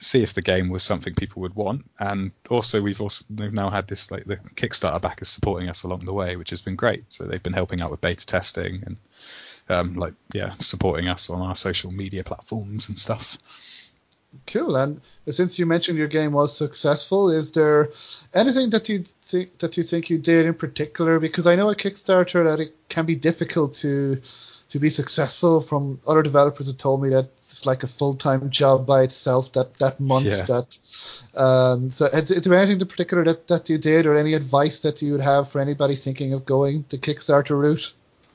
[0.00, 3.70] see if the game was something people would want, and also we've also we've now
[3.70, 7.04] had this like the Kickstarter backers supporting us along the way, which has been great.
[7.08, 8.96] So they've been helping out with beta testing and
[9.68, 13.38] um, like yeah, supporting us on our social media platforms and stuff.
[14.46, 14.74] cool.
[14.76, 17.90] And since you mentioned your game was successful, is there
[18.32, 21.20] anything that you think that you think you did in particular?
[21.20, 24.20] Because I know at Kickstarter that it can be difficult to
[24.70, 25.60] to be successful.
[25.60, 29.52] From other developers have told me that it's like a full time job by itself.
[29.52, 30.44] That that month Yeah.
[30.46, 30.78] that.
[31.34, 34.80] Um, so, is, is there anything in particular that, that you did, or any advice
[34.80, 37.92] that you would have for anybody thinking of going the Kickstarter route?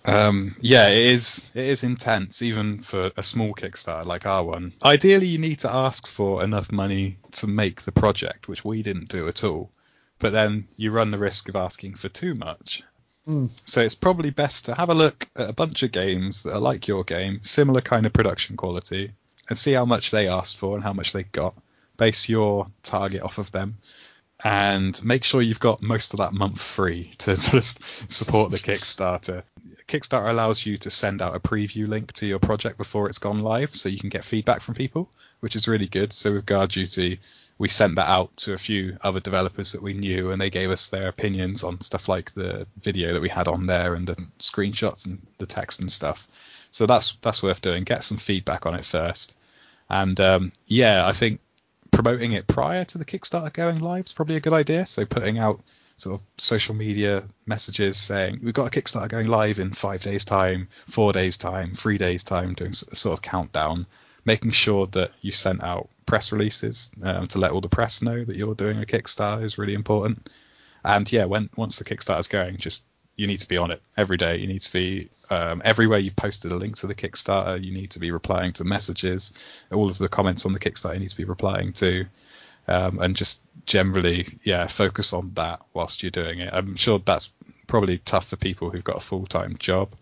[0.08, 1.52] Um, yeah, it is.
[1.56, 4.74] It is intense, even for a small Kickstarter like our one.
[4.84, 9.10] Ideally, you need to ask for enough money to make the project, which we didn't
[9.10, 9.72] do at all.
[10.20, 12.84] But then you run the risk of asking for too much.
[13.28, 13.50] Mm.
[13.66, 16.60] So it's probably best to have a look at a bunch of games that are
[16.60, 19.12] like your game, similar kind of production quality,
[19.50, 21.56] and see how much they asked for and how much they got.
[21.98, 23.78] Base your target off of them,
[24.44, 27.80] and make sure you've got most of that month free to just
[28.12, 29.44] support the Kickstarter.
[29.88, 33.40] Kickstarter allows you to send out a preview link to your project before it's gone
[33.40, 36.12] live, so you can get feedback from people, which is really good.
[36.12, 37.20] So with Guard Duty,
[37.58, 40.72] we sent that out to a few other developers that we knew, and they gave
[40.72, 44.16] us their opinions on stuff like the video that we had on there and the
[44.40, 46.28] screenshots and the text and stuff.
[46.72, 47.84] So that's that's worth doing.
[47.84, 49.38] Get some feedback on it first,
[49.90, 51.40] and um, yeah, I think
[51.92, 54.86] promoting it prior to the Kickstarter going live is probably a good idea.
[54.86, 55.62] So putting out
[55.98, 60.26] sort of social media messages saying we've got a Kickstarter going live in five days
[60.26, 63.86] time, four days time, three days time, doing sort of countdown,
[64.26, 68.24] making sure that you sent out press releases um, to let all the press know
[68.24, 70.28] that you're doing a Kickstarter is really important.
[70.84, 72.84] And yeah, when once the Kickstarter's going, just
[73.16, 74.38] you need to be on it every day.
[74.38, 77.64] You need to be um, everywhere you've posted a link to the Kickstarter.
[77.64, 79.32] You need to be replying to messages.
[79.72, 82.06] All of the comments on the Kickstarter you need to be replying to,
[82.68, 86.54] um, and just generally, yeah, focus on that whilst you're doing it.
[86.54, 87.32] I'm sure that's
[87.68, 89.96] probably tough for people who've got a full time job.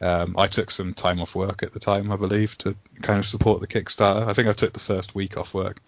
[0.00, 3.26] Um, I took some time off work at the time, I believe, to kind of
[3.26, 4.26] support the Kickstarter.
[4.26, 5.80] I think I took the first week off work.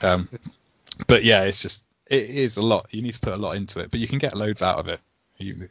[0.00, 0.28] Um,
[1.06, 2.86] but yeah, it's just it is a lot.
[2.90, 4.88] You need to put a lot into it, but you can get loads out of
[4.88, 5.00] it.
[5.38, 5.68] You,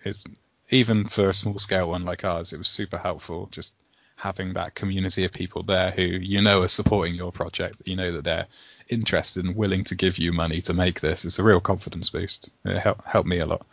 [0.70, 3.74] even for a small scale one like ours, it was super helpful just
[4.16, 7.82] having that community of people there who you know are supporting your project.
[7.86, 8.48] You know that they're
[8.90, 11.26] interested and willing to give you money to make this.
[11.26, 12.50] It's a real confidence boost.
[12.66, 13.66] It helped helped me a lot.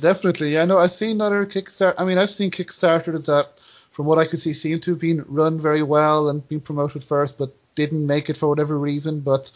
[0.00, 0.64] Definitely, yeah.
[0.64, 1.94] No, I've seen other Kickstarter.
[1.98, 3.48] I mean, I've seen Kickstarters that,
[3.92, 7.04] from what I could see, seem to have been run very well and been promoted
[7.04, 9.20] first, but didn't make it for whatever reason.
[9.20, 9.50] But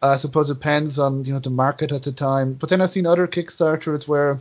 [0.00, 2.54] I suppose it depends on you know the market at the time.
[2.54, 4.40] But then I've seen other Kickstarters where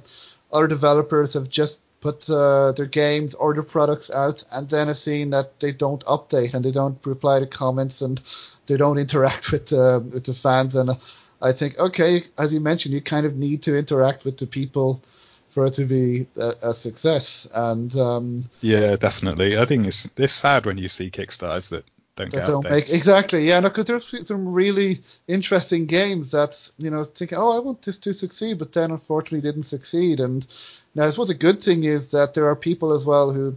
[0.51, 4.97] other developers have just put uh, their games or their products out, and then I've
[4.97, 8.21] seen that they don't update and they don't reply to comments and
[8.67, 10.75] they don't interact with uh, with the fans.
[10.75, 10.91] And
[11.41, 15.01] I think, okay, as you mentioned, you kind of need to interact with the people
[15.53, 17.47] for it to be a, a success.
[17.53, 19.57] And um, Yeah, definitely.
[19.57, 21.85] I think it's it's sad when you see Kickstarters that
[22.15, 26.71] don't that get don't make exactly yeah no because there's some really interesting games that
[26.77, 30.45] you know thinking oh I want this to succeed but then unfortunately didn't succeed and
[30.93, 33.55] now I suppose a good thing is that there are people as well who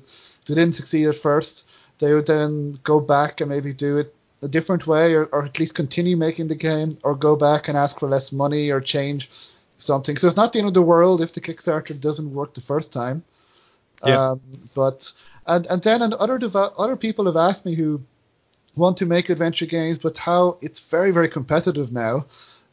[0.49, 1.69] who didn't succeed at first
[1.99, 5.59] they would then go back and maybe do it a different way or, or at
[5.59, 9.29] least continue making the game or go back and ask for less money or change
[9.79, 12.61] something so it's not the end of the world if the Kickstarter doesn't work the
[12.61, 13.23] first time
[14.05, 14.31] Yeah.
[14.31, 14.41] um,
[14.75, 15.13] but
[15.47, 18.03] and and then and other devel- other people have asked me who
[18.75, 22.27] want to make adventure games, but how it's very very competitive now.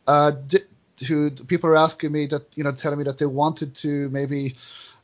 [0.06, 0.60] Uh, di-
[1.08, 4.56] who people are asking me that you know telling me that they wanted to maybe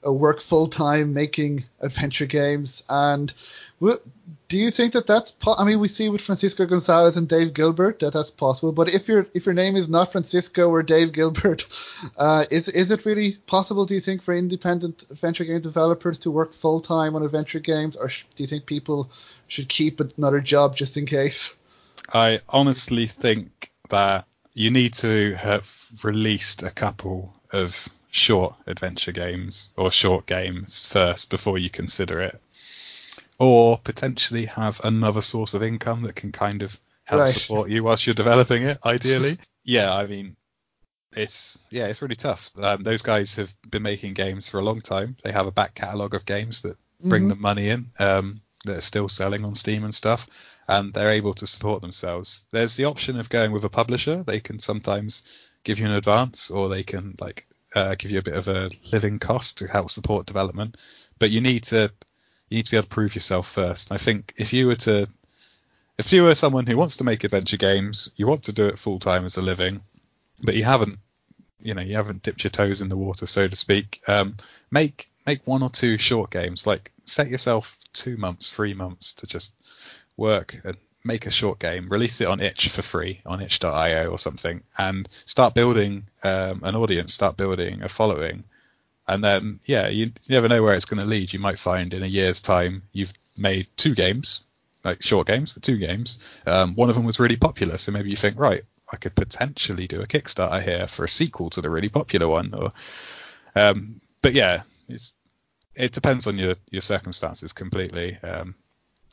[0.04, 2.84] work full time making adventure games.
[2.90, 3.34] And
[3.80, 7.54] do you think that that's po- I mean we see with Francisco Gonzalez and Dave
[7.54, 11.14] Gilbert that that's possible but if your if your name is not Francisco or Dave
[11.14, 11.66] Gilbert
[12.18, 16.32] uh, is is it really possible do you think for independent adventure game developers to
[16.32, 19.10] work full time on adventure games or sh- do you think people
[19.48, 21.56] should keep another job just in case?
[22.14, 25.72] I honestly think that you need to have
[26.04, 32.42] released a couple of short adventure games or short games first before you consider it.
[33.38, 37.34] Or potentially have another source of income that can kind of help Right.
[37.34, 39.38] support you whilst you're developing it, ideally.
[39.64, 40.36] yeah, I mean,
[41.16, 42.52] it's yeah, it's really tough.
[42.60, 45.16] Um, those guys have been making games for a long time.
[45.24, 47.30] They have a back catalogue of games that bring Mhm.
[47.30, 50.28] them money in um, that are still selling on Steam and stuff,
[50.68, 52.46] and they're able to support themselves.
[52.52, 54.22] There's the option of going with a publisher.
[54.24, 55.24] They can sometimes
[55.64, 58.70] give you an advance, or they can like uh, give you a bit of a
[58.92, 60.78] living cost to help support development.
[61.18, 61.92] But you need to
[62.50, 63.92] you need to be able to prove yourself first.
[63.92, 65.08] I think if you were to
[65.98, 68.80] if you were someone who wants to make adventure games, you want to do it
[68.80, 69.82] full time as a living,
[70.42, 71.00] but you haven't,
[71.62, 74.02] you know, you haven't dipped your toes in the water, so to speak.
[74.08, 74.38] Um,
[74.72, 76.66] make make one or two short games.
[76.66, 79.54] Like set yourself two months, three months to just
[80.16, 81.90] work and make a short game.
[81.90, 86.76] Release it on itch for free on itch.io or something, and start building um, an
[86.76, 87.14] audience.
[87.14, 88.44] Start building a following,
[89.08, 91.34] and then yeah, you, you never know where it's going to lead.
[91.34, 94.42] You might find in a year's time you've made two games
[94.84, 96.20] like short games for two games.
[96.46, 99.88] Um, one of them was really popular, so maybe you think, right, I could potentially
[99.88, 102.54] do a Kickstarter here for a sequel to the really popular one.
[102.54, 102.72] Or,
[103.56, 105.14] um, but yeah, it's
[105.76, 108.18] it depends on your your circumstances completely.
[108.24, 108.56] Um,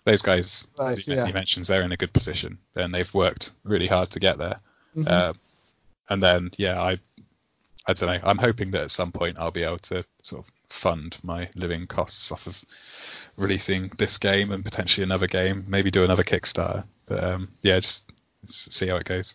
[0.07, 1.27] those guys Right, you, yeah.
[1.27, 4.57] you mentioned, they're in a good position, and they've worked really hard to get there.
[4.97, 5.11] Mhm.
[5.11, 5.41] Um,
[6.09, 6.99] and then yeah, I
[7.87, 8.21] I don't know.
[8.29, 11.87] I'm hoping that at some point I'll be able to sort of fund my living
[11.87, 12.65] costs off of
[13.37, 16.85] releasing this game and potentially another game, maybe do another Kickstarter.
[17.09, 18.11] But um, yeah, just
[18.47, 19.35] see how it goes.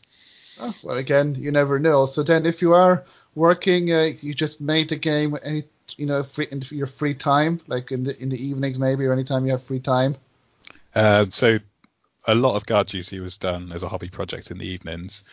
[0.60, 2.06] Oh, well, again, you never know.
[2.06, 5.64] So then, if you are working, uh, you just made the game any,
[5.98, 9.14] you know, free in your free time, like in the in the evenings maybe, or
[9.14, 10.16] anytime you have free time.
[10.94, 11.60] Uh, so
[12.28, 15.24] a lot of guard duty was done as a hobby project in the evenings.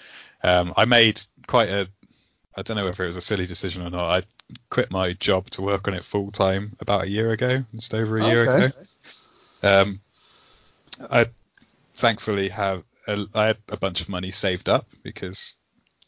[0.42, 1.88] Um, I made quite a,
[2.56, 4.22] I don't know whether it was a silly decision or not.
[4.22, 4.22] I
[4.70, 8.18] quit my job to work on it full time about a year ago, just over
[8.18, 8.66] a year Okay.
[8.66, 8.72] ago.
[9.62, 10.00] Um,
[11.10, 11.26] I
[11.96, 15.56] thankfully have a, I had a bunch of money saved up because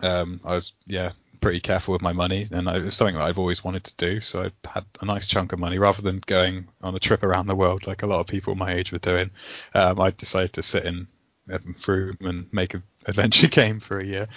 [0.01, 3.39] um, I was yeah pretty careful with my money and it was something that I've
[3.39, 4.21] always wanted to do.
[4.21, 7.47] So I had a nice chunk of money rather than going on a trip around
[7.47, 9.31] the world like a lot of people my age were doing.
[9.75, 11.09] Um, I decided to sit in
[11.51, 14.29] Evan room and make an adventure game for a year.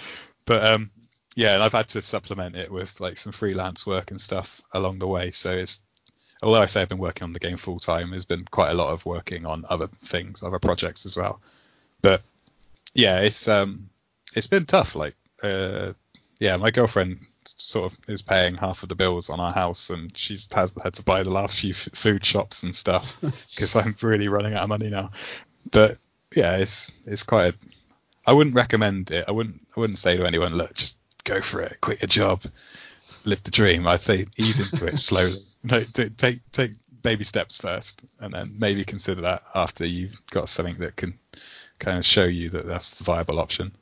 [0.46, 0.90] But um,
[1.36, 4.98] yeah, and I've had to supplement it with like some freelance work and stuff along
[4.98, 5.30] the way.
[5.30, 5.80] So it's
[6.42, 8.74] although I say I've been working on the game full time, there's been quite a
[8.74, 11.40] lot of working on other things, other projects as well.
[12.02, 12.22] But
[12.94, 13.88] yeah, it's um,
[14.34, 14.94] it's been tough.
[14.94, 15.92] Like, uh,
[16.38, 20.16] yeah, my girlfriend sort of is paying half of the bills on our house, and
[20.16, 23.96] she's had had to buy the last few f- food shops and stuff because I'm
[24.02, 25.10] really running out of money now.
[25.70, 25.98] But
[26.34, 27.54] yeah, it's it's quite.
[27.54, 27.56] A,
[28.26, 29.24] I wouldn't recommend it.
[29.28, 32.42] I wouldn't I wouldn't say to anyone, look, just go for it, quit your job,
[33.24, 33.86] live the dream.
[33.86, 35.32] I'd say ease into it slowly.
[35.66, 40.78] No, take take baby steps first, and then maybe consider that after you've got something
[40.78, 41.18] that can
[41.78, 43.72] kind of show you that that's the viable option.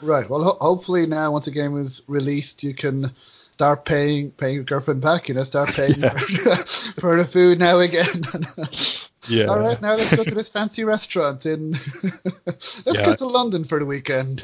[0.00, 0.28] Right.
[0.28, 3.10] Well, ho- hopefully now, once the game is released, you can
[3.52, 5.28] start paying paying your girlfriend back.
[5.28, 6.14] You know, start paying Yeah.
[6.14, 6.54] for,
[7.00, 8.24] for the food now again.
[9.28, 9.46] Yeah.
[9.46, 11.72] All right, now let's go to this fancy restaurant in.
[12.42, 13.04] let's Yeah.
[13.04, 14.42] go to London for the weekend.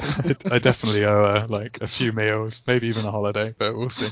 [0.51, 4.09] I definitely owe uh, like a few meals, maybe even a holiday, but we'll see.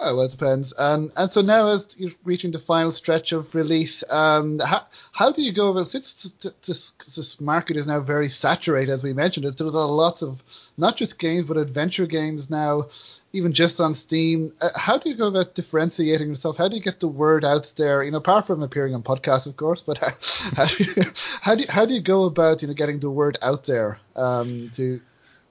[0.00, 0.72] Oh, well, it depends.
[0.76, 5.32] And and so now as you're reaching the final stretch of release, um, how how
[5.32, 9.04] do you go about since th- th- this this market is now very saturated, as
[9.04, 10.42] we mentioned, it there's a lots of
[10.76, 12.86] not just games but adventure games now,
[13.34, 14.52] even just on Steam.
[14.60, 16.56] Uh, how do you go about differentiating yourself?
[16.56, 18.02] How do you get the word out there?
[18.02, 20.08] You know, apart from appearing on podcasts, of course, but how,
[20.56, 20.94] how do you,
[21.42, 23.98] how do you, how do you go about you know getting the word out there
[24.16, 25.00] um, to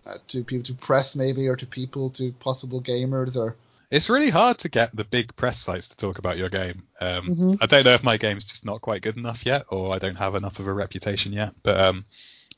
[0.07, 3.55] uh, to people to press maybe or to people to possible gamers or
[3.91, 6.83] It's really hard to get the big press sites to talk about your game.
[6.99, 7.57] Um, Mhm.
[7.61, 10.15] I don't know if my game's just not quite good enough yet, or I don't
[10.15, 11.53] have enough of a reputation yet.
[11.61, 12.05] But um,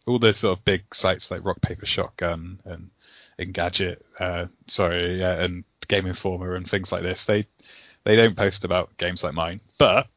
[0.07, 2.89] all the sort of big sites like Rock Paper Shotgun and
[3.39, 7.45] Engadget, uh, sorry, yeah, and Game Informer and things like this, they
[8.03, 9.61] they don't post about games like mine.
[9.77, 10.07] But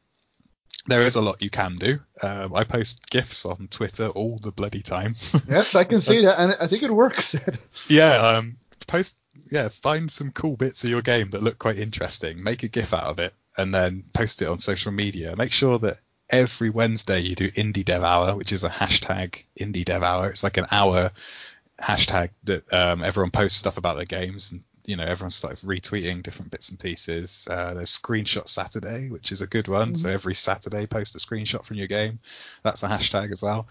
[0.87, 1.99] there is a lot you can do.
[2.21, 5.15] Um, I post gifs on Twitter all the bloody time.
[5.47, 7.35] yes, I can see that, and I think it works.
[7.89, 9.15] yeah, um, post.
[9.51, 12.43] Yeah, find some cool bits of your game that look quite interesting.
[12.43, 15.35] Make a gif out of it, and then post it on social media.
[15.35, 15.97] Make sure that
[16.29, 20.29] every Wednesday you do Indie Dev Hour, which is a hashtag Indie Dev Hour.
[20.29, 21.11] It's like an hour
[21.81, 26.23] hashtag that um, everyone posts stuff about their games and you know everyone's started retweeting
[26.23, 27.47] different bits and pieces.
[27.49, 29.89] Uh, there's Screenshot Saturday, which is a good one.
[29.89, 29.95] Mm-hmm.
[29.95, 32.19] So every Saturday, post a screenshot from your game.
[32.63, 33.67] That's a hashtag as well.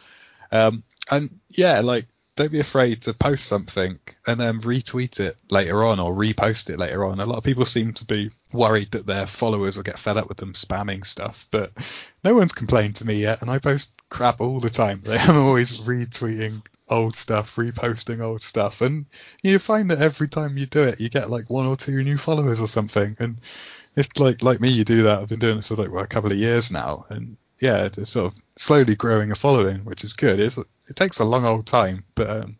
[0.52, 2.06] Um, and yeah, like
[2.36, 6.78] don't be afraid to post something and then retweet it later on or repost it
[6.78, 7.18] later on.
[7.18, 10.28] A lot of people seem to be worried that their followers will get fed up
[10.28, 11.72] with them spamming stuff, but
[12.22, 15.02] no one's complained to me yet, and I post crap all the time.
[15.08, 19.06] I'm always retweeting old stuff, reposting old stuff, and
[19.42, 22.18] you find that every time you do it, you get like one or two new
[22.18, 23.16] followers or something.
[23.18, 23.38] And
[23.96, 26.08] if like like me, you do that, I've been doing it for like well, a
[26.08, 30.12] couple of years now, and yeah, it's sort of slowly growing a following, which is
[30.12, 30.38] good.
[30.38, 32.58] It's, it takes a long old time, but um,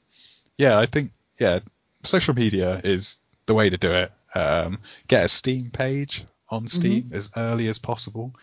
[0.57, 1.61] yeah, I think yeah,
[2.03, 4.13] social media is the way to do it.
[4.35, 7.15] Um, get a Steam page on Steam mm-hmm.
[7.15, 8.35] as early as possible.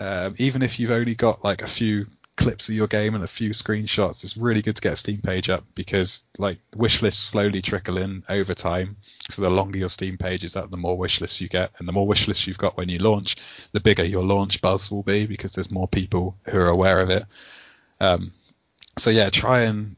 [0.00, 2.06] Um, even if you've only got like a few
[2.38, 5.18] clips of your game and a few screenshots, it's really good to get a Steam
[5.18, 8.96] page up because like wish lists slowly trickle in over time.
[9.28, 11.88] So the longer your Steam page is up, the more wish lists you get, and
[11.88, 13.36] the more wish lists you've got when you launch,
[13.72, 17.10] the bigger your launch buzz will be because there's more people who are aware of
[17.10, 17.24] it.
[18.00, 18.30] Um,
[18.96, 19.96] so yeah, try and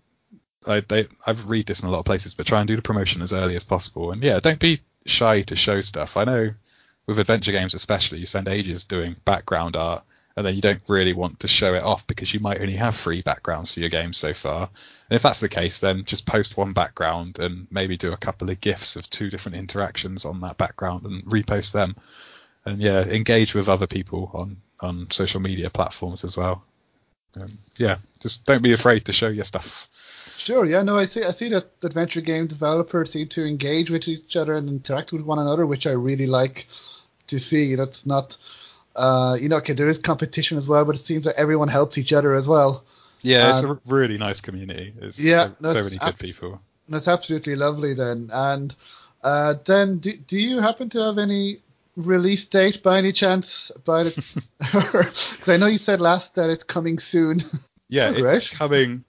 [0.66, 2.82] I they, I read this in a lot of places, but try and do the
[2.82, 4.12] promotion as early as possible.
[4.12, 6.16] And yeah, don't be shy to show stuff.
[6.16, 6.54] I know
[7.06, 10.04] with adventure games especially, you spend ages doing background art
[10.40, 12.96] and then you don't really want to show it off because you might only have
[12.96, 14.70] three backgrounds for your game so far.
[15.10, 18.48] And if that's the case, then just post one background and maybe do a couple
[18.48, 21.94] of gifs of two different interactions on that background and repost them.
[22.64, 26.64] And yeah, engage with other people on on social media platforms as well.
[27.38, 29.88] Um, yeah, just don't be afraid to show your stuff.
[30.38, 30.64] Sure.
[30.64, 30.82] Yeah.
[30.84, 31.22] No, I see.
[31.22, 35.20] I see that adventure game developers seem to engage with each other and interact with
[35.20, 36.66] one another, which I really like
[37.26, 37.74] to see.
[37.74, 38.38] That's not
[39.00, 41.96] uh, you know, okay, there is competition as well, but it seems that everyone helps
[41.96, 42.84] each other as well.
[43.22, 44.92] Yeah, it's a really nice community.
[45.00, 46.60] It's yeah, so, so many good people.
[46.88, 48.30] That's absolutely lovely then.
[48.32, 48.74] And
[49.22, 51.60] uh, then, do, do you happen to have any
[51.96, 53.70] release date by any chance
[54.06, 54.16] it?
[54.58, 57.40] Because I know you said last that it's coming soon.
[57.88, 59.04] Yeah, it's coming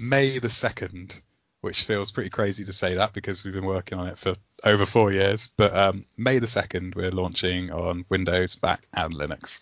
[0.00, 1.20] May the second
[1.60, 4.86] which feels pretty crazy to say that because we've been working on it for over
[4.86, 5.50] four years.
[5.56, 9.60] But um, May the 2nd, we're launching on Windows, Mac, and Linux.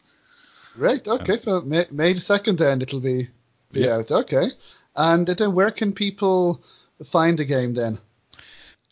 [0.77, 1.07] Right.
[1.07, 1.33] Okay.
[1.33, 3.29] Um, so May, May the 2nd, then it'll be,
[3.73, 3.97] be yeah.
[3.97, 4.11] out.
[4.11, 4.47] Okay.
[4.95, 6.63] And then where can people
[7.05, 7.99] find the game then?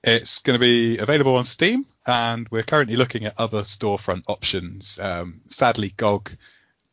[0.03, 4.99] It's going to be available on Steam, and we're currently looking at other storefront options.
[4.99, 6.31] Um, sadly, GOG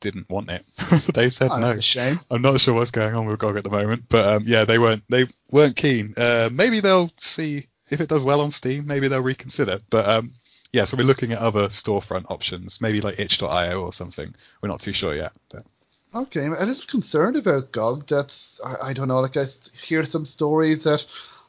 [0.02, 0.66] didn't want it.
[1.14, 1.80] they said oh, no.
[1.80, 2.20] shame.
[2.30, 4.78] I'm not sure what's going on with GOG at the moment, but um, yeah, they
[4.78, 6.14] weren't they weren't keen.
[6.18, 8.88] Uh, maybe they'll see if it does well on Steam.
[8.88, 9.80] Maybe they'll reconsider.
[9.90, 10.32] But um,
[10.74, 14.34] yeah, so we're looking at other storefront options, maybe like itch.io or something.
[14.62, 15.32] We're not too sure yet.
[15.50, 15.64] But.
[16.14, 18.08] Okay, I'm a little concerned about GOG.
[18.08, 19.22] That's I, I don't know.
[19.22, 21.06] Like I hear some stories that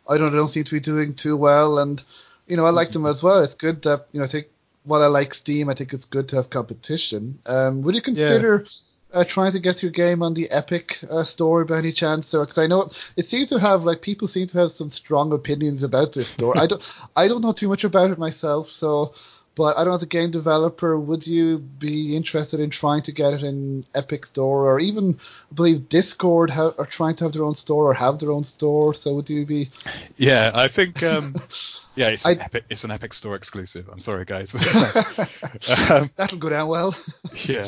[0.09, 2.03] I don't don't seem to be doing too well, and
[2.47, 3.43] you know I like them as well.
[3.43, 4.47] It's good that you know I think
[4.85, 7.39] while I like Steam, I think it's good to have competition.
[7.47, 8.67] Um, would you consider
[9.13, 9.21] yeah.
[9.21, 12.33] uh, trying to get your game on the Epic uh, store by any chance?
[12.33, 15.83] Because I know it seems to have like people seem to have some strong opinions
[15.83, 16.57] about this store.
[16.57, 19.15] I don't I don't know too much about it myself, so
[19.55, 20.99] but I don't know the game developer.
[20.99, 25.19] Would you be interested in trying to get it in Epic Store or even
[25.51, 28.45] I believe Discord ha- are trying to have their own store or have their own
[28.45, 28.95] store?
[28.95, 29.69] So would you be?
[30.17, 31.03] Yeah, I think.
[31.03, 31.35] Um,
[31.95, 33.89] yeah, it's an, Epic, it's an Epic Store exclusive.
[33.91, 34.55] I'm sorry, guys.
[35.91, 36.95] um, That'll go down well.
[37.45, 37.67] yeah.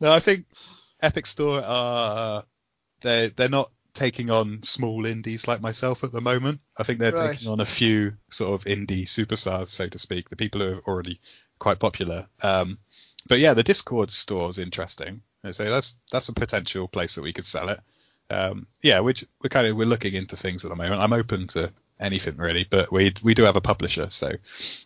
[0.00, 0.46] No, I think
[1.00, 2.44] Epic Store are
[3.02, 6.60] they they're not taking on small indies like myself at the moment.
[6.78, 7.32] I think they're right.
[7.32, 10.82] taking on a few sort of indie superstars, so to speak, the people who are
[10.86, 11.20] already
[11.58, 12.26] quite popular.
[12.42, 12.78] Um,
[13.26, 15.22] but yeah, the Discord store is interesting.
[15.50, 17.80] So that's that's a potential place that we could sell it.
[18.28, 21.00] Um, yeah, which we're kind of we're looking into things at the moment.
[21.00, 24.32] I'm open to anything really, but we we do have a publisher, so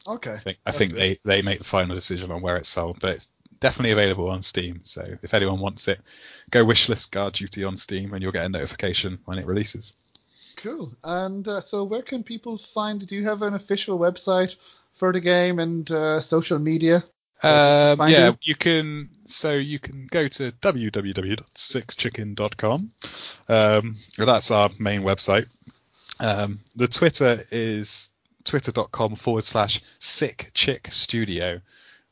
[0.08, 0.32] okay.
[0.32, 3.14] I think, I think they they make the final decision on where it's sold, but
[3.14, 3.28] it's
[3.64, 4.80] definitely available on Steam.
[4.82, 5.98] So if anyone wants it,
[6.50, 9.94] go wishlist Guard Duty on Steam, and you'll get a notification when it releases.
[10.56, 10.92] Cool.
[11.02, 13.06] And uh, so, where can people find?
[13.06, 14.54] Do you have an official website
[14.92, 16.96] for the game and uh, social media?
[17.42, 18.36] Um, yeah, you?
[18.42, 19.08] you can.
[19.24, 22.90] So you can go to www.sickchicken.com.
[23.48, 25.46] Um, that's our main website.
[26.20, 28.10] Um, the Twitter is
[28.44, 31.62] twitter.com forward slash sick chick studio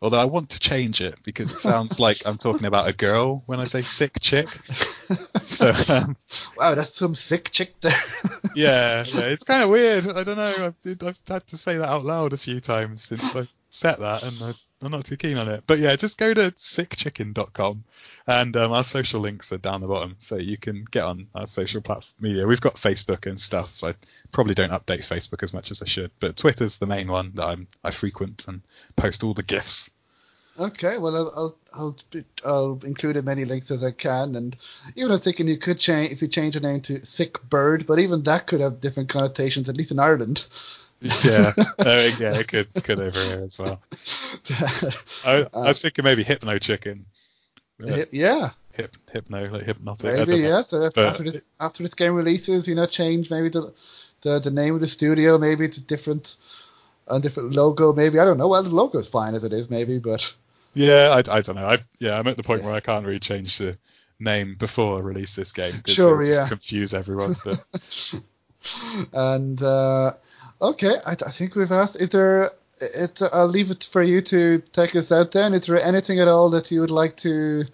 [0.02, 3.44] Although I want to change it because it sounds like I'm talking about a girl
[3.46, 4.48] when I say sick chick.
[5.40, 6.16] So um,
[6.56, 7.92] Wow, that's some sick chick there.
[8.56, 10.08] yeah, yeah, it's kind of weird.
[10.08, 10.72] I don't know.
[10.86, 14.22] I've, I've had to say that out loud a few times since I set that,
[14.22, 14.52] and I,
[14.82, 15.64] I'm not too keen on it.
[15.66, 17.84] But yeah, just go to sickchicken.com,
[18.26, 21.46] and um, our social links are down the bottom, so you can get on our
[21.46, 22.46] social platform media.
[22.46, 23.84] We've got Facebook and stuff.
[23.84, 23.94] I
[24.32, 27.46] probably don't update Facebook as much as I should, but Twitter's the main one that
[27.46, 28.62] I'm I frequent and
[28.96, 29.90] post all the gifs.
[30.58, 31.96] Okay, well, I'll, I'll I'll
[32.44, 34.54] I'll include as many links as I can, and
[34.96, 37.98] even I'm thinking you could change if you change your name to Sick Bird, but
[37.98, 40.46] even that could have different connotations, at least in Ireland.
[41.02, 41.64] Yeah, uh,
[42.18, 43.82] yeah, it could could over here as well.
[45.26, 47.06] I, I was thinking maybe Hypno Chicken.
[47.82, 50.28] Uh, yeah, hip, hypno, like hypnotic.
[50.28, 50.62] Maybe yeah.
[50.62, 53.72] So But after this after this game releases, you know, change maybe the
[54.22, 56.36] the, the name of the studio, maybe it's a different
[57.08, 58.48] a different logo, maybe I don't know.
[58.48, 60.34] Well, the logo is fine as it is, maybe, but
[60.74, 61.66] Yeah, I, I don't know.
[61.66, 63.76] I, yeah, I'm at the point where I can't really change the
[64.18, 65.82] name before I release this game.
[65.86, 66.48] Sure, yeah.
[66.48, 67.34] confuse everyone.
[67.44, 68.14] But
[69.12, 70.12] and uh,
[70.62, 71.96] okay, I, I think we've asked.
[71.96, 72.50] Is there?
[72.80, 75.32] It, I'll leave it for you to take us out.
[75.32, 77.64] Then, is there anything at all that you would like to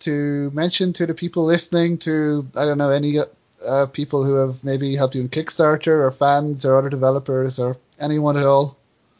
[0.00, 1.98] to mention to the people listening?
[1.98, 3.18] To I don't know any
[3.66, 7.76] uh, people who have maybe helped you in Kickstarter or fans or other developers or
[7.98, 8.76] anyone at all.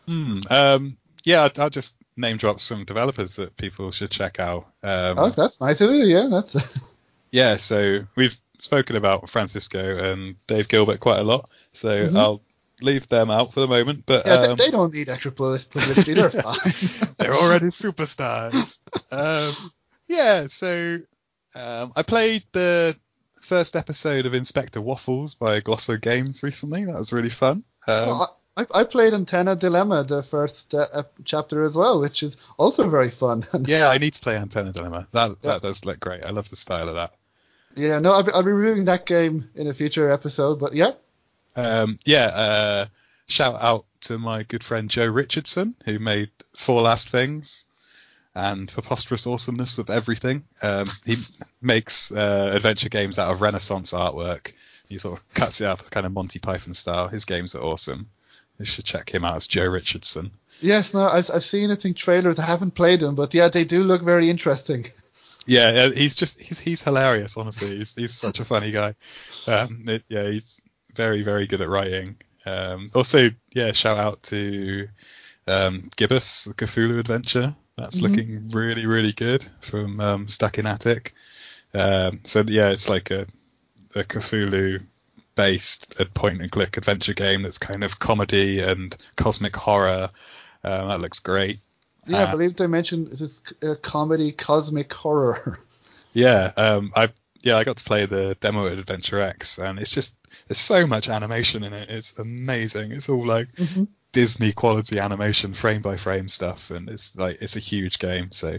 [0.07, 4.65] hmm, um, yeah, I'll, I'll just name drop some developers that people should check out.
[4.83, 6.05] Um, Oh, that's nice of you.
[6.05, 6.57] Yeah, that's
[7.31, 12.17] Yeah, so we've spoken about Francisco and Dave Gilbert quite a lot, so Mhm.
[12.19, 12.43] I'll
[12.83, 14.05] leave them out for the moment.
[14.07, 14.33] But yeah.
[14.35, 16.15] um, they, they don't need extra public- publicity.
[16.15, 17.15] They're fine.
[17.19, 18.79] they're already superstars.
[19.11, 19.71] um,
[20.07, 20.99] yeah, so
[21.55, 22.97] um, I played the
[23.43, 26.85] first episode of Inspector Waffles by Glosso Games recently.
[26.85, 27.65] That was really fun.
[27.87, 28.27] Um, Oh,
[28.57, 33.09] I, I played Antenna Dilemma, the first uh, chapter as well, which is also very
[33.09, 33.45] fun.
[33.65, 35.09] yeah, I need to play Antenna Dilemma.
[35.13, 35.53] That Yeah.
[35.53, 36.23] that does look great.
[36.23, 37.15] I love the style of that.
[37.75, 40.91] Yeah, no, I'll be, I'll be reviewing that game in a future episode, but yeah.
[41.57, 42.87] Um, yeah, uh,
[43.27, 47.65] shout out to my good friend Joe Richardson, who made Four Last Things
[48.35, 50.45] and Preposterous Awesomeness of Everything.
[50.63, 51.17] Um, he
[51.61, 54.53] makes uh, adventure games out of Renaissance artwork.
[54.89, 57.09] He sort of cuts it up kind of Monty Python style.
[57.09, 58.09] His games are awesome.
[58.59, 59.37] You should check him out.
[59.37, 60.31] It's Joe Richardson.
[60.61, 62.39] Yes, no, I've, I've seen it in trailers.
[62.39, 64.87] I haven't played them, but yeah, they do look very interesting.
[65.45, 67.37] Yeah, he's just he's he's hilarious.
[67.37, 68.95] Honestly, he's he's such a funny guy.
[69.49, 70.61] Um, it- yeah, he's
[70.95, 72.17] very very good at writing.
[72.47, 74.89] Um, also, yeah, shout out to
[75.47, 77.55] um, Gibbous, the Cthulhu Adventure.
[77.77, 78.03] That's Mhm.
[78.03, 81.15] looking really really good from um, Stuck in Attic.
[81.75, 83.27] Um, so yeah, it's like a
[83.95, 84.83] a Cthulhu
[85.35, 90.11] based point and click adventure game that's kind of comedy and cosmic horror.
[90.65, 91.59] Um, that looks great.
[92.07, 95.59] Yeah, Uh, I believe they mentioned this is a comedy cosmic horror.
[96.15, 97.09] Yeah, um, I
[97.43, 100.17] yeah I got to play the demo at Adventure X, and it's just
[100.49, 101.91] there's so much animation in it.
[101.91, 102.93] It's amazing.
[102.93, 103.89] It's all like Mhm.
[104.13, 108.31] Disney quality animation, frame by frame stuff, and it's like it's a huge game.
[108.31, 108.59] So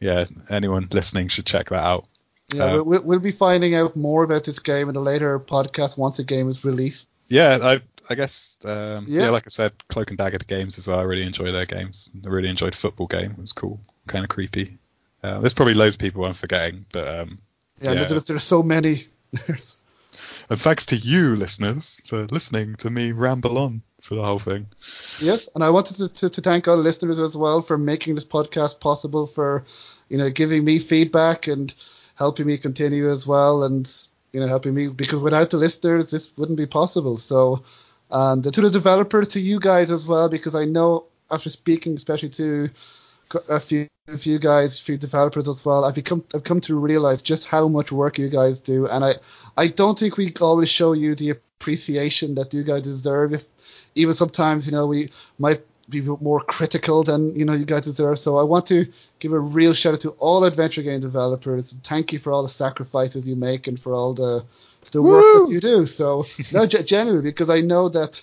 [0.00, 2.06] yeah, anyone listening should check that out.
[2.54, 5.98] Yeah, Uh, we'll, we'll be finding out more about this game in a later podcast
[5.98, 7.08] once the game is released.
[7.26, 7.80] Yeah, I
[8.10, 9.24] I guess um, Yeah.
[9.24, 9.28] yeah.
[9.30, 10.98] like I said, Cloak and Dagger games as well.
[10.98, 12.08] I really enjoy their games.
[12.24, 13.32] I really enjoyed Football Game.
[13.32, 14.78] It was cool, kind of creepy.
[15.22, 17.38] Uh, there's probably loads of people I'm forgetting, but um,
[17.80, 18.04] Yeah, Yeah.
[18.04, 19.04] There's, there's so many.
[20.50, 24.66] and thanks to you listeners for listening to me ramble on for the whole thing.
[25.20, 28.14] Yes, and I wanted to, to, to thank all the listeners as well for making
[28.14, 29.64] this podcast possible, for
[30.08, 31.74] you know giving me feedback and
[32.14, 33.90] helping me continue as well, and
[34.32, 37.16] you know helping me because without the listeners this wouldn't be possible.
[37.16, 37.64] So,
[38.10, 42.30] and to the developers, to you guys as well, because I know after speaking, especially
[42.30, 42.70] to
[43.48, 46.78] a few a few guys, a few developers as well, I've become I've come to
[46.78, 49.14] realize just how much work you guys do, and I
[49.56, 53.34] I don't think we always show you the appreciation that you guys deserve.
[53.34, 53.44] If
[53.94, 58.18] even sometimes you know we might be more critical than you know you guys deserve.
[58.18, 58.86] So I want to
[59.18, 61.72] give a real shout out to all adventure game developers.
[61.82, 64.44] Thank you for all the sacrifices you make and for all the
[64.92, 65.84] the work that you do.
[65.84, 68.22] So no, ge- genuinely, because I know that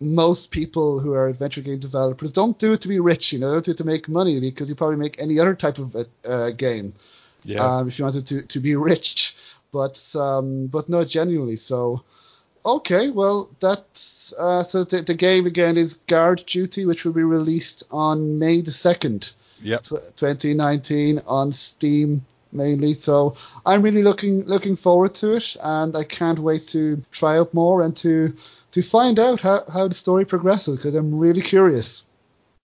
[0.00, 3.32] most people who are adventure game developers don't do it to be rich.
[3.32, 5.78] You know, don't do it to make money because you probably make any other type
[5.78, 6.94] of uh, game
[7.44, 7.64] Yeah.
[7.64, 9.34] um, if you wanted to, to be rich.
[9.72, 11.56] But um, but no, genuinely.
[11.56, 12.02] So
[12.64, 17.22] okay, well that's uh, so the, the game again is Guard Duty, which will be
[17.22, 19.84] released on May the second, yep.
[19.84, 22.92] 2019 on Steam mainly.
[22.94, 27.52] So I'm really looking looking forward to it, and I can't wait to try out
[27.54, 28.34] more and to
[28.72, 32.04] to find out how, how the story progresses because I'm really curious.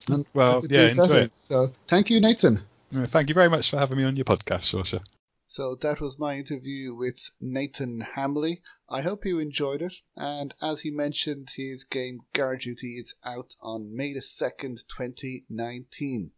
[0.08, 1.34] And Well, yeah, it, enjoy it.
[1.34, 2.60] So thank you, Nathan.
[2.92, 5.02] Thank you very much for having me on your podcast, Shorsha.
[5.46, 8.60] So that was my interview with Nathan Hamley.
[8.88, 9.94] I hope you enjoyed it.
[10.16, 16.32] And as he mentioned, his game Guard Duty is out on May the 2nd, 2019.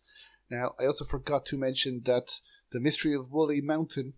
[0.50, 2.40] Now, I also forgot to mention that
[2.72, 4.14] The Mystery of Woolly Mountain,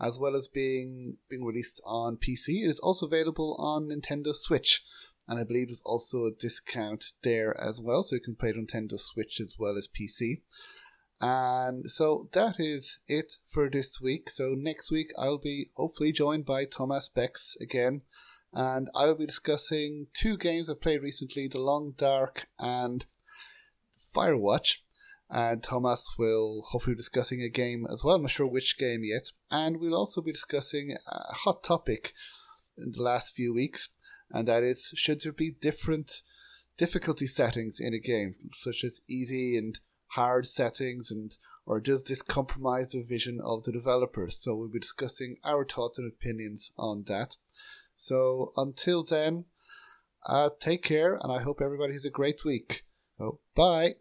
[0.00, 4.82] as well as being being released on PC, it is also available on Nintendo Switch.
[5.26, 8.98] And I believe there's also a discount there as well, so you can play Nintendo
[8.98, 10.42] Switch as well as PC.
[11.20, 14.30] And so that is it for this week.
[14.30, 18.00] So next week I'll be hopefully joined by Thomas Bex again.
[18.52, 23.04] And I'll be discussing two games I've played recently, The Long Dark and
[24.14, 24.78] Firewatch.
[25.30, 28.16] And Thomas will hopefully be discussing a game as well.
[28.16, 29.32] I'm not sure which game yet.
[29.50, 32.14] And we'll also be discussing a hot topic
[32.78, 33.90] in the last few weeks,
[34.30, 36.22] and that is should there be different
[36.76, 39.80] difficulty settings in a game, such as easy and
[40.12, 41.36] hard settings and
[41.66, 44.38] or does this compromise the vision of the developers?
[44.38, 47.36] So we'll be discussing our thoughts and opinions on that.
[47.94, 49.44] So until then,
[50.24, 52.86] uh, take care and I hope everybody has a great week.
[53.18, 53.96] So bye.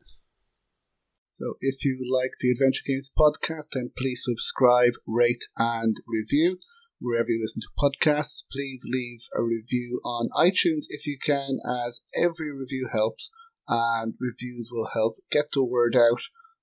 [1.40, 6.58] So if you like the Adventure Games podcast, then please subscribe, rate, and review
[7.00, 8.42] wherever you listen to podcasts.
[8.52, 13.30] Please leave a review on iTunes if you can, as every review helps
[13.68, 16.22] and reviews will help get the word out,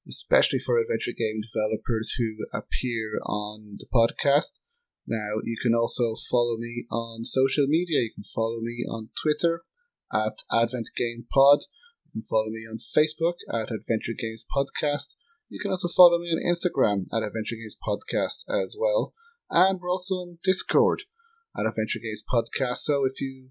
[0.08, 4.50] especially for adventure game developers who appear on the podcast.
[5.06, 8.00] Now, you can also follow me on social media.
[8.00, 9.62] You can follow me on Twitter
[10.12, 11.60] at Advent Game Pod.
[12.14, 15.16] Can follow me on Facebook at Adventure Games Podcast.
[15.48, 19.14] You can also follow me on Instagram at Adventure Games Podcast as well.
[19.50, 21.02] And we're also on Discord
[21.58, 22.82] at Adventure Games Podcast.
[22.86, 23.48] So if you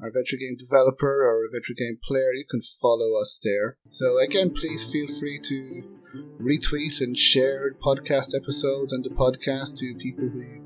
[0.00, 3.76] are a adventure game developer or a adventure game player, you can follow us there.
[3.90, 5.82] So again, please feel free to
[6.40, 10.65] retweet and share podcast episodes and the podcast to people who you